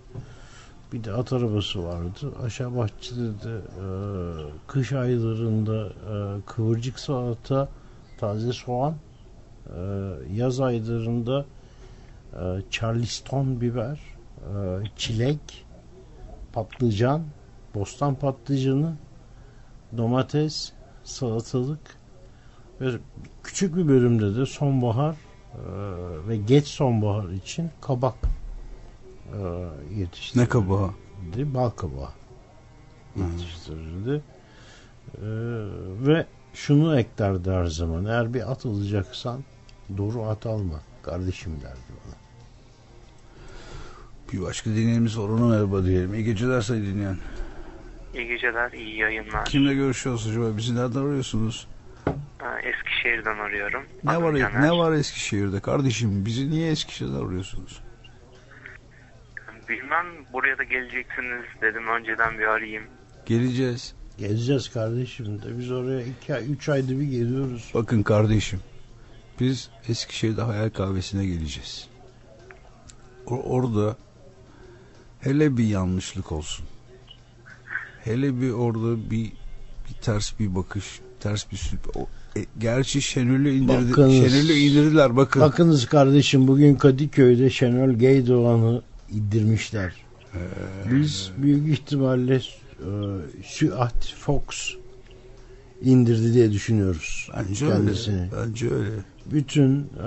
Bir 0.93 1.05
de 1.05 1.13
at 1.13 1.33
arabası 1.33 1.85
vardı. 1.85 2.33
Aşağı 2.45 2.77
bahçede 2.77 3.43
de 3.45 3.57
e, 3.57 3.87
kış 4.67 4.93
aylarında 4.93 5.87
e, 5.87 6.41
kıvırcık 6.47 6.99
salata, 6.99 7.69
taze 8.19 8.53
soğan, 8.53 8.95
e, 9.67 9.81
yaz 10.35 10.61
aylarında 10.61 11.45
e, 12.33 12.43
charleston 12.71 13.61
biber, 13.61 14.01
e, 14.41 14.55
çilek, 14.97 15.67
patlıcan, 16.53 17.23
bostan 17.75 18.15
patlıcanı, 18.15 18.97
domates, 19.97 20.73
salatalık 21.05 21.97
ve 22.81 22.91
küçük 23.43 23.77
bir 23.77 23.89
bölümde 23.89 24.37
de 24.37 24.47
sonbahar 24.47 25.15
e, 25.15 25.59
ve 26.29 26.37
geç 26.37 26.67
sonbahar 26.67 27.29
için 27.29 27.71
kabak 27.81 28.15
e, 29.33 29.39
yetiştirildi. 30.01 30.45
Ne 30.45 30.49
kabağı? 30.49 30.91
Bal 31.37 31.71
kabağı 31.71 32.11
yetiştirildi. 33.17 34.23
E, 35.15 35.23
ve 36.07 36.27
şunu 36.55 36.99
eklerdi 36.99 37.51
her 37.51 37.65
zaman. 37.65 38.05
Eğer 38.05 38.35
bir 38.35 38.51
at 38.53 38.67
alacaksan 38.67 39.45
doğru 39.97 40.23
at 40.23 40.47
alma. 40.47 40.81
Kardeşim 41.03 41.53
derdi 41.63 41.81
bana. 42.07 42.15
Bir 44.33 44.43
başka 44.43 44.71
dinleyenimiz 44.71 45.19
var 45.19 45.29
ona 45.29 45.47
merhaba 45.47 45.85
diyelim. 45.85 46.15
İyi 46.15 46.25
geceler 46.25 46.61
sayın 46.61 46.87
dinleyen. 46.87 47.17
İyi 48.15 48.27
geceler, 48.29 48.73
iyi 48.73 48.97
yayınlar. 48.99 49.45
Kimle 49.45 49.75
görüşüyorsunuz 49.75 50.37
acaba? 50.37 50.57
Bizi 50.57 50.75
nereden 50.77 51.01
arıyorsunuz? 51.01 51.69
Eskişehir'den 52.65 53.39
arıyorum. 53.39 53.83
Ne 54.05 54.11
Adım 54.11 54.23
var 54.23 54.37
Caner. 54.37 54.63
ne 54.63 54.73
var 54.73 54.93
Eskişehir'de 54.93 55.61
kardeşim? 55.61 56.27
Bizi 56.27 56.51
niye 56.51 56.71
Eskişehir'den 56.71 57.27
arıyorsunuz? 57.27 57.81
Bilmem 59.69 60.07
buraya 60.33 60.59
da 60.59 60.65
geleceksiniz 60.65 61.45
dedim 61.63 61.89
önceden 61.89 62.39
bir 62.39 62.45
arayayım. 62.45 62.83
Geleceğiz. 63.27 63.95
Gezeceğiz 64.19 64.69
kardeşim 64.69 65.27
de 65.43 65.59
biz 65.59 65.71
oraya 65.73 66.03
iki 66.03 66.35
ay, 66.35 66.53
üç 66.53 66.69
ayda 66.69 66.89
bir 67.01 67.05
geliyoruz. 67.05 67.71
Bakın 67.75 68.03
kardeşim. 68.03 68.61
Biz 69.41 69.71
Eskişehir'de 69.89 70.43
Hayal 70.43 70.71
Kahvesi'ne 70.71 71.27
geleceğiz. 71.27 71.89
O- 73.27 73.43
orada 73.43 73.97
hele 75.21 75.57
bir 75.57 75.65
yanlışlık 75.65 76.33
olsun. 76.33 76.67
Hele 78.05 78.41
bir 78.41 78.51
orada 78.51 79.11
bir, 79.11 79.33
bir 79.89 79.95
ters 80.03 80.39
bir 80.41 80.55
bakış, 80.55 81.01
ters 81.21 81.53
bir 81.53 81.57
sürp- 81.57 81.99
o, 81.99 82.09
e, 82.39 82.45
gerçi 82.59 83.03
Şenol'ü 83.03 83.51
indirdi. 83.51 83.93
Şenol'ü 83.95 84.53
indirdiler 84.53 85.17
bakın. 85.17 85.43
Bakınız 85.43 85.87
kardeşim 85.87 86.49
bugün 86.49 86.75
Kadıköy'de 86.75 87.51
Şenol 87.51 87.91
Geydoğan'ı 87.91 88.83
indirmişler. 89.13 89.93
Biz 90.93 91.31
büyük 91.39 91.69
ihtimalle 91.69 92.35
e, 92.35 92.41
Süat 93.45 94.07
Fox 94.19 94.45
indirdi 95.83 96.33
diye 96.35 96.53
düşünüyoruz 96.53 97.31
Bence 97.37 97.69
kendisini. 97.69 98.21
öyle. 98.21 98.31
Bence 98.49 98.71
öyle. 98.75 98.91
Bütün 99.27 99.81
e, 99.81 100.03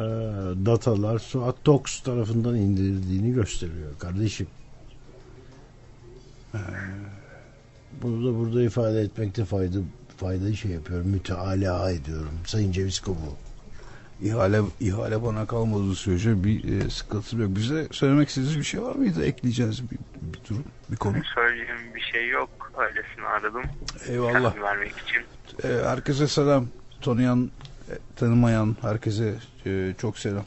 datalar 0.65 1.19
Suat 1.19 1.55
Tox 1.63 1.99
tarafından 1.99 2.55
indirildiğini 2.55 3.33
gösteriyor 3.33 3.99
kardeşim. 3.99 4.47
Bunu 8.01 8.27
da 8.27 8.39
burada 8.39 8.63
ifade 8.63 9.01
etmekte 9.01 9.45
fayda 9.45 9.77
fayda 10.17 10.53
şey 10.53 10.71
yapıyorum. 10.71 11.07
Müteala 11.07 11.91
ediyorum. 11.91 12.31
Sayın 12.45 12.71
Ceviz 12.71 12.99
Kabuğu. 12.99 13.35
İhale, 14.22 14.61
ihale 14.80 15.24
bana 15.24 15.45
kalmadığı 15.45 15.95
sürece 15.95 16.43
bir 16.43 16.86
e, 16.86 16.89
sıkıntı 16.89 17.38
yok. 17.38 17.49
Bize 17.55 17.88
söylemek 17.91 18.30
istediğiniz 18.30 18.57
bir 18.57 18.63
şey 18.63 18.82
var 18.82 18.95
mıydı? 18.95 19.26
Ekleyeceğiz 19.26 19.91
bir, 19.91 19.97
bir 20.22 20.49
durum, 20.49 20.63
bir 20.91 20.95
konu. 20.95 21.24
Söyleyeceğim 21.36 21.95
bir 21.95 22.01
şey 22.01 22.30
yok. 22.30 22.49
Öylesine 22.78 23.26
aradım. 23.26 23.63
Eyvallah. 24.07 24.53
Karar 24.55 24.61
vermek 24.61 24.93
için. 24.97 25.22
E, 25.63 25.84
herkese 25.88 26.28
selam. 26.28 26.67
Tanıyan, 27.01 27.51
e, 27.89 27.93
tanımayan 28.15 28.76
herkese 28.82 29.34
e, 29.65 29.93
çok 30.01 30.17
selam. 30.17 30.45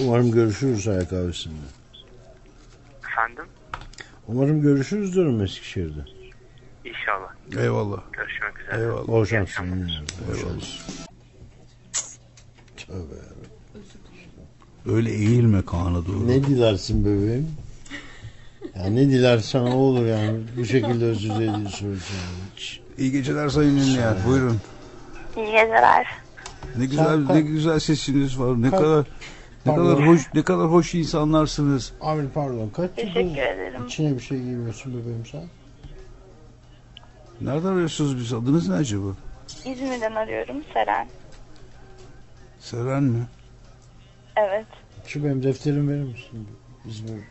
Umarım 0.00 0.32
görüşürüz 0.32 0.88
ayak 0.88 1.10
kahvesinde. 1.10 1.54
Efendim? 3.10 3.44
Umarım 4.28 4.62
görüşürüz 4.62 5.14
diyorum 5.14 5.42
Eskişehir'de. 5.42 6.04
İnşallah. 6.84 7.62
Eyvallah. 7.64 8.00
Görüşmek 8.12 8.60
üzere. 8.60 8.80
Eyvallah. 8.80 9.08
Bol 9.08 9.24
İyi 9.24 9.28
şans. 9.28 11.07
Öyle 14.86 15.10
eğilme 15.10 15.64
Kaan'a 15.64 16.06
doğru. 16.06 16.28
Ne 16.28 16.44
dilersin 16.44 17.04
bebeğim? 17.04 17.48
Ya 18.76 18.84
ne 18.84 19.08
dilersen 19.08 19.60
o 19.60 19.74
olur 19.74 20.06
yani. 20.06 20.40
Bu 20.56 20.64
şekilde 20.64 21.04
özür 21.04 21.28
dilerim 21.30 21.68
söyleyeceğim. 21.68 22.22
Hiç. 22.56 22.80
İyi 22.98 23.12
geceler 23.12 23.48
sayın 23.48 23.76
dinleyen. 23.80 24.16
Buyurun. 24.26 24.60
İyi 25.36 25.46
geceler. 25.46 26.06
Ne 26.78 26.84
güzel 26.86 27.18
ne 27.30 27.40
güzel 27.40 27.78
sesiniz 27.78 28.40
var. 28.40 28.62
Ne 28.62 28.70
Kalk. 28.70 28.80
kadar 28.82 28.98
ne 28.98 29.04
Pardon. 29.74 29.94
kadar 29.96 30.08
hoş 30.08 30.20
ne 30.34 30.42
kadar 30.42 30.70
hoş 30.70 30.94
insanlarsınız. 30.94 31.92
Abi 32.00 32.22
pardon 32.34 32.70
kaç 32.76 32.90
Teşekkür 32.96 33.20
yıldır 33.20 33.36
ederim. 33.36 33.86
içine 33.86 34.14
bir 34.16 34.20
şey 34.20 34.38
giymiyorsun 34.38 34.92
bebeğim 35.02 35.26
sen? 35.32 35.42
Nereden 37.40 37.68
arıyorsunuz 37.68 38.16
biz? 38.18 38.32
Adınız 38.32 38.68
ne 38.68 38.74
acaba? 38.74 39.06
İzmir'den 39.64 40.14
arıyorum 40.14 40.56
Seren. 40.74 41.06
Seren 42.70 43.02
mi? 43.02 43.26
Evet. 44.36 44.66
Şu 45.06 45.24
benim 45.24 45.42
defterimi 45.42 45.92
verir 45.92 46.02
misin? 46.02 46.48
İzmir. 46.88 47.22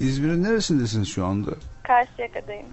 İzmir'in 0.00 0.44
neresindesiniz 0.44 1.08
şu 1.08 1.26
anda? 1.26 1.50
Karşıyaka'dayım. 1.82 2.66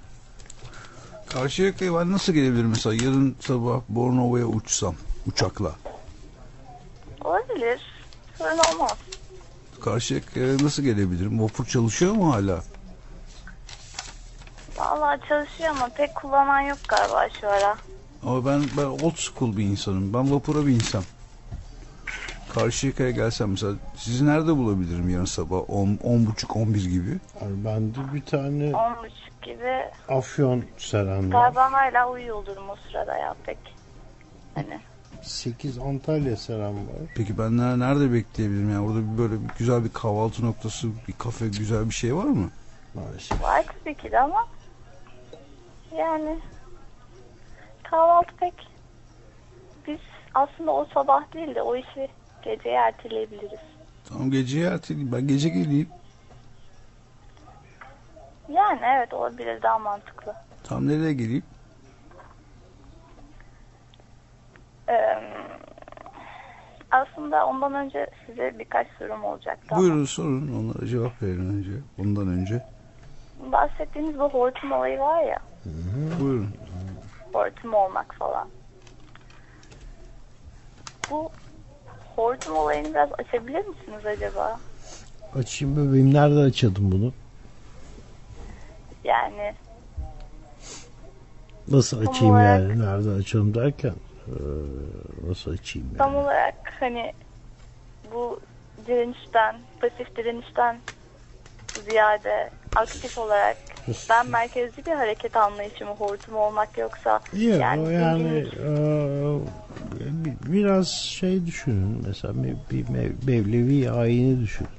Karşıyaka'ya 1.30 1.93
ben 1.93 2.12
nasıl 2.12 2.34
gelebilirim 2.34 2.70
mesela 2.70 2.93
yarın 2.93 3.36
sabah 3.39 3.82
Bornova'ya 3.89 4.46
uçsam 4.46 4.96
uçakla. 5.28 5.72
Olabilir. 7.24 7.82
Sorun 8.38 8.58
olmaz. 8.58 8.98
Karşıyaka'ya 9.82 10.58
nasıl 10.62 10.84
gelebilirim? 10.84 11.43
Vapur 11.43 11.66
çalışıyor 11.66 12.12
mu 12.12 12.34
hala? 12.34 12.64
Vallahi 14.78 15.20
çalışıyor 15.30 15.70
ama 15.70 15.89
pek 15.89 16.16
kullanan 16.16 16.62
yok 16.62 16.78
galiba 16.88 17.30
şu 17.41 17.50
ara. 17.50 17.78
Ama 18.24 18.46
ben 18.46 18.64
ben 18.78 18.86
old 18.86 19.16
school 19.16 19.58
bir 19.58 19.64
insanım. 19.64 20.14
Ben 20.14 20.32
vapura 20.32 20.68
bir 20.68 20.72
insan. 20.72 21.04
Karşıyaka'ya 22.56 23.12
gelsem 23.12 23.49
mesela 23.49 23.74
sizi 23.95 24.26
nerede 24.28 24.58
bulabilirim 24.58 25.10
yarın 25.10 25.26
sabah 25.26 25.70
10 25.70 25.97
10 26.03 26.26
buçuk 26.26 26.56
11 26.56 26.86
gibi? 26.89 27.20
Yani 27.41 27.66
bende 27.66 28.14
bir 28.14 28.26
tane 28.26 28.76
On 28.76 28.95
buçuk 29.03 29.41
gibi. 29.41 29.84
afyon 30.10 30.64
seren 30.78 31.34
var. 31.34 31.41
Galiba 31.41 31.72
hala 31.72 32.10
uyuyor 32.10 32.36
olurum 32.36 32.70
o 32.70 32.76
sırada 32.76 33.18
ya 33.18 33.36
pek. 33.45 33.58
Hani 34.56 34.82
8 35.22 35.78
Antalya 35.80 36.38
selam 36.38 36.76
var. 36.76 36.95
Peki 37.16 37.38
ben 37.38 37.51
ner- 37.58 37.80
nerede 37.80 38.14
bekleyebilirim? 38.14 38.70
Yani 38.70 38.88
orada 38.88 38.99
bir 39.14 39.18
böyle 39.18 39.34
bir 39.43 39.49
güzel 39.58 39.84
bir 39.84 39.93
kahvaltı 39.93 40.45
noktası, 40.45 40.88
bir 41.08 41.14
kafe, 41.14 41.47
güzel 41.47 41.86
bir 41.89 41.93
şey 41.93 42.16
var 42.16 42.24
mı? 42.24 42.49
Maalesef. 42.93 43.41
Var 43.41 43.66
tabii 43.84 43.95
ki 43.95 44.12
de 44.12 44.20
ama 44.20 44.45
yani 45.97 46.39
kahvaltı 47.84 48.36
pek 48.39 48.53
biz 49.88 49.99
aslında 50.34 50.72
o 50.72 50.86
sabah 50.93 51.34
değil 51.34 51.56
de 51.56 51.62
o 51.62 51.76
işi 51.76 52.08
geceye 52.46 52.76
erteleyebiliriz. 52.76 53.60
Tamam 54.10 54.32
geceye 54.32 54.68
erteleyeyim. 54.68 55.12
Ben 55.12 55.28
gece 55.28 55.50
geleyim. 55.50 55.89
Yani 58.50 58.80
evet 58.96 59.14
olabilir 59.14 59.62
daha 59.62 59.80
mantıklı. 59.80 60.34
Tam 60.64 60.88
nereye 60.88 61.14
geleyim? 61.14 61.43
Ee, 64.89 65.18
aslında 66.91 67.46
ondan 67.46 67.74
önce 67.74 68.08
size 68.26 68.60
birkaç 68.60 68.88
sorum 69.00 69.24
olacaktı. 69.24 69.76
Buyurun 69.76 70.06
sorun. 70.06 70.52
Onlara 70.60 70.88
cevap 70.88 71.22
verin 71.22 71.50
önce. 71.50 71.72
Ondan 72.00 72.28
önce. 72.28 72.64
Bahsettiğiniz 73.52 74.20
bu 74.20 74.30
hortum 74.30 74.72
olayı 74.72 75.00
var 75.00 75.24
ya. 75.24 75.39
Buyurun. 76.20 76.50
hortum 77.34 77.74
olmak 77.74 78.16
falan. 78.16 78.48
Bu 81.12 81.32
hortum 82.16 82.57
olayını 82.57 82.89
biraz 82.93 83.09
açabilir 83.20 83.66
misiniz 83.66 84.05
acaba? 84.05 84.59
Açayım 85.36 85.76
bebeğim. 85.89 86.13
Nerede 86.13 86.39
açalım 86.39 86.91
bunu? 86.91 87.13
Yani 89.03 89.53
Nasıl 91.68 91.97
Tam 92.05 92.13
açayım 92.13 92.34
olarak- 92.36 92.59
yani? 92.61 92.80
Nerede 92.80 93.09
açalım 93.09 93.53
derken? 93.53 93.93
eee, 94.28 94.34
nasıl 95.30 95.51
açayım 95.51 95.88
yani? 95.88 95.97
tam 95.97 96.16
olarak 96.16 96.55
hani 96.80 97.13
bu 98.13 98.39
direnişten, 98.88 99.55
pasif 99.80 100.16
direnişten 100.18 100.82
ziyade 101.82 102.50
aktif 102.76 103.18
olarak 103.18 103.58
ben 104.10 104.28
merkezci 104.28 104.86
bir 104.86 104.92
hareket 104.92 105.38
anlayışı 105.38 105.86
mı 105.86 105.92
hortum 105.92 106.36
olmak 106.36 106.78
yoksa 106.78 107.22
Yok 107.34 107.60
yani, 107.62 107.94
yani, 107.94 108.48
eee, 108.60 109.40
bi- 110.26 110.54
biraz 110.54 110.88
şey 110.88 111.46
düşünün 111.46 112.04
mesela 112.08 112.44
bir, 112.44 112.56
bir 112.72 112.86
mev- 112.86 113.26
Mevlevi 113.26 113.92
ayini 113.92 114.42
düşünün. 114.42 114.70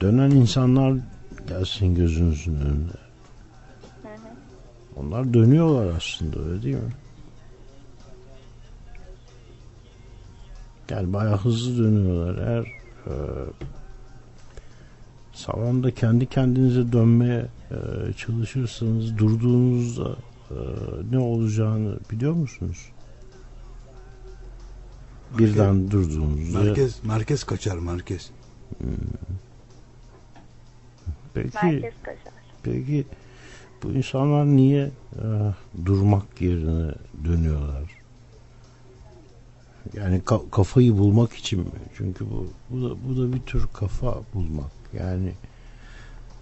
Dönen 0.00 0.30
insanlar 0.30 0.94
gelsin 1.48 1.94
gözünüzün 1.94 2.60
önüne. 2.60 2.90
Onlar 4.96 5.34
dönüyorlar 5.34 5.96
aslında 5.96 6.40
öyle 6.50 6.62
değil 6.62 6.74
mi? 6.76 6.90
Yani 10.90 11.12
bayağı 11.12 11.36
hızlı 11.36 11.84
dönüyorlar. 11.84 12.46
Eğer 12.48 12.62
e, 13.06 13.12
salonda 15.36 15.90
kendi 15.94 16.26
kendinize 16.26 16.92
dönmeye 16.92 17.46
e, 17.70 17.76
çalışırsanız 18.12 19.18
durduğunuzda 19.18 20.16
e, 20.50 20.56
ne 21.10 21.18
olacağını 21.18 21.98
biliyor 22.10 22.32
musunuz? 22.32 22.78
Birden 25.38 25.90
durduğunuzda 25.90 26.58
Merkez, 26.62 27.04
merkez 27.04 27.44
kaçar 27.44 27.78
merkez. 27.78 28.30
peki 31.34 31.50
merkez 31.64 31.94
kaçar. 32.02 32.32
Peki 32.62 33.06
bu 33.82 33.92
insanlar 33.92 34.46
niye 34.46 34.90
e, 35.14 35.24
durmak 35.86 36.40
yerine 36.40 36.94
dönüyorlar? 37.24 37.82
Yani 39.94 40.18
ka- 40.18 40.50
kafayı 40.50 40.98
bulmak 40.98 41.32
için 41.32 41.60
mi? 41.60 41.66
Çünkü 41.96 42.30
bu 42.30 42.46
bu 42.70 42.82
da, 42.90 42.94
bu 43.08 43.16
da 43.22 43.32
bir 43.32 43.40
tür 43.40 43.66
kafa 43.74 44.18
bulmak. 44.34 44.75
Yani 44.92 45.32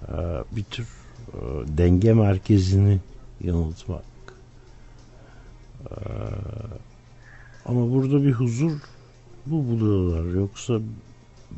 e, 0.09 0.13
bir 0.53 0.65
tür 0.65 0.87
e, 1.33 1.39
denge 1.79 2.13
merkezini 2.13 3.01
yanıltmak. 3.41 4.03
E, 5.91 5.95
ama 7.67 7.91
burada 7.91 8.25
bir 8.25 8.33
huzur 8.33 8.73
bu 9.47 9.57
buluyorlar. 9.69 10.35
Yoksa 10.35 10.81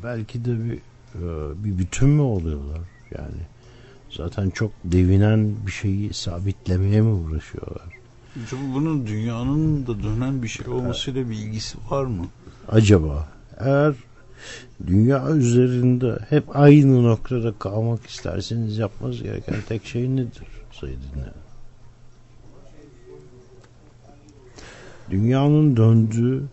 belki 0.03 0.45
de 0.45 0.63
bir 0.63 0.77
e, 1.15 1.63
bir 1.63 1.77
bütün 1.77 2.09
mü 2.09 2.21
oluyorlar? 2.21 2.81
Yani 3.11 3.41
zaten 4.09 4.49
çok 4.49 4.71
devinen 4.83 5.55
bir 5.65 5.71
şeyi 5.71 6.13
sabitlemeye 6.13 7.01
mi 7.01 7.09
uğraşıyorlar? 7.09 7.97
Çünkü 8.33 8.73
bunun 8.73 9.07
dünyanın 9.07 9.87
da 9.87 10.03
dönen 10.03 10.43
bir 10.43 10.47
şey 10.47 10.67
olmasıyla 10.67 11.29
bir 11.29 11.35
ilgisi 11.35 11.77
var 11.89 12.05
mı? 12.05 12.25
Acaba 12.67 13.29
eğer 13.57 13.93
dünya 14.87 15.29
üzerinde 15.29 16.19
hep 16.29 16.55
aynı 16.55 17.03
noktada 17.03 17.53
kalmak 17.59 18.05
isterseniz 18.05 18.77
yapmanız 18.77 19.23
gereken 19.23 19.55
tek 19.67 19.85
şey 19.85 20.15
nedir 20.15 20.47
sayın 20.71 20.99
dinleyen? 21.13 21.33
Dünyanın 25.09 25.77
döndüğü 25.77 26.43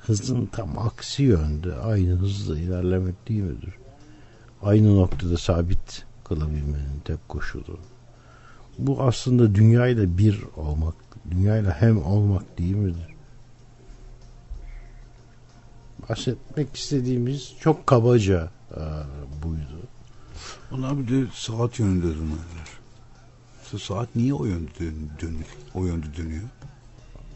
hızın 0.00 0.46
tam 0.46 0.78
aksi 0.78 1.22
yönde 1.22 1.74
aynı 1.74 2.12
hızla 2.12 2.58
ilerlemek 2.58 3.28
değil 3.28 3.42
midir? 3.42 3.74
Aynı 4.62 4.96
noktada 4.96 5.36
sabit 5.36 6.06
kalabilmenin 6.24 7.00
tek 7.04 7.28
koşulu. 7.28 7.78
Bu 8.78 9.02
aslında 9.02 9.54
dünyayla 9.54 10.18
bir 10.18 10.42
olmak, 10.56 10.94
dünyayla 11.30 11.80
hem 11.80 12.02
olmak 12.02 12.58
değil 12.58 12.74
midir? 12.74 13.17
Bahsetmek 16.08 16.76
istediğimiz 16.76 17.52
çok 17.60 17.86
kabaca 17.86 18.50
e, 18.70 18.80
buydu. 19.42 19.78
Onlar 20.72 20.98
bir 20.98 21.08
de 21.08 21.26
saat 21.34 21.78
yönünde 21.78 22.06
dönerler. 22.06 22.68
Sa- 23.72 23.78
Saat 23.78 24.16
niye 24.16 24.34
o 24.34 24.44
yönde 24.44 24.70
dön, 24.80 24.94
dönüyor? 25.22 25.56
O 25.74 25.84
yönde 25.84 26.06
dönüyor. 26.16 26.42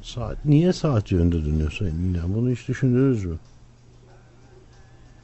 Saat 0.02 0.44
niye 0.44 0.72
saat 0.72 1.12
yönünde 1.12 1.44
dönüyor 1.44 1.70
Sayın 1.78 2.04
Ünlem? 2.08 2.34
Bunu 2.34 2.50
hiç 2.50 2.68
düşündünüz 2.68 3.24
mü? 3.24 3.36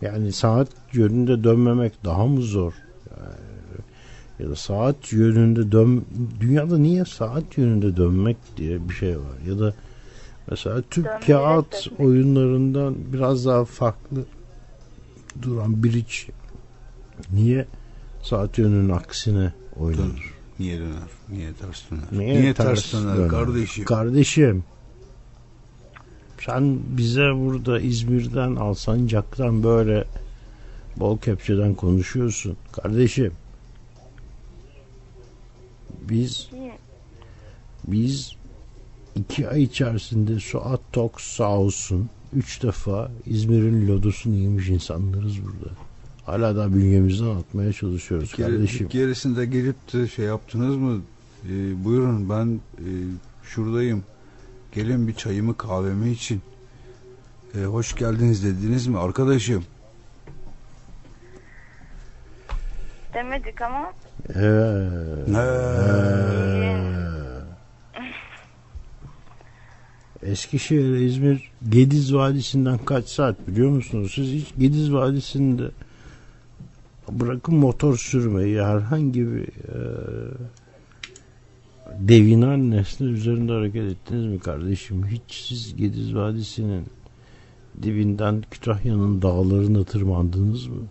Yani 0.02 0.32
saat 0.32 0.68
yönünde 0.92 1.44
dönmemek 1.44 2.04
daha 2.04 2.26
mı 2.26 2.40
zor? 2.42 2.72
Yani, 3.10 3.34
ya 4.38 4.50
da 4.50 4.56
saat 4.56 5.12
yönünde 5.12 5.72
dön 5.72 6.04
dünyada 6.40 6.78
niye 6.78 7.04
saat 7.04 7.58
yönünde 7.58 7.96
dönmek 7.96 8.36
diye 8.56 8.88
bir 8.88 8.94
şey 8.94 9.18
var 9.18 9.38
ya 9.46 9.58
da 9.58 9.74
mesela 10.50 10.82
Türk 10.90 11.06
Dönmeyi 11.06 11.20
kağıt 11.26 11.74
reddetmek. 11.74 12.00
oyunlarından 12.00 12.94
biraz 13.12 13.46
daha 13.46 13.64
farklı 13.64 14.24
duran 15.42 15.82
bridge 15.84 16.14
niye 17.32 17.66
saat 18.22 18.58
yönünün 18.58 18.90
aksine 18.90 19.52
oynanır? 19.76 20.08
Dönür. 20.08 20.34
Niye 20.58 20.78
döner? 20.78 21.08
Niye 21.28 21.52
ters 21.52 21.90
döner? 21.90 22.04
Niye, 22.12 22.54
ters, 22.54 22.92
döner, 22.92 23.28
kardeşim? 23.28 23.84
Kardeşim. 23.84 24.64
Sen 26.46 26.78
bize 26.96 27.34
burada 27.34 27.80
İzmir'den 27.80 28.56
Alsancak'tan 28.56 29.62
böyle 29.62 30.04
bol 30.96 31.18
kepçeden 31.18 31.74
konuşuyorsun. 31.74 32.56
Kardeşim. 32.72 33.32
Biz 36.08 36.48
biz 37.86 38.37
iki 39.20 39.48
ay 39.48 39.62
içerisinde 39.62 40.40
Suat 40.40 40.80
Toks 40.92 41.24
sağ 41.24 41.48
olsun 41.58 42.08
üç 42.36 42.62
defa 42.62 43.10
İzmir'in 43.26 43.88
lodosunu 43.88 44.34
yemiş 44.34 44.68
insanlarız 44.68 45.36
burada. 45.44 45.74
Hala 46.26 46.56
da 46.56 46.74
bünyemizden 46.74 47.36
atmaya 47.36 47.72
çalışıyoruz 47.72 48.32
Bir 48.32 48.36
kere- 48.36 48.46
kardeşim. 48.50 48.86
bir 48.86 48.90
keresinde 48.92 49.46
gelip 49.46 49.92
de 49.92 50.08
şey 50.08 50.24
yaptınız 50.24 50.76
mı? 50.76 51.00
Ee, 51.50 51.84
buyurun 51.84 52.30
ben 52.30 52.60
e, 52.78 52.86
şuradayım. 53.42 54.02
Gelin 54.74 55.08
bir 55.08 55.14
çayımı 55.14 55.56
kahvemi 55.56 56.10
için. 56.10 56.40
Ee, 57.54 57.64
hoş 57.64 57.94
geldiniz 57.96 58.44
dediniz 58.44 58.86
mi 58.86 58.98
arkadaşım? 58.98 59.64
Demedik 63.14 63.62
ama 63.62 63.92
Evet. 64.34 65.28
Eskişehir, 70.22 70.94
İzmir, 70.94 71.50
Gediz 71.68 72.14
Vadisi'nden 72.14 72.78
kaç 72.78 73.04
saat 73.04 73.48
biliyor 73.48 73.70
musunuz? 73.70 74.12
Siz 74.14 74.32
hiç 74.32 74.54
Gediz 74.58 74.92
Vadisi'nde 74.92 75.70
bırakın 77.10 77.54
motor 77.54 77.96
sürmeyi 77.96 78.62
herhangi 78.62 79.32
bir 79.32 79.42
e, 79.42 79.78
devinen 81.98 82.70
nesne 82.70 83.06
üzerinde 83.06 83.52
hareket 83.52 83.92
ettiniz 83.92 84.26
mi 84.26 84.38
kardeşim? 84.38 85.06
Hiç 85.06 85.46
siz 85.48 85.76
Gediz 85.76 86.14
Vadisi'nin 86.14 86.84
dibinden 87.82 88.42
Kütahya'nın 88.50 89.22
dağlarına 89.22 89.84
tırmandınız 89.84 90.66
mı? 90.66 90.82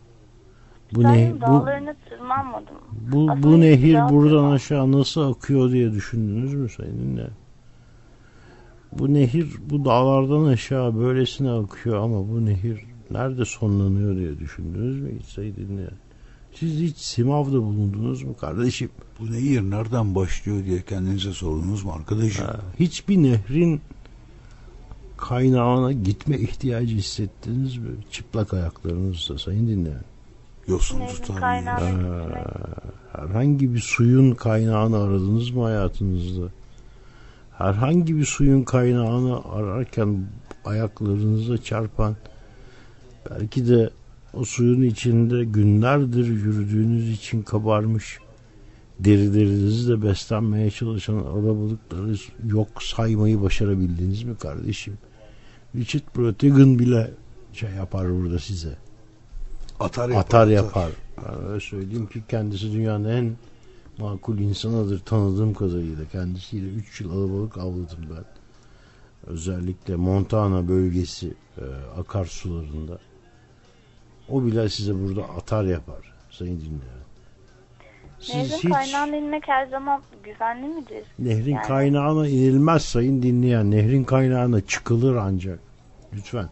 Bu 0.93 1.03
ne? 1.03 1.33
Bu, 1.35 1.41
dağlarına 1.41 1.95
tırmanmadım. 2.09 2.75
bu, 3.11 3.29
bu 3.43 3.61
nehir 3.61 3.95
buradan 4.09 4.51
aşağı 4.51 4.91
nasıl 4.91 5.31
akıyor 5.31 5.71
diye 5.71 5.91
düşündünüz 5.91 6.53
mü 6.53 6.69
Sayın 6.69 6.97
Ünlü? 6.97 7.27
Bu 8.91 9.13
nehir 9.13 9.47
bu 9.69 9.85
dağlardan 9.85 10.45
aşağı 10.45 10.95
böylesine 10.95 11.51
akıyor 11.51 11.97
ama 11.97 12.29
bu 12.29 12.45
nehir 12.45 12.85
nerede 13.11 13.45
sonlanıyor 13.45 14.15
diye 14.15 14.39
düşündünüz 14.39 15.01
mü 15.01 15.19
hiç 15.19 15.25
sayın 15.25 15.55
dinleyen? 15.55 15.97
Siz 16.53 16.79
hiç 16.79 16.97
Simav'da 16.97 17.61
bulundunuz 17.61 18.23
mu 18.23 18.37
kardeşim? 18.37 18.89
Bu 19.19 19.31
nehir 19.31 19.61
nereden 19.61 20.15
başlıyor 20.15 20.65
diye 20.65 20.81
kendinize 20.81 21.33
sordunuz 21.33 21.83
mu 21.83 21.91
arkadaşım? 21.91 22.45
Ha, 22.45 22.59
hiçbir 22.79 23.23
nehrin 23.23 23.81
kaynağına 25.17 25.91
gitme 25.91 26.37
ihtiyacı 26.37 26.95
hissettiniz 26.95 27.77
mi? 27.77 27.89
Çıplak 28.11 28.53
ayaklarınızla 28.53 29.37
sayın 29.37 29.67
dinleyen. 29.67 30.03
Yosun 30.67 30.99
gitmek. 31.07 31.37
herhangi 33.13 33.73
bir 33.73 33.79
suyun 33.79 34.31
kaynağını 34.31 34.97
aradınız 34.97 35.49
mı 35.49 35.63
hayatınızda? 35.63 36.47
Herhangi 37.57 38.17
bir 38.17 38.25
suyun 38.25 38.63
kaynağını 38.63 39.45
ararken 39.51 40.25
ayaklarınıza 40.65 41.57
çarpan 41.57 42.15
belki 43.29 43.67
de 43.67 43.89
o 44.33 44.45
suyun 44.45 44.81
içinde 44.81 45.43
günlerdir 45.43 46.25
yürüdüğünüz 46.25 47.09
için 47.09 47.41
kabarmış 47.41 48.19
derilerinizle 48.99 50.01
beslenmeye 50.01 50.71
çalışan 50.71 51.13
alabalıkları 51.13 52.15
yok 52.45 52.83
saymayı 52.83 53.41
başarabildiniz 53.41 54.23
mi 54.23 54.37
kardeşim? 54.37 54.97
Richard 55.75 56.03
Brautigan 56.17 56.79
bile 56.79 57.11
şey 57.53 57.69
yapar 57.69 58.13
burada 58.13 58.39
size 58.39 58.77
Atar 59.79 60.09
yapar. 60.09 60.21
atar 60.21 60.47
yapar. 60.47 60.89
Ben 61.17 61.49
öyle 61.49 61.59
söyleyeyim 61.59 62.07
ki 62.07 62.23
kendisi 62.29 62.73
dünyanın 62.73 63.09
en 63.09 63.35
makul 63.99 64.37
insanıdır 64.39 64.99
tanıdığım 64.99 65.53
kadarıyla. 65.53 66.05
Kendisiyle 66.05 66.67
3 66.67 67.01
yıl 67.01 67.11
alabalık 67.11 67.57
avladım 67.57 68.05
ben. 68.09 68.25
Özellikle 69.31 69.95
Montana 69.95 70.67
bölgesi 70.67 71.33
e, 71.57 71.63
akarsularında. 71.99 72.97
O 74.29 74.45
bile 74.45 74.69
size 74.69 74.93
burada 75.03 75.23
atar 75.23 75.63
yapar 75.63 76.13
sayın 76.31 76.59
dinleyen. 76.59 76.97
Siz 78.19 78.35
Nehrin 78.35 78.57
hiç 78.57 78.69
kaynağına 78.69 79.15
inmek 79.15 79.47
her 79.47 79.67
zaman 79.67 80.01
güvenli 80.23 80.67
midir? 80.67 81.03
nehrin 81.19 81.53
Yani- 81.55 81.67
kaynağına 81.67 82.27
inilmez 82.27 82.81
sayın 82.85 83.21
dinleyen. 83.23 83.71
Nehrin 83.71 84.03
kaynağına 84.03 84.61
çıkılır 84.61 85.15
ancak. 85.15 85.59
Lütfen. 86.13 86.49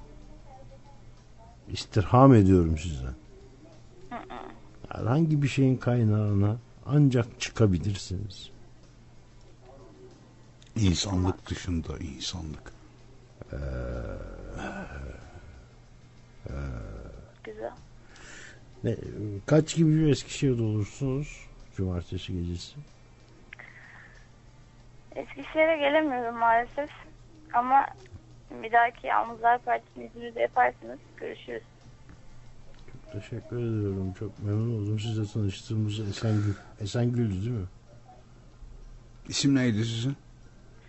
İstirham 1.72 2.34
ediyorum 2.34 2.78
sizden. 2.78 3.14
Herhangi 4.90 5.42
bir 5.42 5.48
şeyin 5.48 5.78
kaynağına 5.78 6.56
ancak 6.86 7.42
çıkabilirsiniz. 7.42 8.52
İnsanlık 10.76 11.50
dışında 11.50 11.98
insanlık. 11.98 12.74
Güzel. 17.44 17.72
Ne, 18.84 18.96
kaç 19.46 19.76
gibi 19.76 19.96
bir 19.96 20.12
Eskişehir'de 20.12 20.64
olursunuz 20.64 21.48
cumartesi 21.78 22.34
gecesi? 22.34 22.76
Eskişehir'e 25.16 25.78
gelemiyorum 25.78 26.38
maalesef. 26.38 26.90
Ama 27.54 27.86
bir 28.52 28.72
dahaki 28.72 29.08
Yalnızlar 29.08 29.60
Partisi'ni 29.62 30.06
İzmir'de 30.06 30.42
yaparsınız. 30.42 31.00
Görüşürüz. 31.18 31.64
Teşekkür 33.20 33.56
ediyorum. 33.58 34.14
Çok 34.20 34.44
memnun 34.44 34.82
oldum 34.84 35.00
sizle 35.00 35.26
tanıştığımıza. 35.34 36.04
Esengül. 36.04 36.54
Esengül'dü 36.82 37.32
değil 37.42 37.52
mi? 37.52 37.66
İsim 39.28 39.56
neydi 39.56 39.86
sizin? 39.86 40.16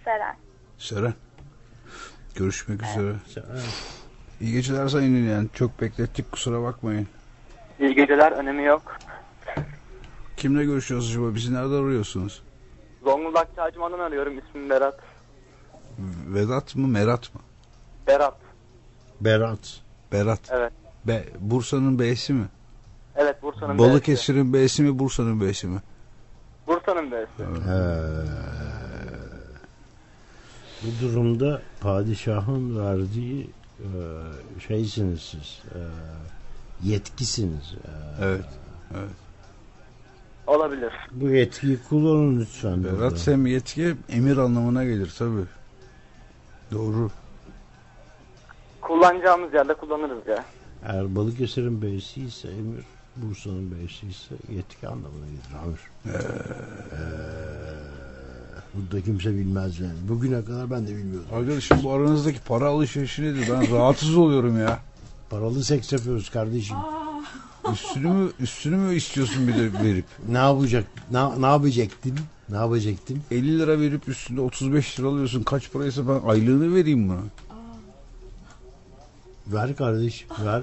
Seren. 0.05 0.37
Seren. 0.79 1.15
Görüşmek 2.35 2.83
üzere. 2.83 3.15
Sen- 3.35 3.43
İyi 4.41 4.53
geceler 4.53 4.89
sayın 4.89 5.17
dinleyen. 5.17 5.51
Çok 5.55 5.81
beklettik 5.81 6.33
kusura 6.33 6.63
bakmayın. 6.63 7.07
İyi 7.81 7.95
geceler 7.95 8.33
önemi 8.33 8.65
yok. 8.65 8.97
Kimle 10.37 10.65
görüşüyoruz 10.65 11.11
acaba? 11.11 11.35
Bizi 11.35 11.55
nerede 11.55 11.75
arıyorsunuz? 11.75 12.43
Zonguldak 13.05 13.57
Çağcıman'dan 13.57 13.99
arıyorum 13.99 14.39
ismim 14.39 14.71
Berat. 14.71 15.01
Vedat 16.27 16.77
mı 16.77 16.89
Merat 16.89 17.35
mı? 17.35 17.41
Berat. 18.07 18.37
Berat. 19.21 19.81
Berat. 20.13 20.41
Evet. 20.51 20.73
Be, 21.07 21.25
Bursa'nın 21.41 21.99
B'si 21.99 22.33
mi? 22.33 22.47
Evet 23.17 23.43
Bursa'nın 23.43 23.79
B'si. 23.79 23.79
Balıkesir'in 23.91 24.53
B'si 24.53 24.83
mi 24.83 24.99
Bursa'nın 24.99 25.41
B'si 25.41 25.67
mi? 25.67 25.81
Bursa'nın 26.67 27.11
B'si. 27.11 27.45
Bu 30.83 30.89
durumda 31.07 31.63
padişahın 31.81 32.79
verdiği 32.87 33.51
e, 33.79 33.87
şeysiniz 34.69 35.21
siz. 35.23 35.63
e, 35.75 35.79
yetkisiniz. 36.89 37.75
E, 37.75 38.25
Evet. 38.25 38.45
Evet. 38.95 39.11
Olabilir. 40.47 40.93
bu 41.13 41.29
yetkiyi 41.29 41.79
kullanın 41.89 42.41
lütfen. 42.41 42.85
Berat 42.85 43.19
Sem 43.19 43.47
yetki 43.47 43.95
emir 44.09 44.37
anlamına 44.37 44.85
gelir 44.85 45.15
tabi. 45.19 45.41
Doğru. 46.73 47.11
Kullanacağımız 48.81 49.55
yerde 49.55 49.75
kullanırız 49.75 50.27
ya. 50.27 50.45
Eğer 50.87 51.17
Balıkesir'in 51.17 51.83
beysi 51.83 52.23
ise 52.23 52.49
emir, 52.49 52.85
Bursa'nın 53.17 53.71
beysi 53.71 54.07
ise 54.07 54.35
yetki 54.57 54.89
anlamına 54.89 55.27
gelir 55.27 55.65
Amir. 55.65 55.81
Ee, 56.07 56.21
burada 58.75 59.01
kimse 59.01 59.35
bilmez 59.35 59.81
yani. 59.81 60.09
Bugüne 60.09 60.45
kadar 60.45 60.71
ben 60.71 60.87
de 60.87 60.97
bilmiyordum. 60.97 61.29
Arkadaşım 61.35 61.79
bu 61.83 61.93
aranızdaki 61.93 62.41
para 62.41 62.67
alışverişi 62.69 63.23
nedir? 63.23 63.49
Ben 63.53 63.73
rahatsız 63.73 64.17
oluyorum 64.17 64.59
ya. 64.59 64.79
Paralı 65.31 65.65
seks 65.65 65.93
yapıyoruz 65.93 66.31
kardeşim. 66.31 66.77
Üstünü 67.73 68.09
mü 68.09 68.31
üstünü 68.41 68.77
mü 68.77 68.95
istiyorsun 68.95 69.49
bir 69.49 69.55
de 69.55 69.73
verip? 69.85 70.05
Ne 70.29 70.39
yapacak? 70.39 70.85
Ne, 71.11 71.43
ne 71.43 71.47
yapacaktın? 71.47 72.19
Ne 72.49 72.57
yapacaktın? 72.57 73.21
50 73.31 73.59
lira 73.59 73.81
verip 73.81 74.09
üstünde 74.09 74.41
35 74.41 75.01
lira 75.01 75.09
alıyorsun. 75.09 75.43
Kaç 75.43 75.73
paraysa 75.73 76.09
ben 76.09 76.29
aylığını 76.29 76.75
vereyim 76.75 77.09
buna. 77.09 77.21
Ver 79.47 79.77
kardeş, 79.77 80.27
ver. 80.45 80.63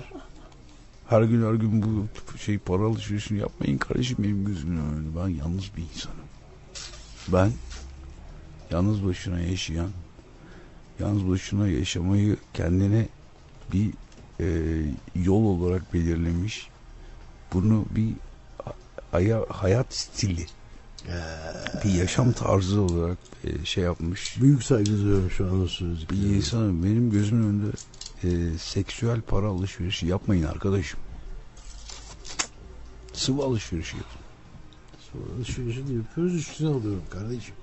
Her 1.09 1.21
gün 1.21 1.45
her 1.45 1.53
gün 1.53 1.84
bu 1.84 2.38
şey 2.38 2.57
para 2.57 2.84
alışverişini 2.84 3.39
yapmayın 3.39 3.77
kardeşim 3.77 4.17
benim 4.19 4.45
gözümün 4.45 4.77
önünde. 4.77 5.19
Ben 5.23 5.27
yalnız 5.27 5.63
bir 5.77 5.84
insanım. 5.95 6.17
Ben 7.27 7.51
yalnız 8.71 9.05
başına 9.05 9.39
yaşayan, 9.39 9.89
yalnız 10.99 11.29
başına 11.29 11.67
yaşamayı 11.67 12.38
kendine 12.53 13.07
bir 13.73 13.89
e, 14.39 14.45
yol 15.15 15.43
olarak 15.43 15.93
belirlemiş. 15.93 16.67
Bunu 17.53 17.86
bir 17.95 18.13
haya- 19.11 19.45
hayat 19.49 19.93
stili, 19.93 20.45
bir 21.84 21.89
yaşam 21.93 22.31
tarzı 22.31 22.81
olarak 22.81 23.17
e, 23.43 23.65
şey 23.65 23.84
yapmış. 23.84 24.41
Büyük 24.41 24.63
saygı 24.63 24.91
duyuyorum 24.91 25.31
şu 25.31 25.45
anda 25.45 25.67
söylediklerine. 25.67 26.23
Bir 26.29 26.36
insanım 26.36 26.84
benim 26.84 27.11
gözümün 27.11 27.43
önünde 27.43 27.71
e, 28.24 28.57
seksüel 28.57 29.21
para 29.21 29.47
alışverişi 29.47 30.07
yapmayın 30.07 30.43
arkadaşım. 30.43 30.99
Sıvı 33.13 33.43
alışverişi 33.43 33.97
yapın. 33.97 34.21
Sonra 35.11 35.24
alışverişi 35.38 35.88
de 35.88 35.93
yapıyoruz 35.93 36.36
üstüne 36.36 36.69
alıyorum 36.69 37.03
kardeşim. 37.09 37.55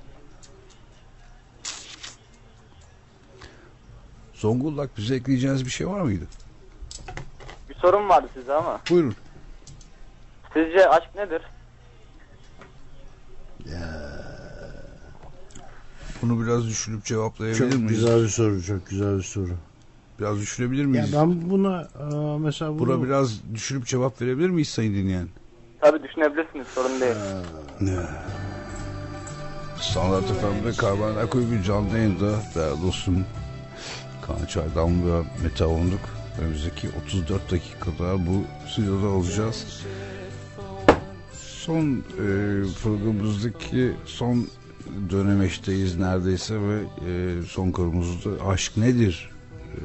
Zonguldak 4.35 4.97
bize 4.97 5.15
ekleyeceğiniz 5.15 5.65
bir 5.65 5.71
şey 5.71 5.89
var 5.89 6.01
mıydı? 6.01 6.25
Bir 7.69 7.75
sorum 7.75 8.09
vardı 8.09 8.29
size 8.35 8.55
ama. 8.55 8.81
Buyurun. 8.91 9.15
Sizce 10.55 10.89
aşk 10.89 11.15
nedir? 11.15 11.43
Bunu 16.23 16.43
biraz 16.43 16.67
düşünüp 16.69 17.05
cevaplayabilir 17.05 17.59
Çok 17.59 17.73
miyiz? 17.73 17.89
güzel 17.89 18.23
bir 18.23 18.29
soru, 18.29 18.63
çok 18.63 18.87
güzel 18.87 19.19
bir 19.19 19.23
soru. 19.23 19.57
Biraz 20.21 20.41
düşünebilir 20.41 20.83
Ya 20.83 20.89
miyiz? 20.89 21.13
ben 21.13 21.51
buna 21.51 21.81
e, 21.83 22.39
mesela 22.39 22.79
bunu... 22.79 22.89
Buna 22.89 23.03
biraz 23.03 23.41
düşünüp 23.55 23.87
cevap 23.87 24.23
verebilir 24.23 24.51
miyiz 24.51 24.69
sayın 24.69 24.95
dinleyen? 24.95 25.29
Tabii 25.81 26.03
düşünebilirsiniz 26.03 26.67
sorun 26.67 27.01
değil. 27.01 27.15
Standart 29.81 30.25
FM'de 30.25 30.73
Karban 30.77 31.17
Akoy 31.17 31.43
bir 31.51 31.63
canlı 31.63 31.99
yayında 31.99 32.33
değerli 32.55 32.83
dostum 32.83 33.25
Kaan 34.27 34.47
Çaydan 34.47 35.07
ve 35.07 35.23
Mete 35.43 35.65
Onduk 35.65 36.01
önümüzdeki 36.41 36.89
34 37.07 37.51
dakikada 37.51 38.27
bu 38.27 38.45
stüdyoda 38.71 39.07
olacağız. 39.07 39.83
Son 41.33 41.85
e, 41.97 42.03
programımızdaki 42.83 43.93
son 44.07 44.47
dönemeçteyiz 45.11 45.99
neredeyse 45.99 46.55
ve 46.61 46.81
e, 47.09 47.43
son 47.43 47.71
konumuzda 47.71 48.31
aşk 48.47 48.77
nedir 48.77 49.30
e, 49.77 49.85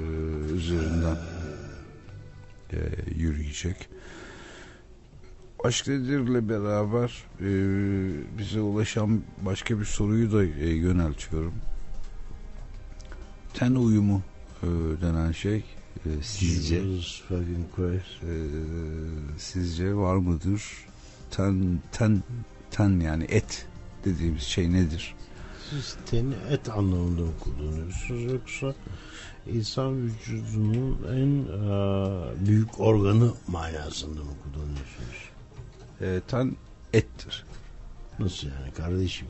üzerinden 0.54 1.18
e, 2.74 2.78
yürüyecek. 3.16 3.90
Aşk 5.64 5.88
nedirle 5.88 6.50
beraber 6.50 7.24
e, 7.40 7.48
bize 8.38 8.62
ulaşan 8.62 9.22
başka 9.42 9.80
bir 9.80 9.86
soruyu 9.86 10.32
da 10.32 10.44
e, 10.44 10.70
yöneltiyorum. 10.70 11.54
ten 13.54 13.72
uyumu 13.72 14.22
e, 14.64 14.68
denen 15.02 15.32
şey 15.32 15.64
e, 16.06 16.10
sizce 16.22 16.76
e, 16.76 18.34
sizce 19.38 19.96
var 19.96 20.16
mıdır? 20.16 20.64
Ten 21.32 21.80
ten 21.92 22.24
ten 22.72 23.00
yani 23.00 23.24
et 23.24 23.68
dediğimiz 24.06 24.44
şey 24.44 24.74
nedir? 24.74 25.16
Siz 25.70 25.98
teni 26.06 26.34
et 26.50 26.70
anlamında 26.70 27.22
mı 27.22 27.32
kullanıyorsunuz 27.40 28.24
yoksa 28.34 28.76
insan 29.54 30.02
vücudunun 30.02 31.00
en 31.08 31.54
e, 31.54 32.48
büyük 32.48 32.80
organı 32.80 33.34
manasında 33.48 34.20
mı 34.24 34.32
kullanıyorsunuz? 34.44 35.30
E, 36.02 36.22
ten 36.28 36.56
ettir. 36.94 37.46
Nasıl 38.20 38.48
yani 38.48 38.74
kardeşim? 38.74 39.28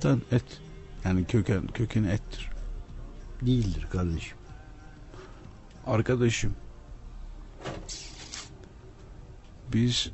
Ten 0.00 0.22
et. 0.32 0.60
Yani 1.04 1.24
köken 1.24 1.66
kökeni 1.66 2.08
ettir. 2.08 2.50
Değildir 3.42 3.86
kardeşim. 3.90 4.36
Arkadaşım 5.86 6.54
biz 9.72 10.10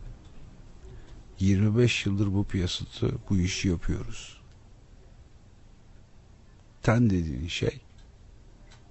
25 1.41 2.07
yıldır 2.07 2.35
bu 2.35 2.45
piyasada 2.45 3.13
bu 3.31 3.37
işi 3.37 3.69
yapıyoruz. 3.69 4.41
Ten 6.83 7.11
dediğin 7.11 7.49
şey 7.49 7.81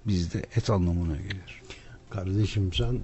bizde 0.06 0.38
et 0.56 0.70
anlamına 0.70 1.16
gelir. 1.16 1.62
Kardeşim 2.10 2.72
sen 2.72 3.00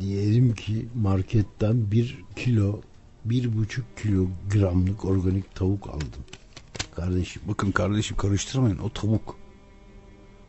diyelim 0.00 0.54
ki 0.54 0.88
marketten 0.94 1.90
bir 1.90 2.24
kilo 2.36 2.80
bir 3.24 3.56
buçuk 3.56 3.84
kilogramlık 3.96 5.04
organik 5.04 5.54
tavuk 5.54 5.88
aldın. 5.88 6.24
Kardeşim 6.96 7.42
Bakın 7.48 7.72
kardeşim 7.72 8.16
karıştırmayın 8.16 8.78
o 8.78 8.92
tavuk. 8.92 9.36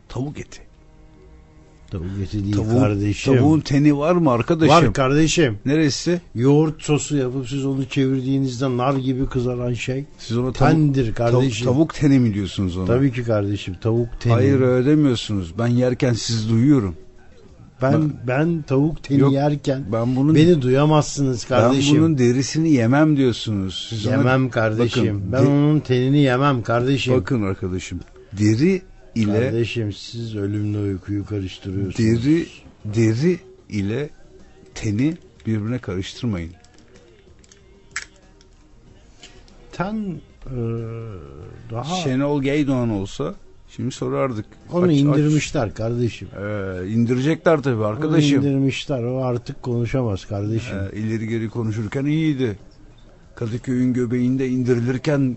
Tavuk 0.08 0.40
eti. 0.40 0.69
Tavuk 1.90 2.06
eti 2.22 2.44
değil 2.44 2.56
Tavuğun, 2.56 2.80
kardeşim. 2.80 3.36
tavuğun 3.36 3.60
teni 3.60 3.98
var 3.98 4.12
mı 4.14 4.30
arkadaşım? 4.30 4.74
Var 4.74 4.92
kardeşim. 4.92 5.58
Neresi? 5.66 6.20
Yoğurt 6.34 6.82
sosu 6.82 7.16
yapıp 7.16 7.48
siz 7.48 7.64
onu 7.66 7.84
çevirdiğinizde 7.84 8.76
nar 8.76 8.94
gibi 8.94 9.26
kızaran 9.26 9.72
şey 9.72 10.04
Siz 10.18 10.36
ona 10.38 10.52
tavuk, 10.52 10.72
tendir 10.72 11.14
kardeşim. 11.14 11.64
tavuk, 11.66 11.76
tavuk 11.76 11.94
teni 11.94 12.18
mi 12.18 12.34
diyorsunuz 12.34 12.76
ona? 12.76 12.86
Tabii 12.86 13.12
ki 13.12 13.22
kardeşim 13.24 13.74
tavuk 13.80 14.08
teni. 14.20 14.32
Hayır 14.32 14.60
öyle 14.60 14.90
demiyorsunuz. 14.90 15.54
Ben 15.58 15.66
yerken 15.66 16.12
siz 16.12 16.50
duyuyorum. 16.50 16.94
ben 17.82 18.12
ben 18.26 18.62
tavuk 18.62 19.02
teni 19.02 19.18
Yok, 19.20 19.32
yerken 19.32 19.84
Ben 19.92 20.16
bunun 20.16 20.34
beni 20.34 20.62
duyamazsınız 20.62 21.44
kardeşim. 21.44 21.94
Ben 21.96 22.02
bunun 22.02 22.18
derisini 22.18 22.70
yemem 22.72 23.16
diyorsunuz. 23.16 23.86
Siz 23.90 24.06
ona- 24.06 24.16
yemem 24.16 24.50
kardeşim. 24.50 25.06
Bakın, 25.06 25.32
ben 25.32 25.44
de- 25.44 25.48
onun 25.48 25.80
tenini 25.80 26.18
yemem 26.18 26.62
kardeşim. 26.62 27.14
Bakın 27.14 27.42
arkadaşım. 27.42 28.00
Deri 28.32 28.82
ile 29.14 29.40
Kardeşim 29.40 29.92
siz 29.92 30.36
ölümle 30.36 30.78
uykuyu 30.78 31.26
karıştırıyorsunuz. 31.26 31.98
deri 32.24 32.46
deri 32.84 33.38
ile 33.68 34.10
teni 34.74 35.16
birbirine 35.46 35.78
karıştırmayın. 35.78 36.50
Ten 39.72 39.94
e, 40.46 40.56
daha 41.70 41.96
Şenol 41.96 42.42
Geydoğan 42.42 42.90
olsa 42.90 43.34
şimdi 43.76 43.90
sorardık. 43.90 44.44
onu 44.72 44.84
Aç- 44.84 44.90
aç. 44.90 44.96
indirmişler 44.98 45.74
kardeşim. 45.74 46.28
Ee, 46.38 46.88
indirecekler 46.88 47.62
tabii 47.62 47.76
Onu 47.76 47.84
arkadaşım. 47.84 48.38
indirmişler. 48.40 49.02
O 49.02 49.24
artık 49.24 49.62
konuşamaz 49.62 50.24
kardeşim. 50.24 50.76
Ee, 50.92 50.96
ileri 50.98 51.28
geri 51.28 51.48
konuşurken 51.48 52.04
iyiydi. 52.04 52.58
Kadıköy'ün 53.34 53.92
göbeğinde 53.92 54.48
indirilirken 54.48 55.36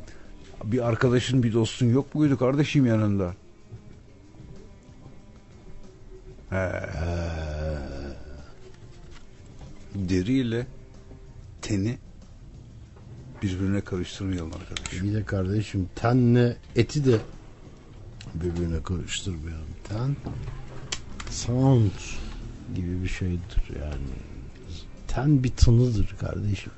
bir 0.63 0.87
arkadaşın 0.87 1.43
bir 1.43 1.53
dostun 1.53 1.85
yok 1.85 2.15
muydu 2.15 2.37
kardeşim 2.37 2.85
yanında? 2.85 3.33
He. 6.53 6.59
Deriyle 9.95 10.67
teni 11.61 11.97
birbirine 13.43 13.81
karıştırmayalım 13.81 14.51
arkadaşım. 14.53 15.07
Bir 15.07 15.13
de 15.13 15.23
kardeşim 15.23 15.89
tenle 15.95 16.57
eti 16.75 17.05
de 17.05 17.19
birbirine 18.35 18.83
karıştırmayalım. 18.83 19.67
Ten 19.83 20.15
sound 21.29 21.91
gibi 22.75 23.03
bir 23.03 23.07
şeydir 23.07 23.79
yani. 23.81 24.13
Ten 25.07 25.43
bir 25.43 25.51
tınıdır 25.51 26.15
kardeşim. 26.19 26.71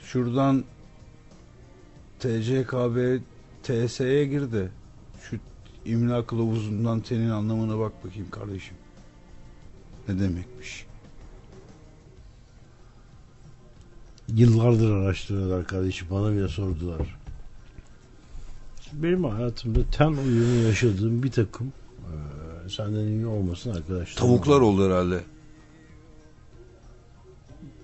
Şuradan 0.00 0.64
TCKB 2.18 3.20
TS'ye 3.62 4.26
gir 4.26 4.52
de 4.52 4.68
şu 5.22 5.36
imla 5.84 6.26
kılavuzundan 6.26 7.00
tenin 7.00 7.30
anlamına 7.30 7.78
bak 7.78 8.04
bakayım 8.04 8.30
kardeşim. 8.30 8.76
Ne 10.08 10.18
demekmiş? 10.18 10.86
Yıllardır 14.28 14.90
araştırıyorlar 14.90 15.66
kardeşim. 15.66 16.06
Bana 16.10 16.32
bile 16.32 16.48
sordular. 16.48 17.16
Benim 18.92 19.24
hayatımda 19.24 19.80
ten 19.90 20.10
uyumu 20.12 20.66
yaşadığım 20.66 21.22
bir 21.22 21.30
takım 21.30 21.72
eee, 21.98 22.68
senden 22.70 23.06
iyi 23.06 23.26
olmasın 23.26 23.70
arkadaşlar. 23.70 24.20
Tavuklar 24.22 24.60
oldu 24.60 24.86
herhalde. 24.86 25.24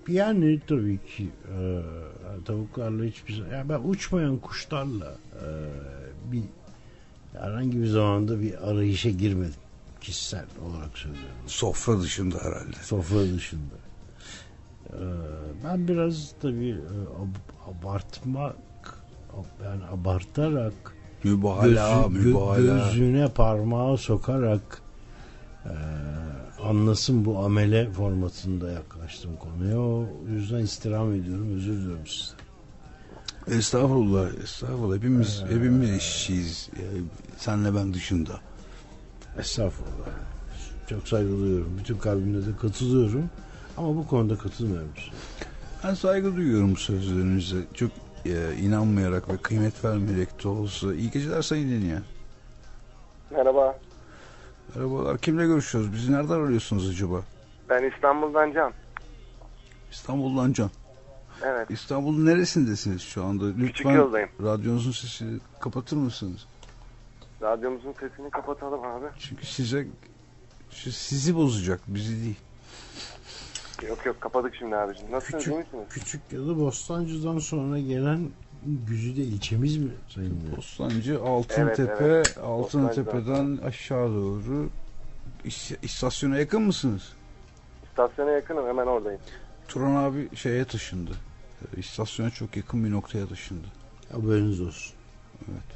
Yani 0.07 0.61
tabii 0.67 0.99
ki 0.99 1.23
eee, 1.51 1.81
tavuklarla 2.45 3.03
hiçbir 3.03 3.33
zaman... 3.33 3.49
Yani 3.51 3.69
ben 3.69 3.81
uçmayan 3.83 4.37
kuşlarla 4.37 5.17
eee, 5.33 5.41
bir 6.31 6.43
herhangi 7.39 7.81
bir 7.81 7.87
zamanda 7.87 8.41
bir 8.41 8.69
arayışa 8.69 9.09
girmedim. 9.09 9.53
Kişisel 10.01 10.45
olarak 10.65 10.97
söylüyorum. 10.97 11.35
Sofra 11.47 12.01
dışında 12.01 12.37
herhalde. 12.41 12.75
Sofra 12.83 13.33
dışında. 13.33 13.75
Eee, 14.93 14.99
ben 15.63 15.87
biraz 15.87 16.33
tabii 16.41 16.77
ab- 17.21 17.71
abartmak 17.71 18.55
yani 19.63 19.83
abartarak 19.85 20.95
Mübalağa, 21.23 21.67
gözü- 21.67 21.79
gö- 21.83 22.09
mübalağa. 22.09 22.57
gözüne 22.89 23.27
parmağı 23.33 23.97
sokarak 23.97 24.81
eee, 25.65 25.71
anlasın 26.63 27.25
bu 27.25 27.39
amele 27.39 27.91
formatında 27.91 28.71
yaklaştım 28.71 29.35
konuya. 29.37 29.79
O 29.79 30.07
yüzden 30.27 30.59
istirham 30.59 31.13
ediyorum. 31.13 31.55
Özür 31.55 31.73
diliyorum 31.73 32.07
sizden. 32.07 32.41
Estağfurullah, 33.57 34.33
estağfurullah. 34.43 34.95
Hepimiz, 34.95 35.43
hepimiz 35.49 35.89
eşiyiz. 35.89 36.69
Yani 36.79 37.03
senle 37.37 37.75
ben 37.75 37.93
dışında. 37.93 38.41
Estağfurullah. 39.39 40.07
Çok 40.89 41.07
saygı 41.07 41.29
duyuyorum. 41.39 41.77
Bütün 41.79 41.97
kalbimle 41.97 42.47
de 42.47 42.57
katılıyorum. 42.61 43.29
Ama 43.77 43.95
bu 43.95 44.07
konuda 44.07 44.37
katılmıyorum. 44.37 44.89
Ben 45.83 45.93
saygı 45.93 46.35
duyuyorum 46.35 46.77
sözlerinize. 46.77 47.57
Çok 47.73 47.91
e, 48.25 48.55
inanmayarak 48.61 49.29
ve 49.29 49.37
kıymet 49.37 49.85
vermeyerek 49.85 50.43
de 50.43 50.47
olsa. 50.47 50.93
İyi 50.93 51.11
geceler 51.11 51.41
Sayın 51.41 51.71
Deniyor. 51.71 52.01
Merhaba. 53.31 53.77
Merhabalar. 54.75 55.17
Kimle 55.17 55.45
görüşüyoruz? 55.45 55.93
Bizi 55.93 56.11
nereden 56.11 56.39
arıyorsunuz 56.39 56.89
acaba? 56.89 57.21
Ben 57.69 57.91
İstanbul'dan 57.95 58.51
Can. 58.53 58.73
İstanbul'dan 59.91 60.53
Can. 60.53 60.69
Evet. 61.45 61.71
İstanbul'un 61.71 62.25
neresindesiniz 62.25 63.01
şu 63.01 63.23
anda? 63.23 63.45
Küçük 63.55 63.79
Lütfen 63.79 63.91
yoldayım. 63.91 64.29
radyonuzun 64.43 64.91
sesini 64.91 65.39
kapatır 65.59 65.97
mısınız? 65.97 66.45
Radyomuzun 67.41 67.93
sesini 67.93 68.29
kapatalım 68.29 68.85
abi. 68.85 69.05
Çünkü 69.19 69.45
size 69.45 69.87
şu 70.71 70.91
sizi 70.91 71.35
bozacak, 71.35 71.79
bizi 71.87 72.23
değil. 72.23 72.39
Yok 73.89 74.05
yok 74.05 74.21
kapadık 74.21 74.55
şimdi 74.55 74.75
abicim. 74.75 75.11
Nasılsınız 75.11 75.43
Küçük- 75.43 75.53
iyi 75.53 75.57
misiniz? 75.57 75.85
Küçük 75.89 76.21
Yalı 76.31 76.59
Bostancı'dan 76.59 77.39
sonra 77.39 77.79
gelen 77.79 78.29
Güzide 78.87 79.21
ilçemiz 79.21 79.77
mi 79.77 79.91
Sayın? 80.07 80.53
Bostancı, 80.57 81.23
Altıntepe, 81.23 82.03
Evet, 82.03 82.37
Altıntepe'den 82.37 83.57
aşağı 83.57 84.09
doğru 84.09 84.69
İs- 85.45 85.77
istasyona 85.81 86.37
yakın 86.37 86.61
mısınız? 86.61 87.13
İstasyona 87.83 88.31
yakınım 88.31 88.67
hemen 88.67 88.87
oradayım. 88.87 89.21
Turan 89.67 89.95
abi 89.95 90.35
şeye 90.35 90.65
taşındı. 90.65 91.11
E, 91.61 91.79
İstasyona 91.79 92.29
çok 92.29 92.57
yakın 92.57 92.83
bir 92.83 92.91
noktaya 92.91 93.27
taşındı. 93.27 93.67
Haberiniz 94.11 94.61
olsun. 94.61 94.95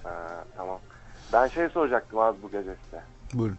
Ha, 0.04 0.46
tamam. 0.58 0.80
Ben 1.36 1.48
şey 1.48 1.70
soracaktım 1.70 2.20
abi 2.20 2.42
bu 2.44 2.52
gece 2.52 2.76
size. 2.86 3.04
Buyurun. 3.34 3.58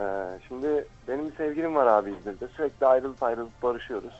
Ee, 0.00 0.04
şimdi 0.48 0.84
benim 1.08 1.30
bir 1.30 1.36
sevgilim 1.36 1.74
var 1.74 1.86
abi 1.86 2.10
İzmir'de. 2.10 2.48
Sürekli 2.48 2.86
ayrılıp 2.86 3.22
ayrılıp 3.22 3.62
barışıyoruz. 3.62 4.14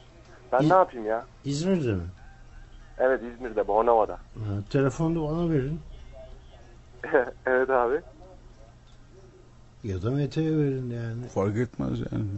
Ben 0.52 0.62
İ- 0.64 0.68
ne 0.68 0.74
yapayım 0.74 1.06
ya? 1.06 1.26
İzmir'de 1.44 1.92
mi? 1.94 2.02
Evet 2.98 3.22
İzmir'de, 3.22 3.68
Bornova'da. 3.68 4.12
Ha, 4.34 4.62
telefonu 4.70 5.14
da 5.14 5.32
bana 5.32 5.50
verin. 5.50 5.80
evet 7.46 7.70
abi. 7.70 8.00
Ya 9.84 10.02
da 10.02 10.10
Mete'ye 10.10 10.58
verin 10.58 10.90
yani. 10.90 11.28
Fark 11.28 11.56
etmez 11.56 11.98
yani. 12.12 12.30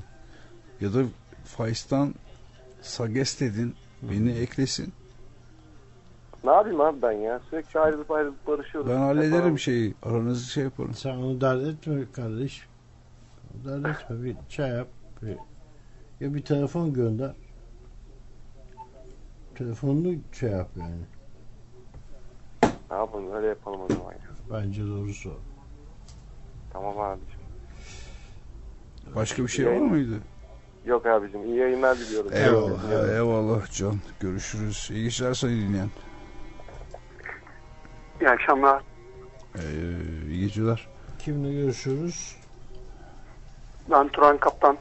Ya 0.81 0.95
da 0.95 0.99
Faiz'den 1.45 2.15
Sages 2.83 3.41
dedin. 3.41 3.75
Beni 4.03 4.33
eklesin. 4.33 4.93
Ne 6.45 6.51
yapayım 6.51 6.81
abi 6.81 7.03
ben 7.03 7.13
ya? 7.13 7.41
Sürekli 7.51 7.81
ayrılıp 7.81 8.11
ayrılıp 8.11 8.47
barışıyoruz. 8.47 8.91
Ben 8.91 8.97
hallederim 8.97 9.35
aramız- 9.45 9.61
şeyi. 9.61 9.95
Aranızı 10.03 10.51
şey 10.51 10.65
yaparım. 10.65 10.95
Sen 10.95 11.17
onu 11.17 11.41
dert 11.41 11.63
etme 11.63 12.05
kardeş. 12.13 12.67
Dert 13.65 13.87
etme. 13.87 14.25
Bir 14.25 14.37
şey 14.49 14.67
yap. 14.69 14.89
Bir, 15.23 15.37
ya 16.21 16.35
bir 16.35 16.43
telefon 16.43 16.93
gönder. 16.93 17.33
Telefonunu 19.55 20.15
şey 20.33 20.51
yap 20.51 20.69
yani. 20.77 21.01
Ne 22.91 22.97
yapalım 22.97 23.33
öyle 23.33 23.47
yapalım 23.47 23.81
o 23.81 23.89
zaman 23.89 24.13
ya. 24.13 24.19
Bence 24.53 24.83
doğrusu 24.87 25.31
o. 25.31 25.35
Tamam 26.73 26.99
abicim. 26.99 27.41
Başka 29.15 29.43
bir 29.43 29.49
şey 29.49 29.67
var 29.67 29.73
mıydı? 29.77 30.15
Yok 30.85 31.07
abicim 31.07 31.45
iyi 31.45 31.57
yayınlar 31.57 31.99
diliyorum. 31.99 32.33
Eyvallah. 32.33 33.15
Eyvallah 33.15 33.73
Can. 33.73 33.97
Görüşürüz. 34.21 34.89
İyi 34.93 35.05
geceler 35.05 35.35
sayın 35.35 35.69
dinleyen. 35.69 35.89
İyi 38.21 38.29
akşamlar. 38.31 38.83
Ee, 39.55 39.61
iyi 40.29 40.41
geceler. 40.41 40.87
Kimle 41.19 41.53
görüşürüz? 41.53 42.37
Ben 43.91 44.09
Turan 44.09 44.39
Kaptan. 44.39 44.77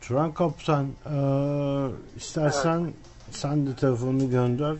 Turan 0.00 0.32
Kaptan 0.34 0.86
eee, 1.06 1.90
istersen 2.16 2.92
sen 3.30 3.66
de 3.66 3.74
telefonunu 3.76 4.30
gönder. 4.30 4.76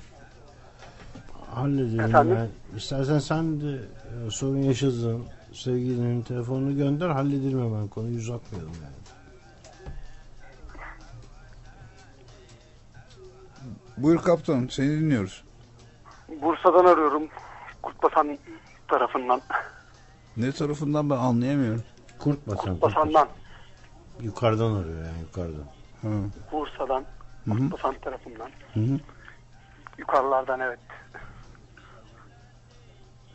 Halledelim. 1.54 2.00
Efendim? 2.00 2.36
Yani. 2.36 2.50
İstersen 2.76 3.18
sen 3.18 3.60
de 3.60 3.78
e, 4.26 4.30
sorun 4.30 4.62
yaşadığın 4.62 5.24
sevgilinin 5.52 6.22
telefonunu 6.22 6.76
gönder. 6.76 7.08
Halledelim 7.08 7.64
hemen 7.64 7.88
konuyu 7.88 8.16
uzatmayalım 8.18 8.72
yani. 8.74 8.94
Buyur 13.96 14.18
kaptan. 14.22 14.68
Seni 14.70 14.88
dinliyoruz. 14.90 15.44
Bursa'dan 16.42 16.84
arıyorum. 16.84 17.22
Kurtbasan 17.82 18.38
tarafından. 18.88 19.40
Ne 20.36 20.52
tarafından 20.52 21.10
ben 21.10 21.16
anlayamıyorum. 21.16 21.82
Kurtbasan. 22.18 22.74
Kurtbasan'dan. 22.74 23.28
Yukarıdan 24.20 24.74
arıyor 24.74 25.04
yani 25.06 25.20
yukarıdan. 25.20 25.64
Ha. 26.02 26.08
Bursa'dan. 26.52 27.04
Hı 27.44 27.50
hı. 27.50 27.58
Kurtbasan 27.58 27.94
tarafından. 27.94 28.50
Hı 28.74 28.80
hı. 28.80 28.98
Yukarılardan 29.98 30.60
evet. 30.60 30.78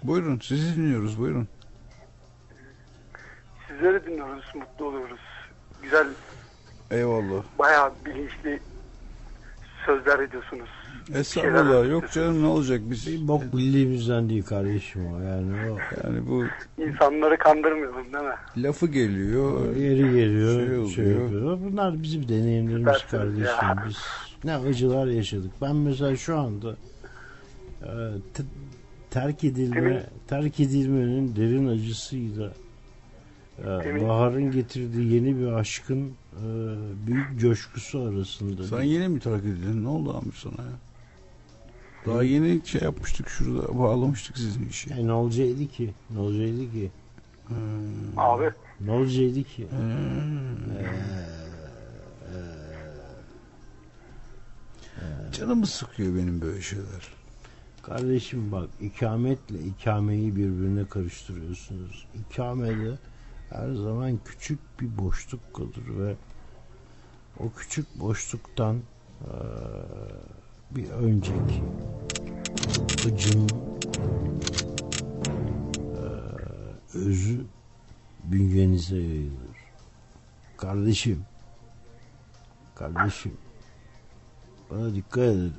Buyurun. 0.04 0.40
Sizi 0.40 0.76
dinliyoruz. 0.78 1.20
Buyurun. 1.20 1.48
Sizleri 3.68 4.06
dinliyoruz. 4.06 4.46
Mutlu 4.56 4.86
oluyoruz. 4.86 5.20
Güzel, 5.82 6.08
Eyvallah. 6.92 7.44
bayağı 7.60 7.94
bilinçli 8.06 8.60
sözler 9.86 10.20
ediyorsunuz. 10.20 10.70
Estağfurullah. 11.14 11.90
Yok 11.90 12.12
canım 12.12 12.44
ne 12.44 12.48
olacak 12.48 12.82
biz. 12.90 13.08
Bir 13.08 13.28
bok 13.28 13.44
bildiğimizden 13.58 14.30
değil 14.30 14.44
kardeşim 14.44 15.02
o 15.14 15.20
yani 15.22 15.52
o. 15.72 15.78
Yani 16.04 16.28
bu 16.28 16.44
İnsanları 16.84 17.38
kandırmayalım 17.38 18.14
değil 18.14 18.26
mi? 18.26 18.68
lafı 18.68 18.88
geliyor. 18.88 19.76
Yeri 19.76 19.98
geliyor, 20.14 20.60
Şey 20.60 20.96
şey, 20.96 21.06
oluyor. 21.06 21.22
yapıyor. 21.24 21.60
Bunlar 21.72 22.04
bizim 22.04 22.28
deneyimlerimiz 22.30 22.98
Süpersiniz 22.98 23.12
kardeşim. 23.20 23.44
ya. 23.46 23.84
Biz 23.88 23.98
ne 24.44 24.56
acılar 24.56 25.08
yaşadık. 25.08 25.52
Ben 25.62 25.76
mesela 25.76 26.16
şu 26.16 26.38
anda 26.38 26.76
e, 27.82 27.90
te- 28.34 28.44
terk 29.10 29.44
edilme, 29.44 29.76
Demin- 29.76 30.02
terk 30.28 30.60
edilmenin 30.60 31.36
derin 31.36 31.68
acısıyla 31.68 32.52
e, 33.60 33.64
Demin- 33.64 34.08
Bahar'ın 34.08 34.52
getirdiği 34.52 35.14
yeni 35.14 35.38
bir 35.40 35.48
aşkın 35.48 36.06
e, 36.34 36.46
büyük 37.08 37.40
coşkusu 37.40 38.00
arasında. 38.00 38.64
Sen 38.64 38.82
yeni 38.84 39.08
mi 39.08 39.20
terk 39.20 39.44
edildin? 39.44 39.84
Ne 39.84 39.88
oldu 39.88 40.14
abi 40.18 40.32
sana 40.36 40.68
ya? 40.68 40.74
Daha 42.06 42.24
yeni 42.24 42.66
şey 42.66 42.82
yapmıştık 42.82 43.30
şurada 43.30 43.80
bağlamıştık 43.80 44.38
sizin 44.38 44.70
işi. 44.70 44.90
Yani 44.90 45.08
ne 45.08 45.14
olacaktı 45.14 45.68
ki? 45.68 45.94
Ne 46.10 46.20
olacaktı 46.20 46.72
ki? 46.72 46.92
Hmm. 47.48 48.20
Abi 48.20 48.50
Ne 48.80 48.92
olacaktı 48.92 49.44
ki? 49.44 49.68
Hmm. 49.70 50.46
Canımı 55.32 55.68
sıkıyor 55.68 56.16
benim 56.16 56.42
böyle 56.42 56.62
şeyler. 56.62 57.10
Kardeşim 57.84 58.52
bak 58.52 58.70
ikametle 58.82 59.60
ikameyi 59.60 60.36
birbirine 60.36 60.88
karıştırıyorsunuz. 60.90 62.08
İkamede 62.14 62.98
her 63.50 63.74
zaman 63.74 64.20
küçük 64.26 64.60
bir 64.82 64.98
boşluk 64.98 65.54
kalır 65.54 65.84
ve 66.00 66.16
o 67.40 67.52
küçük 67.52 68.00
boşluktan 68.00 68.76
eee, 69.22 69.30
bir 70.72 70.90
önceki 70.90 71.64
acının 73.08 73.50
eee, 75.76 77.02
özü 77.06 77.46
bünyenize 78.24 78.98
yayılır. 78.98 79.56
Kardeşim 80.58 81.26
kardeşim 82.76 83.38
bana 84.72 84.96
dikkat 84.96 85.24
edin. 85.24 85.54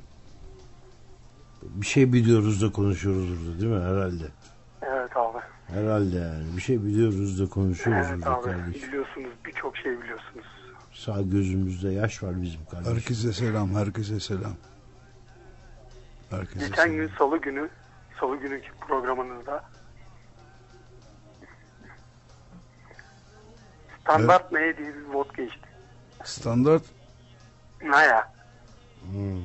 Bir 1.63 1.85
şey 1.85 2.13
biliyoruz 2.13 2.61
da 2.61 2.71
konuşuyoruz 2.71 3.29
burada 3.29 3.61
değil 3.61 3.71
mi? 3.73 3.79
Herhalde. 3.81 4.25
evet 4.81 5.17
abi. 5.17 5.37
Herhalde 5.67 6.15
yani. 6.17 6.45
Bir 6.57 6.61
şey 6.61 6.83
biliyoruz 6.83 7.39
da 7.39 7.49
konuşuyoruz 7.49 8.07
Evet 8.09 8.17
burada 8.19 8.35
abi. 8.37 8.43
kardeşim. 8.45 8.87
Biliyorsunuz 8.89 9.29
birçok 9.45 9.77
şey 9.77 9.91
biliyorsunuz. 10.01 10.45
Sağ 10.93 11.21
gözümüzde 11.21 11.89
yaş 11.89 12.23
var 12.23 12.41
bizim 12.41 12.65
kardeşim. 12.71 12.93
Herkese 12.95 13.33
selam, 13.33 13.75
herkese 13.75 14.19
selam. 14.19 14.53
Herkese 16.29 16.67
Geçen 16.67 16.91
gün 16.91 17.11
salı 17.17 17.37
günü 17.37 17.69
salı 18.19 18.35
günkü 18.37 18.71
programınızda 18.87 19.63
standart 24.01 24.51
neye 24.51 24.77
diye 24.77 24.95
bir 24.95 25.03
vot 25.13 25.37
geçti. 25.37 25.59
Standart. 26.23 26.83
Naya. 27.83 28.31
Hmm. 29.11 29.41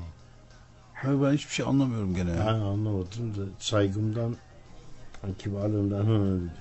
Ha, 0.95 1.09
ben 1.09 1.33
hiçbir 1.33 1.53
şey 1.55 1.67
anlamıyorum 1.67 2.15
gene 2.15 2.31
Ben 2.31 2.37
ya. 2.45 2.51
anlamadım 2.53 3.35
da 3.37 3.43
saygımdan 3.59 4.37
kibarlığımdan 5.39 5.97
ha 6.05 6.05
dedim. 6.07 6.53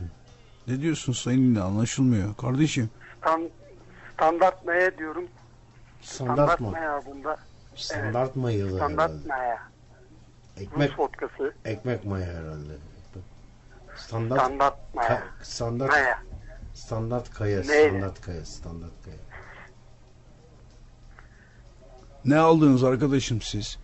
Ne 0.67 0.81
diyorsun 0.81 1.13
sayın 1.13 1.41
yine 1.41 1.61
anlaşılmıyor. 1.61 2.35
Kardeşim 2.35 2.89
Stan, 3.17 3.49
standart 4.13 4.65
neye 4.65 4.97
diyorum. 4.97 5.27
Standart 6.01 6.37
Standart 6.37 6.59
mı? 6.59 6.71
naya 6.71 7.05
bunda. 7.05 7.37
Standart 7.75 8.35
mayılı 8.35 8.75
Standart 8.77 9.11
herhalde. 9.11 9.27
naya. 9.29 9.70
Ekmek, 10.57 10.91
Rus 10.91 10.99
vodkası. 10.99 11.53
ekmek 11.65 12.05
maya 12.05 12.25
herhalde. 12.25 12.73
Standart, 13.95 14.39
Standart 14.41 14.77
naya. 14.95 15.09
ka- 15.09 15.43
standart, 15.43 15.91
Naya. 15.91 16.19
standart 16.73 17.33
kaya, 17.33 17.61
Neyle? 17.61 17.89
standart 17.89 18.21
kaya, 18.21 18.45
standart 18.45 18.91
kaya. 19.05 19.15
ne 22.25 22.37
aldınız 22.37 22.83
arkadaşım 22.83 23.41
siz? 23.41 23.79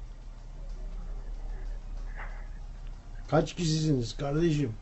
Kaç 3.29 3.53
kişisiniz 3.55 4.17
kardeşim? 4.17 4.73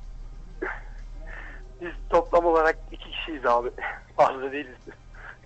Biz 1.81 1.91
toplam 2.09 2.45
olarak 2.45 2.77
iki 2.91 3.09
kişiyiz 3.11 3.45
abi. 3.45 3.69
Fazla 4.17 4.51
değiliz. 4.51 4.77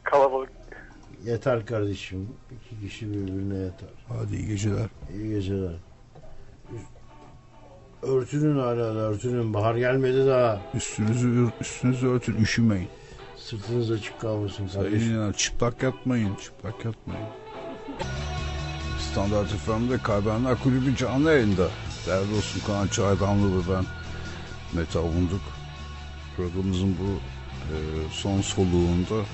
Kalabalık. 0.04 0.50
Yeter 1.24 1.66
kardeşim. 1.66 2.30
İki 2.52 2.82
kişi 2.82 3.10
birbirine 3.14 3.58
yeter. 3.58 3.90
Hadi 4.08 4.36
iyi 4.36 4.48
geceler. 4.48 4.88
İyi 5.14 5.30
geceler. 5.30 5.74
Örtünün 8.02 8.60
hala 8.60 8.96
da 8.96 9.00
örtünün. 9.00 9.54
Bahar 9.54 9.76
gelmedi 9.76 10.28
daha. 10.28 10.62
Üstünüzü 10.74 11.50
üstünüzü 11.62 12.08
örtün 12.08 12.36
üşümeyin. 12.36 12.88
Sırtınız 13.38 13.92
açık 13.92 14.22
kalmasın 14.22 14.68
Sayın 14.68 14.86
kardeşim. 14.86 15.16
İnan, 15.16 15.32
çıplak 15.32 15.84
yatmayın, 15.84 16.36
çıplak 16.36 16.86
yatmayın. 16.86 17.28
Standart 19.12 19.48
FM'de 19.48 19.98
Kaybenler 19.98 20.60
Kulübü 20.64 20.96
canlı 20.96 21.32
yayında. 21.32 21.68
Değerli 22.08 22.36
dostum 22.38 22.62
Kaan 22.68 22.88
Çaydanlı 22.88 23.58
ve 23.58 23.74
ben 23.74 23.86
Mete 24.74 25.00
Avunduk. 25.00 25.42
Programımızın 26.38 26.96
bu 27.00 27.20
e, 27.74 27.76
son 28.12 28.42
soluğunda 28.42 29.26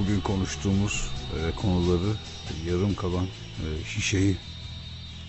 bugün 0.00 0.20
konuştuğumuz 0.20 1.10
e, 1.38 1.56
konuları 1.56 2.12
yarım 2.66 2.94
kalan 2.94 3.24
e, 3.24 3.84
şişeyi 3.84 4.36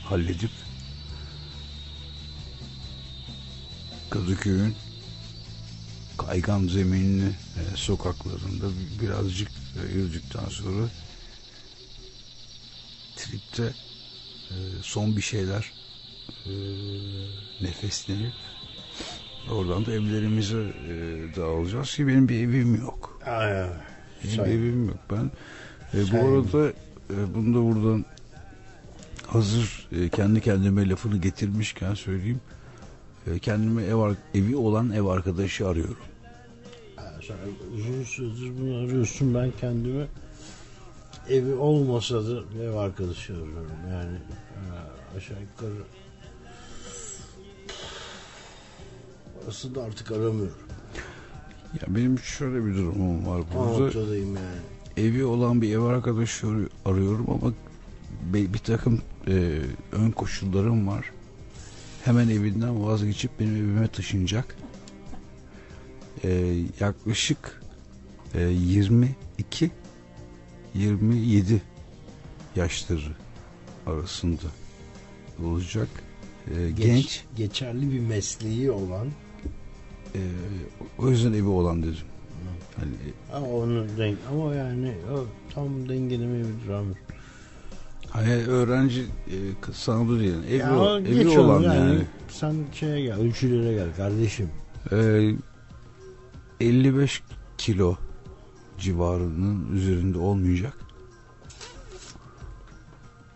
halledip 0.06 0.52
Kadıköy'ün 4.10 4.76
kaygan 6.18 6.68
zeminli 6.68 7.28
e, 7.28 7.62
sokaklarında 7.76 8.70
bi- 8.70 9.02
birazcık 9.06 9.50
e, 9.50 9.94
yürüdükten 9.98 10.50
sonra 10.50 10.88
tripte 13.16 13.64
e, 14.50 14.56
son 14.82 15.16
bir 15.18 15.22
şeyler 15.22 15.72
e, 16.46 16.52
nefeslenip 17.62 18.34
oradan 19.52 19.86
da 19.86 19.92
evlerimize 19.92 20.58
e, 20.58 20.94
dağılacağız 21.36 21.96
ki 21.96 22.08
benim 22.08 22.30
bir 22.30 22.36
evim 22.36 22.76
yok. 22.76 23.20
Ay. 23.26 23.70
Benim 24.24 24.46
evim 24.46 24.88
yok. 24.88 24.98
Ben 25.12 25.32
e, 25.94 26.12
bu 26.12 26.18
arada 26.18 26.70
e, 27.10 27.36
bunu 27.36 27.54
da 27.56 27.76
buradan 27.76 28.06
hazır 29.34 29.88
e, 29.92 30.10
kendi 30.10 30.42
kendime 30.42 30.90
lafını 30.90 31.18
getirmişken 31.18 31.94
söyleyeyim. 31.94 32.42
E, 33.28 33.40
kendime 33.40 33.84
ev 33.84 34.14
evi 34.34 34.56
olan 34.56 34.92
ev 34.92 35.06
arkadaşı 35.06 35.68
arıyorum. 35.68 35.98
Sen 37.28 37.36
uzun 37.78 38.04
süredir 38.04 38.52
bunu 38.62 38.78
arıyorsun. 38.78 39.34
Ben 39.36 39.52
kendime 39.62 40.06
evi 41.30 41.54
olmasa 41.54 42.24
da 42.28 42.40
ev 42.64 42.74
arkadaşı 42.74 43.34
arıyorum. 43.34 43.72
Yani 43.92 44.18
aşağı 45.18 45.38
yukarı 45.42 45.84
aslında 49.50 49.84
artık 49.84 50.12
aramıyorum. 50.12 50.58
Ya 51.74 51.96
benim 51.96 52.20
şöyle 52.20 52.66
bir 52.66 52.74
durumum 52.78 53.28
var 53.28 53.42
burada. 53.56 54.16
yani. 54.16 54.38
Evi 54.98 55.26
olan 55.26 55.62
bir 55.62 55.76
ev 55.76 55.82
arkadaşı 55.82 56.48
arı- 56.48 56.70
arıyorum 56.86 57.26
ama 57.30 57.54
bir, 58.26 58.54
bir 58.54 58.58
takım 58.60 59.02
e, 59.28 59.60
ön 59.92 60.12
koşullarım 60.12 60.88
var. 60.88 61.12
Hemen 62.04 62.30
evinden 62.30 62.84
vazgeçip 62.86 63.40
benim 63.40 63.56
evime 63.56 63.88
taşınacak. 63.88 64.56
E, 66.24 66.30
yaklaşık 66.80 67.62
e, 68.34 68.42
22 68.44 69.72
27 70.74 71.62
yaşları 72.56 73.12
arasında 73.88 74.42
olacak. 75.44 75.88
E, 76.56 76.70
Geç- 76.72 76.76
genç. 76.78 77.24
Geçerli 77.38 77.92
bir 77.92 78.00
mesleği 78.00 78.72
olan 78.72 79.08
E, 80.16 80.22
o 80.98 81.10
yüzden 81.10 81.34
evi 81.34 81.48
olan 81.48 81.84
dedim. 81.84 81.98
Hani, 82.76 82.92
ama 83.34 83.48
onun 83.48 83.98
denk 83.98 84.18
ama 84.32 84.56
yani 84.56 84.94
o 85.14 85.26
tam 85.54 85.90
dengelemeyebilir 85.90 86.70
Amir. 86.70 86.98
Hani 88.10 88.34
öğrenci 88.34 89.02
e, 89.02 89.74
sınavı 89.74 90.20
değil. 90.20 90.34
Evi, 90.50 90.58
Ya 90.58 90.80
o- 90.80 91.02
geç 91.04 91.28
olan 91.38 91.62
yani. 91.62 91.78
yani. 91.78 92.04
Sen 92.30 92.56
şeye 92.74 93.02
gel, 93.02 93.20
ölçülere 93.20 93.74
gel 93.74 93.96
kardeşim. 93.98 94.50
Ee, 94.92 95.32
55 96.60 97.24
kilo 97.58 97.96
civarının 98.80 99.76
üzerinde 99.76 100.18
olmayacak. 100.18 100.78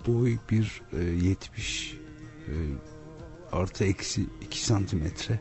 Boy 0.08 0.38
bir 0.52 0.82
e, 0.94 1.04
70 1.04 1.98
e, 2.48 2.54
artı 3.52 3.84
eksi 3.84 4.26
2 4.42 4.66
santimetre 4.66 5.40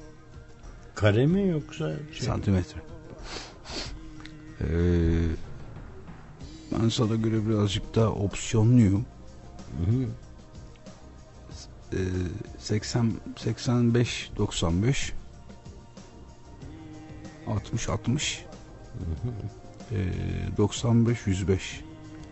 Kare 0.94 1.26
mi 1.26 1.48
yoksa 1.48 1.92
şey? 2.12 2.26
santimetre. 2.26 2.80
Ee, 4.60 4.66
ben 6.72 6.88
sana 6.88 7.14
göre 7.14 7.48
birazcık 7.48 7.94
daha 7.94 8.08
opsiyonluyum. 8.08 9.04
Hı 9.78 9.90
hı. 9.92 10.06
Ee, 11.92 11.98
80 12.58 13.12
85 13.36 14.30
95 14.36 15.12
60 17.46 17.88
60 17.88 18.44
ee, 19.92 19.96
95 20.56 21.26
105 21.26 21.80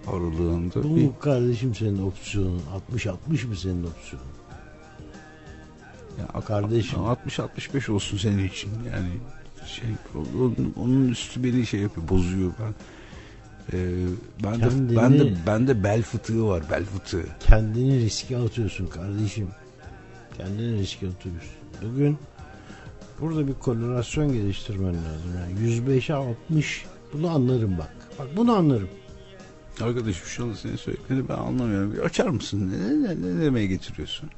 aralığında 0.07 0.85
Bu 0.85 0.97
bir 0.97 1.11
kardeşim 1.21 1.75
senin 1.75 2.07
opsiyonun? 2.07 2.63
60-60 2.97 3.47
mı 3.47 3.57
senin 3.57 3.85
opsiyonun? 3.85 4.29
ya, 6.19 6.41
Kardeşim. 6.41 7.01
60 7.01 7.39
65 7.39 7.89
olsun 7.89 8.19
senin 8.19 8.49
için 8.49 8.71
yani 8.93 9.09
şey 9.67 9.89
onun, 10.15 10.75
onun 10.77 11.09
üstü 11.09 11.45
beni 11.45 11.67
şey 11.67 11.81
yapıyor 11.81 12.09
bozuyor 12.09 12.53
ben 12.61 12.75
ee, 13.73 14.07
ben 14.45 14.61
de 14.61 14.97
ben 14.97 15.19
de 15.19 15.33
ben 15.47 15.69
de 15.69 15.85
bel 15.85 16.03
fıtığı 16.03 16.47
var 16.47 16.63
bel 16.71 16.85
fıtığı 16.85 17.25
Kendini 17.41 18.01
riske 18.01 18.37
atıyorsun 18.37 18.87
kardeşim. 18.87 19.49
Kendini 20.37 20.79
riske 20.79 21.09
atıyorsun. 21.09 21.53
Bugün 21.83 22.19
burada 23.21 23.49
bir 23.49 23.55
korelasyon 23.55 24.33
geliştirmen 24.33 24.95
lazım. 24.95 25.31
Yani 25.39 25.71
105'e 25.71 26.15
60 26.15 26.85
bunu 27.13 27.31
anlarım 27.31 27.79
bak. 27.79 27.95
Bak 28.19 28.27
bunu 28.37 28.53
anlarım. 28.53 28.89
arkadaşım 29.81 30.27
şu 30.27 30.45
anda 30.45 30.57
senin 30.57 30.77
söylediklerini 30.77 31.29
ben 31.29 31.35
anlamıyorum 31.35 31.93
bir 31.93 31.99
açar 31.99 32.29
mısın 32.29 32.73
ne, 32.73 33.09
ne, 33.09 33.37
ne 33.37 33.43
demeye 33.43 33.67
getiriyorsun 33.67 34.31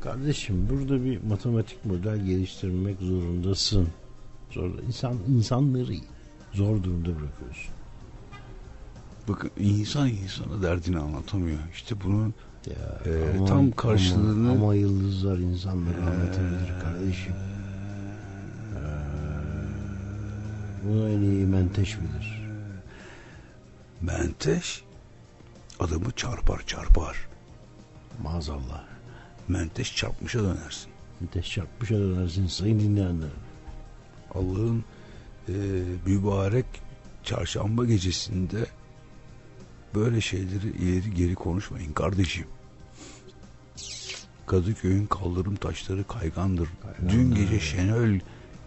Kardeşim 0.00 0.68
burada 0.70 1.04
bir 1.04 1.22
matematik 1.22 1.84
model 1.84 2.18
geliştirmek 2.18 2.96
zorundasın. 3.00 3.88
Zor, 4.50 4.70
insan 4.86 5.16
insanları 5.28 5.94
zor 6.52 6.82
durumda 6.82 7.08
bırakıyorsun. 7.08 7.77
Bakın 9.28 9.50
insan 9.58 10.08
insana 10.08 10.62
derdini 10.62 10.98
anlatamıyor 10.98 11.58
işte 11.74 11.94
bunun 12.04 12.34
Ya, 12.66 13.00
Ee, 13.06 13.36
ama- 13.36 13.46
tam 13.46 13.70
karşılığını- 13.70 14.50
ama, 14.50 14.64
ama 14.64 14.74
yıldızlar 14.74 15.38
insanları 15.38 15.96
anlatabilir 16.02 16.80
kardeşim. 16.82 17.32
Ee, 18.74 18.78
bunu 20.84 21.08
en 21.08 21.20
iyi 21.20 21.46
menteş 21.46 21.98
bilir. 22.00 22.38
menteş 24.00 24.82
adamı 25.80 26.10
çarpar 26.16 26.66
çarpar 26.66 27.28
Maazallah. 28.22 28.84
menteş 29.48 29.96
çarpmışa 29.96 30.38
dönersin 30.42 30.90
Menteş 31.20 31.50
çarpmış 31.52 31.90
dönersin 31.90 32.46
sayın 32.46 32.80
dinleyenler. 32.80 33.28
Allah'ın 34.34 34.84
e, 35.48 35.52
mübarek 36.06 36.66
çarşamba 37.24 37.84
gecesinde 37.84 38.66
böyle 39.94 40.20
şeyleri 40.20 40.68
ileri 40.78 41.14
geri 41.14 41.34
konuşmayın 41.34 41.92
kardeşim. 41.92 42.44
Kadıköy'ün 44.46 45.06
kaldırım 45.06 45.56
taşları 45.56 46.04
kaygandır. 46.04 46.68
Dün 47.08 47.34
gece 47.34 47.60
Şenöl 47.60 48.18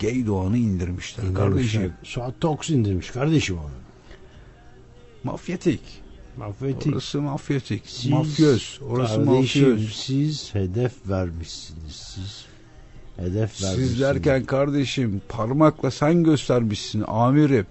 Gay 0.01 0.25
Doğan'ı 0.25 0.57
indirmişler 0.57 1.33
kardeşim. 1.33 1.93
Suat 2.03 2.41
Toks 2.41 2.69
indirmiş 2.69 3.11
kardeşim 3.11 3.57
onu. 3.57 3.71
Mafyatik. 5.23 5.81
Mafyatik. 6.37 6.93
Orası 6.93 7.21
mafyatik. 7.21 7.83
Siz- 7.85 8.11
Mafyöz. 8.11 8.79
Orası 8.89 9.25
Kardeşim, 9.25 9.69
mafyöz. 9.69 9.95
Siz 9.95 10.53
hedef 10.55 11.09
vermişsiniz. 11.09 11.95
Siz 11.95 12.45
hedef 13.15 13.63
vermişsiniz. 13.63 13.89
Siz 13.89 13.99
derken 13.99 14.45
kardeşim 14.45 15.21
parmakla 15.29 15.91
sen 15.91 16.23
göstermişsin 16.23 17.03
amirim. 17.07 17.65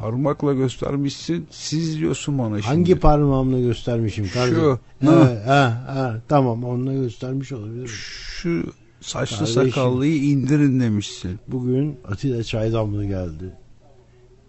Parmakla 0.00 0.52
göstermişsin. 0.52 1.46
Siz 1.50 1.98
diyorsun 1.98 2.38
bana 2.38 2.54
şimdi. 2.56 2.66
Hangi 2.66 2.94
parmağımla 2.98 3.60
göstermişim 3.60 4.28
kardeşim? 4.34 4.60
Şu. 4.60 4.78
Ha, 5.06 5.42
ha, 5.46 5.84
ha, 5.86 6.20
tamam 6.28 6.64
onunla 6.64 6.92
göstermiş 6.94 7.52
olabilirim. 7.52 7.88
Şu 7.88 8.72
saçlı 9.00 9.36
Kardeşim. 9.36 9.64
sakallıyı 9.72 10.22
indirin 10.24 10.80
demişsin. 10.80 11.38
Bugün 11.48 11.98
Atilla 12.08 12.44
Çaydamlı 12.44 13.04
geldi. 13.04 13.52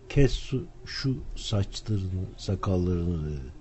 Kes 0.10 0.32
su, 0.32 0.64
şu 0.86 1.16
saçlarını, 1.36 2.26
sakallarını 2.38 3.26
dedi. 3.26 3.52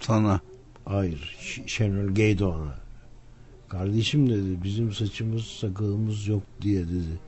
Sana. 0.00 0.40
Hayır, 0.84 1.36
Ş- 1.40 1.62
Şenol 1.66 2.08
Geydoğan'a. 2.14 2.74
Kardeşim 3.68 4.30
dedi, 4.30 4.62
bizim 4.64 4.92
saçımız, 4.92 5.44
sakalımız 5.44 6.26
yok 6.28 6.42
diye 6.62 6.84
dedi. 6.88 7.18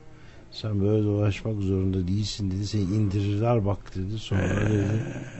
Sen 0.53 0.81
böyle 0.81 1.03
dolaşmak 1.03 1.61
zorunda 1.61 2.07
değilsin 2.07 2.51
dedi. 2.51 2.67
Seni 2.67 2.81
indirirler 2.81 3.65
bak 3.65 3.95
dedi. 3.95 4.19
Sonra 4.19 4.69
dedi, 4.69 4.85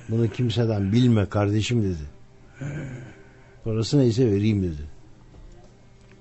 bunu 0.09 0.29
kimseden 0.29 0.91
bilme 0.91 1.25
kardeşim 1.25 1.83
dedi. 1.83 2.03
Parası 3.63 3.99
neyse 3.99 4.31
vereyim 4.31 4.63
dedi. 4.63 4.81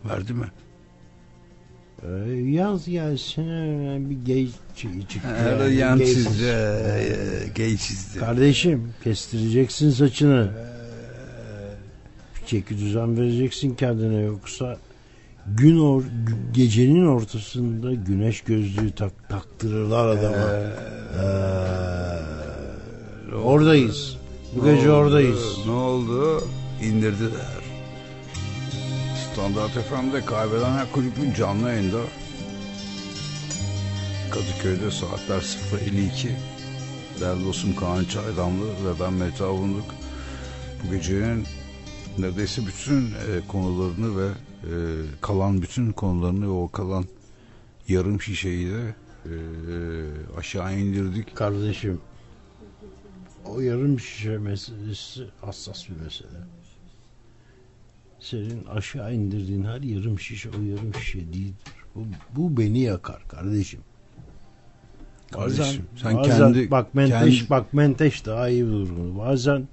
Verdi 0.04 0.32
mi? 0.32 0.46
Ee, 2.02 2.32
yaz 2.32 2.86
gelsin 2.88 3.46
bir 4.10 4.26
gay 4.26 4.48
ç- 4.76 5.06
çıktı. 5.08 5.28
Her 5.28 5.58
yani, 5.58 5.74
yan 5.74 5.98
e, 6.00 6.04
Gay 7.56 7.76
çizdi. 7.76 8.18
Kardeşim 8.18 8.92
kestireceksin 9.04 9.90
saçını. 9.90 10.50
Bir 12.40 12.46
çeki 12.46 12.78
düzen 12.78 13.16
vereceksin 13.16 13.74
kendine 13.74 14.20
yoksa 14.20 14.78
gün 15.46 15.78
or 15.78 16.02
gecenin 16.52 17.06
ortasında 17.06 17.94
güneş 17.94 18.40
gözlüğü 18.40 18.90
tak 18.90 19.28
taktırırlar 19.28 20.08
adama. 20.08 20.36
Ee, 21.22 21.24
oradayız. 23.34 24.16
Bu 24.56 24.64
gece 24.64 24.90
oldu? 24.90 24.98
oradayız. 24.98 25.58
Ne 25.66 25.72
oldu? 25.72 26.44
İndirdiler. 26.82 27.62
Standart 29.32 29.70
FM'de 29.70 30.24
Kaybedenler 30.24 30.92
Kulübü 30.92 31.34
canlı 31.38 31.68
yayında. 31.68 32.00
Kadıköy'de 34.30 34.90
saatler 34.90 35.40
0.52. 35.40 36.28
Değerli 37.20 37.44
dostum 37.44 37.76
Kaan 37.76 38.04
Çaydamlı 38.04 38.64
ve 38.64 39.00
ben 39.00 39.12
Mete 39.12 39.44
Avunduk. 39.44 39.84
Bu 40.84 40.94
gecenin 40.94 41.46
neredeyse 42.18 42.62
bütün 42.66 43.02
e, 43.02 43.46
konularını 43.48 44.20
ve 44.20 44.28
e, 44.64 44.70
kalan 45.20 45.62
bütün 45.62 45.92
konularını 45.92 46.44
ve 46.44 46.50
o 46.50 46.68
kalan 46.68 47.04
yarım 47.88 48.20
şişeyi 48.20 48.70
de 48.70 48.94
e, 49.26 49.32
aşağı 50.38 50.78
indirdik. 50.78 51.36
Kardeşim 51.36 52.00
o 53.44 53.60
yarım 53.60 54.00
şişe 54.00 54.38
meselesi 54.38 55.24
hassas 55.40 55.88
bir 55.88 56.04
mesele. 56.04 56.28
Senin 58.20 58.64
aşağı 58.64 59.14
indirdiğin 59.14 59.64
her 59.64 59.80
yarım 59.80 60.20
şişe 60.20 60.50
o 60.50 60.62
yarım 60.62 60.94
şişe 60.94 61.18
değildir. 61.18 61.72
Bu, 61.94 62.04
bu 62.36 62.56
beni 62.56 62.80
yakar 62.80 63.22
kardeşim. 63.28 63.80
Kardeşim, 65.30 65.84
sen 66.02 66.16
bazen, 66.16 66.38
kendi- 66.52 66.70
bak 66.70 66.94
menteş 66.94 67.38
kendi- 67.38 67.50
bak 67.50 67.74
menteş 67.74 68.26
daha 68.26 68.48
iyi 68.48 68.66
bunu. 68.66 69.18
Bazen 69.18 69.68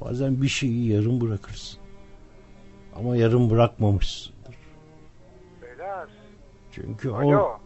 bazen 0.00 0.42
bir 0.42 0.48
şeyi 0.48 0.88
yarım 0.88 1.20
bırakırsın. 1.20 1.78
Ama 2.96 3.16
yarım 3.16 3.50
bırakmamışsındır. 3.50 4.54
Beyler. 5.62 6.08
Çünkü 6.72 7.10
o 7.10 7.14
Alo. 7.16 7.58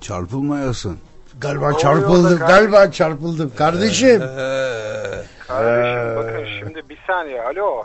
Çarpılmayasın. 0.00 0.98
galiba 1.40 1.72
Ne 1.72 1.78
çarpıldım. 1.78 2.38
Galiba 2.38 2.90
çarpıldım 2.90 3.52
kardeşim. 3.56 4.20
Kardeşim 5.48 6.16
bakın 6.16 6.46
şimdi 6.58 6.88
bir 6.88 6.98
saniye. 7.06 7.42
Alo. 7.42 7.84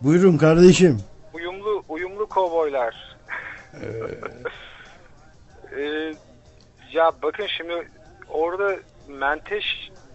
Buyurun 0.00 0.36
kardeşim. 0.38 1.00
Uyumlu 1.34 1.84
uyumlu 1.88 2.26
kovboylar. 2.26 3.16
Ee, 5.76 6.14
ya 6.92 7.12
bakın 7.22 7.46
şimdi 7.56 7.88
orada 8.28 8.76
menteş 9.08 9.64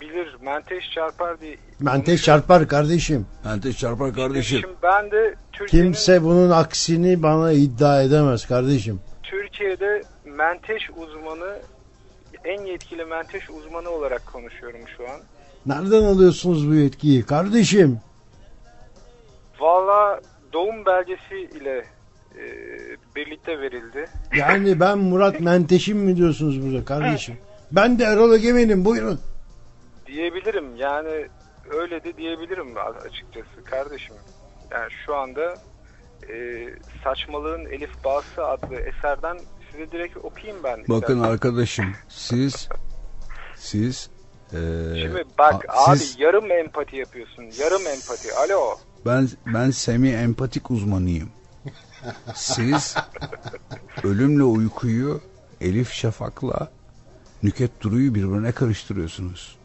bilir, 0.02 0.36
menteş 0.42 0.92
çarpar 0.92 1.42
diye. 1.42 1.58
Menteş 1.80 2.24
çarpar 2.24 2.68
kardeşim. 2.68 3.26
Menteş 3.46 3.78
çarpar 3.78 4.14
kardeşim. 4.14 4.60
Şimdi 4.62 4.76
ben 4.84 5.12
de 5.12 5.36
Türkiye'nin 5.54 5.88
Kimse 5.88 6.24
bunun 6.24 6.50
aksini 6.50 7.24
bana 7.24 7.52
iddia 7.52 8.02
edemez 8.02 8.46
kardeşim. 8.48 9.00
Türkiye'de 9.24 10.02
menteş 10.26 10.90
uzmanı 10.98 11.60
en 12.46 12.62
yetkili 12.62 13.06
menteş 13.06 13.50
uzmanı 13.50 13.90
olarak 13.90 14.26
konuşuyorum 14.26 14.82
şu 14.98 15.04
an. 15.04 15.20
Nereden 15.66 16.04
alıyorsunuz 16.04 16.70
bu 16.70 16.74
yetkiyi 16.76 17.26
kardeşim? 17.26 18.00
Valla 19.60 20.22
doğum 20.54 20.86
belgesi 20.86 21.58
ile 21.58 21.86
e, 22.36 22.44
birlikte 23.16 23.60
verildi. 23.60 24.06
Yani 24.36 24.80
ben 24.80 24.98
Murat 24.98 25.40
Menteş'im 25.40 25.98
mi 25.98 26.18
diyorsunuz 26.18 26.66
burada 26.66 26.86
kardeşim? 26.86 27.38
Ben 27.72 28.00
de 28.00 28.04
Erol 28.04 28.34
Egemen'im 28.34 28.86
buyurun. 28.86 29.20
Diyebilirim 30.08 30.76
yani 30.76 31.28
öyle 31.70 32.04
de 32.04 32.18
diyebilirim 32.18 32.76
açıkçası 33.06 33.64
kardeşim. 33.66 34.16
Yani 34.72 34.92
şu 35.06 35.16
anda 35.16 35.56
e, 36.30 36.36
Saçmalığın 37.04 37.66
Elif 37.66 38.04
Bağısı 38.06 38.46
adlı 38.46 38.76
eserden 38.76 39.38
size 39.72 39.92
direkt 39.92 40.18
okuyayım 40.18 40.64
ben. 40.64 40.80
Bakın 40.80 40.96
isterseniz. 40.96 41.24
arkadaşım 41.24 41.86
siz 42.10 42.70
siz 43.56 44.10
eee, 44.54 44.60
Şimdi 45.02 45.24
bak 45.40 45.66
a- 45.70 45.92
abi 45.92 45.98
siz- 45.98 46.20
yarım 46.20 46.52
empati 46.52 46.96
yapıyorsun. 46.96 47.44
Yarım 47.60 47.88
empati. 47.88 48.34
Alo. 48.34 48.78
ben 49.06 49.28
ben 49.46 49.72
semi 49.72 50.10
empatik 50.10 50.72
uzmanıyım. 50.72 51.30
Siz 52.36 52.96
ölümle 54.04 54.44
uykuyu 54.44 55.22
Elif 55.62 55.92
Şafak'la 55.92 56.72
Nüket 57.44 57.82
Duru'yu 57.82 58.16
birbirine 58.16 58.52
karıştırıyorsunuz. 58.52 59.58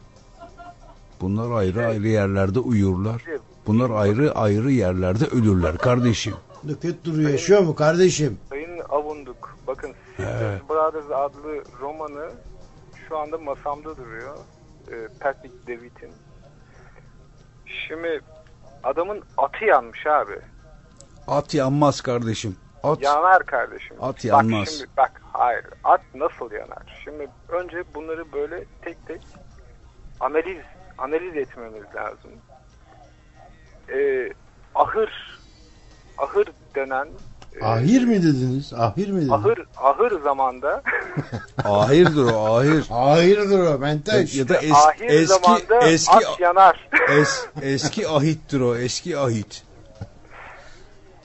Bunlar 1.23 1.51
ayrı 1.51 1.87
ayrı 1.87 2.09
yerlerde 2.09 2.59
uyurlar. 2.59 3.23
Bunlar 3.67 3.91
ayrı 3.91 4.33
ayrı 4.35 4.71
yerlerde 4.71 5.25
ölürler 5.27 5.79
kardeşim. 5.79 6.35
Nüket 6.65 7.05
Duru 7.05 7.23
yaşıyor 7.23 7.61
mu 7.61 7.75
kardeşim? 7.75 8.39
Sayın 8.51 8.81
Avunduk. 8.89 9.57
Bakın 9.67 9.93
Sisters 10.17 10.43
Evet. 10.43 10.63
Brothers 10.69 11.11
adlı 11.11 11.63
romanı 11.81 12.31
şu 13.09 13.19
anda 13.19 13.39
masamda 13.39 13.97
duruyor. 13.97 14.37
Ee, 14.91 15.09
Patrick 15.21 15.55
Dewitt'in. 15.67 16.11
Şimdi 17.89 18.21
adamın 18.85 19.23
atı 19.39 19.65
yanmış 19.65 20.07
abi. 20.07 20.39
At 21.29 21.55
yanmaz 21.55 22.01
kardeşim. 22.01 22.57
At 22.83 23.03
Yanar 23.03 23.47
kardeşim. 23.47 23.97
At 24.01 24.25
yanmaz. 24.25 24.61
Bak 24.61 24.69
şimdi 24.69 24.91
bak 24.97 25.23
hayır. 25.33 25.65
At 25.85 26.01
nasıl 26.15 26.51
yanar? 26.51 27.01
Şimdi 27.05 27.29
önce 27.49 27.85
bunları 27.95 28.33
böyle 28.33 28.65
tek 28.83 29.07
tek 29.07 29.21
analiz 30.21 30.59
analiz 31.03 31.37
etmemiz 31.37 31.83
lazım. 31.97 32.31
Ee, 33.89 34.33
ahır 34.75 35.41
ahır 36.19 36.47
denen 36.75 37.09
e, 37.61 37.65
Ahir 37.65 38.05
mi 38.05 38.23
dediniz? 38.23 38.73
Ahir 38.73 39.09
mi 39.11 39.17
dediniz? 39.17 39.33
ahır 39.33 39.59
ahır 39.77 40.21
zamanda 40.21 40.83
ahirdir 41.65 42.33
o 42.33 42.57
ahir. 42.57 42.85
Ahirdir 42.91 43.59
o 43.59 43.79
Menteş. 43.79 44.35
Ya 44.35 44.49
da 44.49 44.55
es- 44.57 44.73
ahir 44.89 45.09
eski 45.11 45.27
zamanda 45.27 45.79
eski 45.79 46.17
at 46.29 46.41
yanar. 46.41 46.89
es- 46.93 47.47
eski 47.63 48.09
ahittir 48.09 48.61
o 48.61 48.77
eski 48.77 49.19
ahit. 49.19 49.65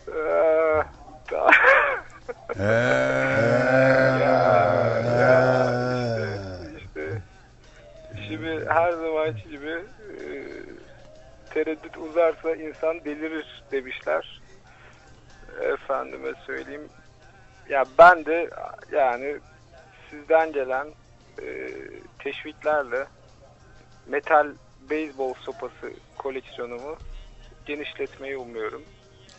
Ee, 0.07 0.83
şimdi 1.29 2.61
her 8.65 8.91
zamanki 8.91 9.49
gibi 9.49 9.69
e, 9.69 10.25
tereddüt 11.53 11.97
uzarsa 11.97 12.55
insan 12.55 13.05
delirir 13.05 13.63
demişler. 13.71 14.41
Efendime 15.61 16.33
söyleyeyim. 16.45 16.87
Ya 17.69 17.85
ben 17.97 18.25
de 18.25 18.49
yani 18.91 19.37
sizden 20.09 20.51
gelen 20.51 20.87
e, 21.41 21.69
teşviklerle 22.19 23.07
metal 24.07 24.47
beyzbol 24.89 25.33
sopası 25.33 25.91
koleksiyonumu 26.17 26.95
genişletmeyi 27.65 28.37
umuyorum. 28.37 28.83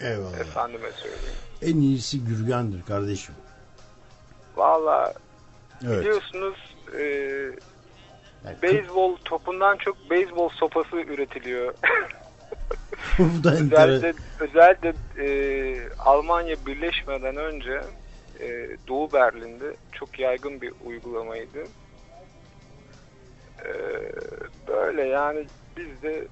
Eyvallah. 0.01 0.41
Efendime 0.41 0.93
söyleyeyim. 0.93 1.37
En 1.63 1.77
iyisi 1.81 2.25
Gürgen'dir 2.25 2.83
kardeşim. 2.83 3.35
Valla 4.57 5.15
Evet. 5.87 6.01
biliyorsunuz 6.01 6.77
e, 6.99 7.03
Yani 8.49 8.63
beyzbol 8.63 9.17
topundan 9.25 9.77
çok 9.77 10.11
beyzbol 10.11 10.49
sopası 10.49 10.97
üretiliyor. 10.97 11.75
Bu 13.19 13.45
da 13.45 13.53
özellikle 13.53 14.15
özellikle 14.41 14.95
e, 15.19 15.29
Almanya 15.99 16.57
birleşmeden 16.67 17.37
önce 17.37 17.81
e, 18.41 18.69
Doğu 18.89 19.13
Berlin'de 19.13 19.77
çok 19.93 20.19
yaygın 20.19 20.61
bir 20.61 20.73
uygulamaydı. 20.85 21.65
E, 23.65 23.71
böyle 24.69 25.03
yani 25.03 25.47
biz 25.77 26.03
de 26.03 26.29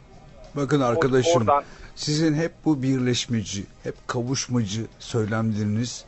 Bakın 0.56 0.80
arkadaşım 0.80 1.42
oradan 1.42 1.64
sizin 1.94 2.34
hep 2.34 2.52
bu 2.64 2.82
birleşmeci, 2.82 3.64
hep 3.82 4.08
kavuşmacı 4.08 4.86
söylemleriniz 4.98 6.04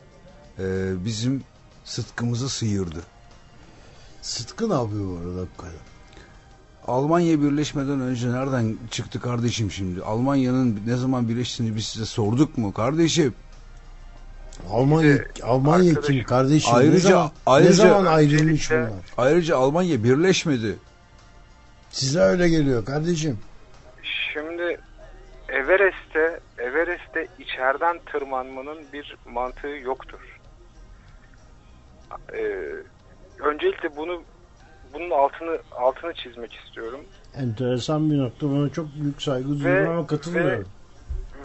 e, 0.59 0.63
bizim 1.05 1.43
sıtkımızı 1.83 2.49
sıyırdı. 2.49 2.99
Sıtkı 4.21 4.69
ne 4.69 4.73
yapıyor 4.73 5.05
bu 5.05 5.17
arada 5.17 5.41
hakikaten? 5.41 5.98
Almanya 6.89 7.41
birleşmeden 7.41 8.01
önce 8.01 8.31
nereden 8.31 8.77
çıktı 8.91 9.19
kardeşim 9.21 9.71
şimdi? 9.71 10.01
Almanya'nın 10.03 10.81
ne 10.87 10.95
zaman 10.95 11.29
birleştiğini 11.29 11.75
biz 11.75 11.85
size 11.85 12.05
sorduk 12.05 12.57
mu 12.57 12.73
kardeşim? 12.73 13.33
Almanya, 14.71 15.11
İşte 15.13 15.43
Almanya 15.43 15.89
arkadaşım, 15.89 16.15
kim 16.15 16.23
kardeşim? 16.23 16.71
Ayrıca- 16.75 16.91
ne 16.93 16.99
zaman, 16.99 17.31
ayrıca- 17.45 17.69
ne 17.69 17.73
zaman 17.89 18.05
ayrılmış 18.05 18.71
bunlar? 18.71 18.89
Ayrıca 19.17 19.57
Almanya 19.57 20.03
birleşmedi. 20.03 20.75
Size 21.91 22.19
öyle 22.19 22.49
geliyor 22.49 22.85
kardeşim. 22.85 23.39
Şimdi 24.33 24.79
Everest'te 25.49 26.39
Everest'te 26.57 27.27
içeriden 27.39 27.99
tırmanmanın 28.11 28.77
bir 28.93 29.17
mantığı 29.31 29.67
yoktur. 29.67 30.19
Ee, 32.33 32.39
öncelikle 33.39 33.95
bunu 33.97 34.21
bunun 34.93 35.09
altını 35.09 35.59
altını 35.71 36.13
çizmek 36.13 36.53
istiyorum. 36.53 36.99
Enteresan 37.35 38.11
bir 38.11 38.17
nokta. 38.17 38.49
Buna 38.49 38.69
çok 38.69 38.87
büyük 39.01 39.21
saygı 39.21 39.59
duyuyorum 39.59 39.91
ama 39.91 40.07
katılmıyorum. 40.07 40.67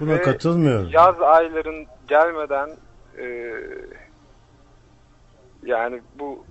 Buna 0.01 0.13
ve 0.13 0.23
katılmıyorum. 0.23 0.89
Yaz 0.93 1.23
ayların 1.23 1.87
gelmeden 2.09 2.71
e, 3.19 3.55
yani 5.63 6.01
bu 6.19 6.45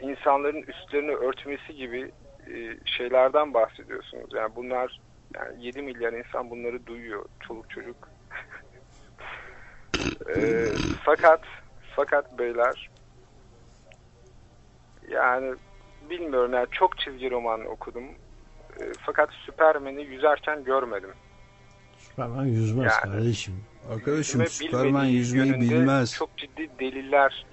insanların 0.00 0.62
üstlerini 0.62 1.14
örtmesi 1.14 1.74
gibi 1.74 2.12
e, 2.54 2.76
şeylerden 2.84 3.54
bahsediyorsunuz. 3.54 4.30
Yani 4.34 4.56
bunlar 4.56 5.00
yani 5.34 5.66
7 5.66 5.82
milyar 5.82 6.12
insan 6.12 6.50
bunları 6.50 6.86
duyuyor. 6.86 7.24
Çoluk 7.40 7.70
çocuk. 7.70 7.96
E, 10.36 10.66
fakat 11.04 11.40
fakat 11.96 12.38
beyler 12.38 12.90
yani 15.10 15.54
bilmiyorum 16.10 16.52
yani 16.52 16.66
çok 16.70 16.98
çizgi 16.98 17.30
roman 17.30 17.66
okudum. 17.66 18.04
E, 18.80 18.82
fakat 19.06 19.30
Süpermen'i 19.46 20.02
yüzerken 20.04 20.64
görmedim. 20.64 21.10
Süperman 21.98 22.44
yüzmez 22.44 22.92
Yani. 22.92 23.12
kardeşim. 23.12 23.54
Arkadaşım 23.92 24.40
Yüzme 24.40 24.68
bilmediği 24.68 25.14
yüzmeyi 25.14 25.60
bilmez. 25.60 26.14
Çok 26.14 26.36
ciddi 26.36 26.70
deliller 26.80 27.46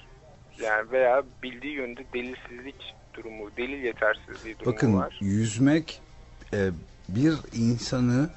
yani 0.61 0.91
veya 0.91 1.23
bildiği 1.43 1.73
yönde 1.73 2.05
delirsizlik 2.13 2.95
durumu, 3.13 3.49
delil 3.57 3.83
yetersizliği 3.83 4.59
durumu 4.59 4.73
Bakın 4.75 4.97
var. 4.97 5.17
yüzmek 5.21 6.01
e, 6.53 6.69
bir 7.09 7.33
insanı 7.53 8.29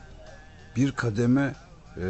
bir 0.77 0.93
kademe 0.93 1.53
e, 1.97 2.07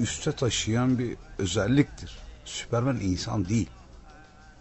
üste 0.00 0.32
taşıyan 0.32 0.98
bir 0.98 1.16
özelliktir. 1.38 2.18
Süpermen 2.44 2.96
insan 2.96 3.48
değil. 3.48 3.70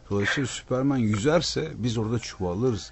Dolayısıyla 0.10 0.48
Süpermen 0.48 0.98
yüzerse 0.98 1.72
biz 1.76 1.98
orada 1.98 2.20
çuvallarız. 2.20 2.92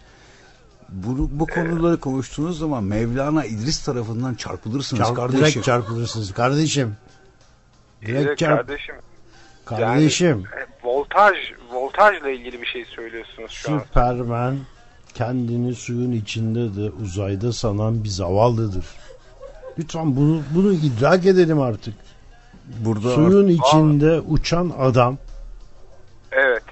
Bu, 0.90 1.30
bu 1.40 1.48
konuları 1.48 1.99
konuştuğunuz 1.99 2.60
zaman 2.60 2.84
Mevlana 2.84 3.45
İdris 3.45 3.84
tarafından 3.85 4.35
çarpılırsınız 4.35 5.02
Çarp- 5.07 5.15
kardeşim. 5.15 5.45
direkt 5.45 5.65
çarpılırsınız 5.65 6.34
kardeşim. 6.34 6.95
Direkt 8.02 8.19
Direkt 8.26 8.40
çarp. 8.40 8.57
kardeşim. 8.57 8.95
Kardeşim. 9.65 10.27
Yani, 10.27 10.64
e, 10.64 10.88
voltaj, 10.88 11.35
voltajla 11.73 12.30
ilgili 12.30 12.61
bir 12.61 12.68
şey 12.68 12.85
söylüyorsunuz 12.85 13.52
şu 13.52 13.73
an. 13.73 13.80
Süpermen 13.80 14.57
kendini 15.14 15.76
suyun 15.76 16.11
içinde 16.11 16.76
de 16.76 16.91
uzayda 17.03 17.53
sanan 17.53 18.03
bir 18.03 18.10
zavallıdır. 18.10 18.85
Lütfen 19.80 20.15
bunu 20.15 20.41
bunu 20.56 20.73
idrak 20.73 21.26
edelim 21.26 21.61
artık. 21.61 21.94
Burada 22.85 23.10
Suyun 23.15 23.48
içinde 23.48 24.19
uçan 24.19 24.73
adam 24.80 25.18
Evet. 26.31 26.64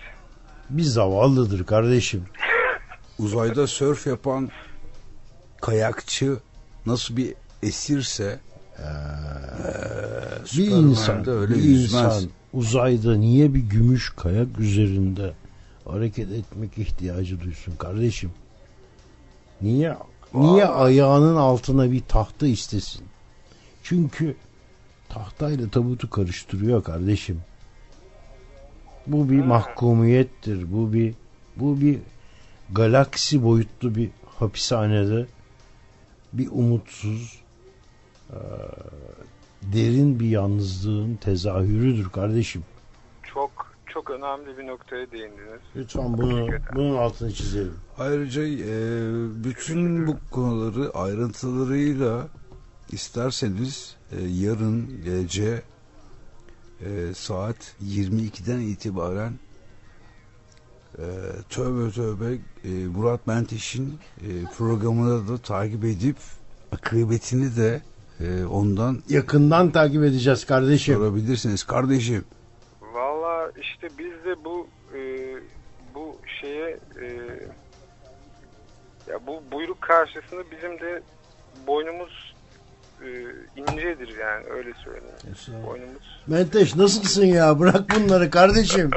Bir 0.78 0.84
zavallıdır 0.84 1.64
kardeşim. 1.64 2.24
uzayda 3.20 3.68
sörf 3.68 4.08
yapan 4.08 4.50
kayakçı 5.62 6.38
nasıl 6.86 7.18
bir 7.18 7.34
esirse 7.64 8.40
eee, 8.80 8.86
Bir 10.42 10.46
Süpermen 10.48 10.78
insan, 10.78 11.30
öyle 11.30 11.54
bir 11.56 11.62
yüzmez. 11.64 12.04
insan 12.04 12.30
uzayda 12.54 13.16
niye 13.16 13.54
bir 13.54 13.60
gümüş 13.60 14.14
kayak 14.18 14.60
üzerinde 14.60 15.34
hareket 15.86 16.32
etmek 16.32 16.78
ihtiyacı 16.78 17.42
duysun 17.42 17.76
kardeşim? 17.76 18.32
Niye 19.62 19.96
niye 20.34 20.66
ayağının 20.66 21.36
altına 21.36 21.92
bir 21.92 22.02
tahta 22.02 22.48
istesin? 22.48 23.02
Çünkü 23.84 24.36
tahtayla 25.10 25.70
tabutu 25.70 26.10
karıştırıyor 26.10 26.84
kardeşim. 26.84 27.42
Bu 29.08 29.30
bir 29.30 29.40
mahkumiyettir. 29.46 30.74
Bu 30.74 30.94
bir 30.94 31.14
bu 31.56 31.82
bir 31.82 32.00
galaksi 32.72 33.44
boyutlu 33.44 33.96
bir 33.96 34.10
hapishanede 34.26 35.26
bir 36.34 36.48
umutsuz 36.52 37.42
eee, 38.30 38.38
derin 39.62 40.20
bir 40.20 40.30
yalnızlığın 40.30 41.16
tezahürüdür 41.16 42.10
kardeşim. 42.10 42.64
Çok 43.34 43.72
çok 43.86 44.10
önemli 44.10 44.58
bir 44.58 44.68
noktaya 44.68 45.12
değindiniz. 45.12 45.62
Lütfen 45.76 46.18
bunu 46.18 46.48
bunun 46.76 46.98
altını 46.98 47.32
çizelim. 47.34 47.76
Ayrıca 47.98 48.44
e, 48.44 48.74
bütün 49.44 50.08
bu 50.08 50.18
konuları 50.32 50.92
ayrıntılarıyla 50.94 52.28
isterseniz 52.92 53.96
e, 54.12 54.22
yarın 54.22 55.04
gece 55.04 55.62
e, 56.86 57.14
saat 57.14 57.76
22'den 57.84 58.60
itibaren 58.60 59.34
e, 60.98 61.06
tövbe 61.50 61.92
tövbe 61.92 62.38
e, 62.64 62.70
Murat 62.70 63.28
Menteş'in 63.28 64.00
e, 64.22 64.28
programını 64.58 65.28
da 65.28 65.38
takip 65.38 65.84
edip 65.86 66.18
akıbetini 66.72 67.56
de 67.56 67.82
e, 68.20 68.46
ondan 68.46 69.04
Yakından 69.10 69.72
takip 69.72 70.04
edeceğiz 70.04 70.46
kardeşim. 70.46 70.96
sorabilirsiniz. 70.96 71.64
Kardeşim 71.64 72.26
Valla 72.94 73.52
işte 73.62 73.88
biz 74.00 74.12
de 74.26 74.46
bu 74.46 74.68
e, 74.96 75.00
bu 75.96 76.16
şeye 76.42 76.80
e, 77.02 77.08
ya 79.08 79.28
bu 79.28 79.44
buyruk 79.52 79.82
karşısında 79.82 80.42
bizim 80.52 80.80
de 80.80 81.02
boynumuz 81.68 82.31
e, 83.06 83.10
incedir 83.56 84.18
yani 84.18 84.46
öyle 84.50 84.74
söyleyeyim. 84.74 85.66
Boynumuz 85.68 86.22
Menteş 86.28 86.76
nasılsın 86.76 87.26
ya? 87.26 87.60
Bırak 87.60 87.82
bunları 87.96 88.30
kardeşim. 88.30 88.92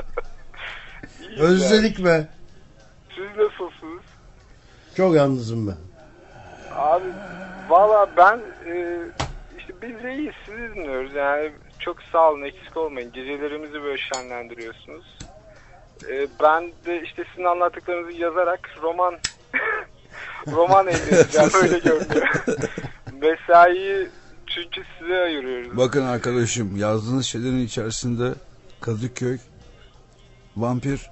Özledik 1.39 2.05
be. 2.05 2.29
Siz 3.15 3.27
nasılsınız? 3.37 4.03
Çok 4.97 5.15
yalnızım 5.15 5.67
ben. 5.69 5.77
Abi 6.75 7.05
valla 7.69 8.11
ben 8.17 8.41
e, 8.67 8.99
işte 9.59 9.73
biz 9.83 10.03
de 10.03 10.15
iyiyiz 10.15 10.35
sizi 10.47 10.75
dinliyoruz 10.75 11.15
yani 11.15 11.53
çok 11.79 11.97
sağ 12.13 12.31
olun 12.31 12.43
eksik 12.43 12.77
olmayın 12.77 13.13
gecelerimizi 13.13 13.83
böyle 13.83 14.03
şenlendiriyorsunuz. 14.15 15.19
E, 16.11 16.27
ben 16.43 16.73
de 16.87 17.03
işte 17.03 17.25
sizin 17.31 17.45
anlattıklarınızı 17.45 18.13
yazarak 18.13 18.71
roman 18.83 19.15
roman 20.47 20.87
elde 20.87 21.21
edeceğim 21.21 21.51
öyle 21.63 21.79
görünüyor. 21.79 22.29
Mesaiyi 23.25 24.09
çünkü 24.47 24.83
size 24.99 25.19
ayırıyoruz. 25.23 25.77
bakın 25.77 26.03
arkadaşım 26.07 26.77
yazdığınız 26.77 27.27
şeylerin 27.27 27.67
içerisinde 27.67 28.35
Kadıköy, 28.81 29.39
vampir 30.57 31.11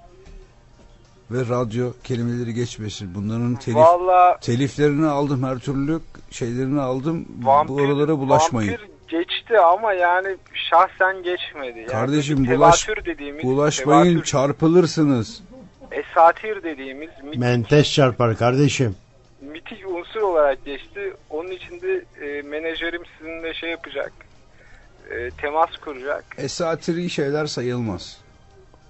ve 1.30 1.38
radyo 1.48 1.92
kelimeleri 2.04 2.54
geçmesin. 2.54 3.14
Bunların 3.14 3.54
telif 3.56 3.76
Valla 3.76 4.38
teliflerini 4.40 5.06
aldım 5.06 5.42
her 5.42 5.58
türlü 5.58 6.00
şeylerini 6.30 6.80
aldım. 6.80 7.26
vampir, 7.42 7.68
Bu 7.68 7.74
oralara 7.76 8.18
bulaşmayın. 8.18 8.72
vampir 8.72 8.88
geçti 9.08 9.58
ama 9.58 9.92
yani 9.92 10.36
şahsen 10.70 11.22
geçmedi. 11.22 11.78
Yani 11.78 11.86
Kardeşim, 11.88 12.44
bulaş- 12.46 12.88
dediğimiz, 13.06 13.44
Bulaşmayın 13.44 14.12
tevatür, 14.14 14.24
çarpılırsınız. 14.24 15.42
esatir 15.90 16.62
dediğimiz 16.62 17.10
Menteş 17.36 17.94
çarpar 17.94 18.36
kardeşim. 18.36 18.96
Mitik 19.42 19.86
unsur 19.88 20.20
olarak 20.20 20.64
geçti. 20.64 21.14
Onun 21.30 21.50
için 21.50 21.80
de 21.80 22.04
e, 22.20 22.42
menajerim 22.42 23.02
sizinle 23.18 23.54
şey 23.54 23.70
yapacak. 23.70 24.12
E, 25.10 25.30
temas 25.30 25.76
kuracak. 25.76 26.24
Esatiri 26.38 27.10
şeyler 27.10 27.46
sayılmaz. 27.46 28.20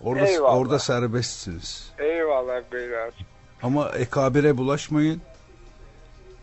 Orada 0.04 0.26
Eyvallah. 0.26 0.56
orada 0.56 0.78
serbestsiniz. 0.78 1.92
Eyvallah 1.98 2.62
beyler. 2.72 3.10
Ama 3.62 3.88
ekabire 3.90 4.56
bulaşmayın. 4.56 5.22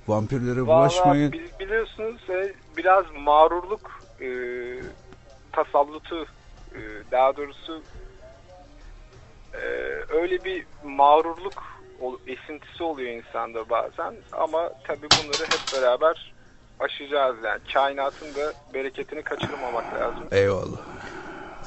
Vampirlere 0.07 0.65
bulaşmayın. 0.65 1.31
biz 1.31 1.59
biliyorsunuz 1.59 2.21
e, 2.29 2.53
biraz 2.77 3.05
mağrurluk 3.17 4.01
e, 4.21 4.29
tasallutu 5.51 6.25
e, 6.75 6.79
daha 7.11 7.37
doğrusu 7.37 7.81
e, 9.53 9.61
öyle 10.09 10.43
bir 10.43 10.65
mağrurluk 10.83 11.63
esintisi 12.27 12.83
oluyor 12.83 13.09
insanda 13.11 13.69
bazen 13.69 14.13
ama 14.31 14.69
tabi 14.87 15.01
bunları 15.01 15.43
hep 15.43 15.81
beraber 15.81 16.33
aşacağız 16.79 17.35
yani 17.45 17.59
kainatın 17.73 18.27
da 18.27 18.53
bereketini 18.73 19.21
kaçırmamak 19.21 19.85
lazım. 19.93 20.23
Eyvallah. 20.31 20.77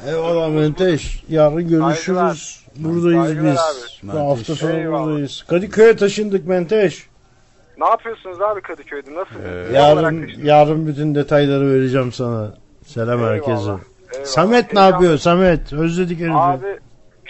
Eyvallah 0.09 0.49
Menteş. 0.49 1.23
Yarın 1.29 1.69
görüşürüz. 1.69 2.05
Saygılar. 2.05 2.63
Buradayız 2.77 3.25
Saygılar 3.27 3.53
biz. 3.53 4.11
abi. 4.11 4.13
Bu 4.13 4.31
hafta 4.31 4.55
sonu 4.55 4.73
Eyvallah. 4.73 5.07
buradayız. 5.07 5.45
Kadıköy'e 5.49 5.97
taşındık 5.97 6.47
Menteş. 6.47 7.07
Ne 7.79 7.85
yapıyorsunuz 7.89 8.41
abi 8.41 8.61
Kadıköy'de? 8.61 9.15
Nasıl? 9.15 9.35
Ee, 9.45 9.73
Yarın 9.79 10.31
yarın 10.43 10.87
bütün 10.87 11.15
detayları 11.15 11.71
vereceğim 11.75 12.13
sana. 12.13 12.55
Selam 12.87 13.19
Eyvallah, 13.19 13.31
herkese. 13.35 13.51
eyvallah. 13.53 13.79
Samet 14.25 14.73
ne 14.73 14.81
yapıyor? 14.81 15.19
Samet 15.19 15.73
özledik 15.73 16.21
herifi. 16.21 16.35
Abi 16.37 16.79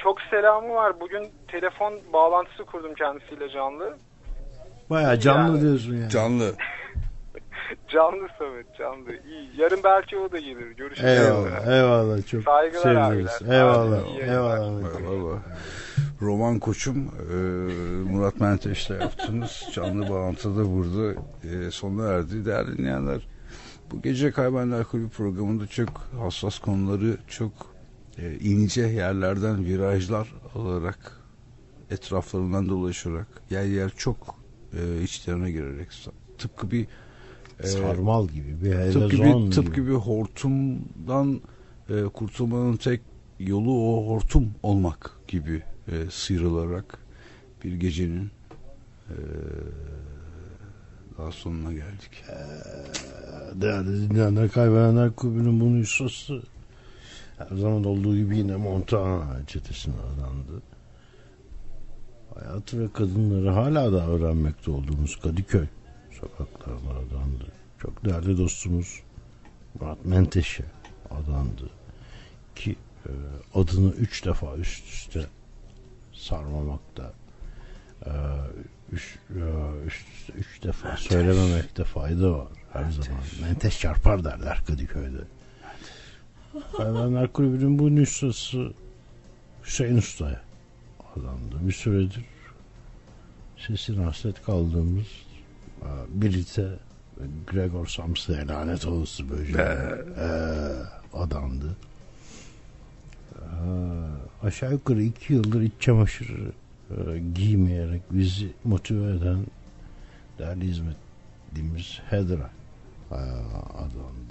çok 0.03 0.20
selamı 0.31 0.74
var. 0.74 1.01
Bugün 1.01 1.29
telefon 1.49 2.01
bağlantısı 2.12 2.65
kurdum 2.65 2.95
kendisiyle 2.95 3.49
canlı. 3.49 3.97
Baya 4.91 5.20
canlı 5.20 5.57
yani. 5.57 5.61
diyorsun 5.61 5.97
ya. 5.97 6.09
Canlı. 6.09 6.55
Canlı 7.89 8.29
Samet 8.39 8.77
canlı. 8.79 9.12
İyi. 9.12 9.51
Yarın 9.57 9.81
belki 9.85 10.19
o 10.19 10.33
da 10.33 10.39
gelir. 10.39 10.70
Görüşürüz. 10.70 11.11
Eyvallah. 11.11 11.66
Eyvallah. 11.66 12.27
Çok 12.27 12.43
Saygılar 12.43 12.83
seviniriz. 12.83 13.43
abiler. 13.43 13.55
Eyvallah. 13.55 14.19
Eyvallah. 14.20 15.01
Eyvallah. 15.01 15.39
Roman 16.23 16.59
koçum 16.59 16.97
e, 17.33 17.35
Murat 18.12 18.41
Menteş'le 18.41 18.91
yaptığımız 18.91 19.62
canlı 19.73 20.11
bağlantıda 20.11 20.77
burada 20.77 21.20
e, 21.45 21.70
sona 21.70 22.09
erdi. 22.09 22.45
Değerli 22.45 22.79
dinleyenler 22.79 23.29
bu 23.93 24.03
gece 24.03 24.31
Kaybenler 24.31 24.85
Kulübü 24.85 25.11
programında 25.11 25.66
çok 25.66 25.89
hassas 26.20 26.59
konuları 26.59 27.16
çok 27.29 27.53
e, 28.18 28.39
ince 28.39 28.82
yerlerden 28.82 29.64
virajlar 29.64 30.34
alarak 30.55 31.20
etraflarından 31.90 32.68
dolaşarak 32.68 33.26
yer 33.51 33.64
yer 33.64 33.93
çok 33.97 34.34
e, 34.78 35.02
içlerine 35.02 35.51
girerek 35.51 35.89
tıpkı 36.39 36.70
bir 36.70 36.86
e, 37.60 37.66
Sarmal 37.66 38.28
gibi 38.28 38.64
bir 38.64 38.93
tıpkı 38.93 39.10
bir, 39.10 39.16
gibi. 39.16 39.51
tıpkı 39.51 39.86
bir 39.86 39.93
hortumdan 39.93 41.40
e, 41.90 42.05
kurtulmanın 42.05 42.76
tek 42.76 43.01
yolu 43.40 43.72
o 43.72 44.06
hortum 44.06 44.51
olmak 44.62 45.10
gibi 45.28 45.62
e, 45.89 46.10
sıyrılarak 46.10 46.98
bir 47.64 47.74
gecenin 47.74 48.30
e, 49.09 49.16
daha 51.18 51.32
sonuna 51.32 51.72
geldik. 51.72 52.24
Değerli 53.55 54.10
dinleyenler 54.10 54.48
kaybedenler 54.48 55.12
kulübünün 55.12 55.60
bunu 55.60 55.80
ustası 55.80 56.43
her 57.51 57.56
zaman 57.56 57.85
olduğu 57.85 58.16
gibi 58.16 58.39
yine 58.39 58.56
Montana 58.56 59.47
çetesine 59.47 59.94
adandı. 59.94 60.62
hayatı 62.35 62.81
ve 62.81 62.93
kadınları 62.93 63.51
hala 63.51 63.93
da 63.93 64.06
öğrenmekte 64.06 64.70
olduğumuz 64.70 65.16
Kadıköy 65.16 65.66
sokaklarına 66.20 66.90
adandı. 66.90 67.47
Çok 67.78 68.05
değerli 68.05 68.39
dostumuz 68.39 69.02
Murat 69.81 70.05
Menteşe 70.05 70.64
adandı. 71.10 71.70
Ki 72.55 72.77
e, 73.06 73.10
adını 73.55 73.90
üç 73.90 74.24
defa 74.24 74.56
üst 74.56 74.85
üste 74.89 75.27
sarmamakta 76.12 77.12
e, 78.06 78.10
üç, 78.93 79.19
e, 79.31 79.40
üst 79.86 80.09
üste 80.09 80.32
üç 80.32 80.62
defa 80.62 80.97
söylememekte 80.97 81.85
fayda 81.85 82.32
var 82.32 82.48
her 82.73 82.90
zaman. 82.90 83.23
Menteş 83.43 83.81
çarpar 83.81 84.24
derler 84.24 84.62
Kadıköy'de. 84.66 85.24
Hayvanlar 86.61 87.33
Kulübü'nün 87.33 87.79
bu 87.79 87.95
nüshası 87.95 88.73
Hüseyin 89.65 89.97
Usta'ya 89.97 90.41
adandı. 91.16 91.69
Bir 91.69 91.73
süredir 91.73 92.24
sesine 93.66 94.05
hasret 94.05 94.43
kaldığımız 94.43 95.07
e, 95.83 95.89
Birite 96.09 96.62
ve 97.20 97.24
Gregor 97.47 97.87
Samsa'ya 97.87 98.49
lanet 98.49 98.87
olası 98.87 99.31
böceği 99.31 99.57
e, 99.57 100.29
adandı. 101.12 101.77
E, 103.33 103.45
aşağı 104.43 104.73
yukarı 104.73 105.03
iki 105.03 105.33
yıldır 105.33 105.61
iç 105.61 105.73
çamaşırı 105.81 106.53
e, 106.91 107.19
giymeyerek 107.35 108.03
bizi 108.11 108.53
motive 108.65 109.16
eden 109.16 109.47
değerli 110.39 110.65
hizmetimiz 110.65 112.01
Hedra 112.11 112.51
e, 113.11 113.15
adandı. 113.74 114.22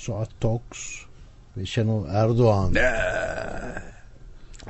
Suat 0.00 0.30
Tox 0.40 0.60
ve 1.56 1.66
Şenol 1.66 2.08
Erdoğan 2.08 2.74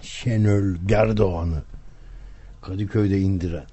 Şenol 0.02 0.76
Gerdoğan'ı 0.86 1.62
Kadıköy'de 2.62 3.20
indiren 3.20 3.64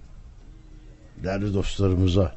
değerli 1.23 1.53
dostlarımıza 1.53 2.35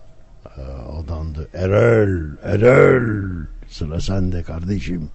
e, 0.57 0.61
adandı. 1.03 1.49
Erol, 1.55 2.37
Erol 2.43 3.45
sıra 3.69 4.01
sende 4.01 4.43
kardeşim. 4.43 5.11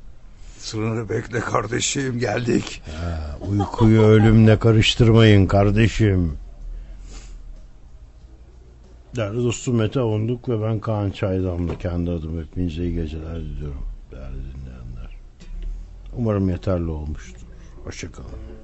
Sınırı 0.58 1.10
bekle 1.10 1.40
kardeşim 1.40 2.20
geldik. 2.20 2.82
Ha, 2.86 3.38
uykuyu 3.48 4.02
ölümle 4.02 4.60
karıştırmayın 4.60 5.48
kardeşim. 5.48 6.38
Değerli 9.16 9.44
dostum 9.44 9.76
Mete 9.76 10.02
Onduk 10.02 10.50
ve 10.50 10.62
ben 10.62 10.80
Kaan 10.80 11.12
Çaydamlı 11.12 11.78
kendi 11.78 12.12
adım 12.12 12.42
hepinize 12.42 12.84
iyi 12.84 12.94
geceler 12.94 13.36
diliyorum 13.36 13.95
değerli 14.16 14.54
dinleyenler. 14.54 15.18
Umarım 16.18 16.50
yeterli 16.50 16.90
olmuştur. 16.90 17.42
Hoşçakalın. 17.84 18.55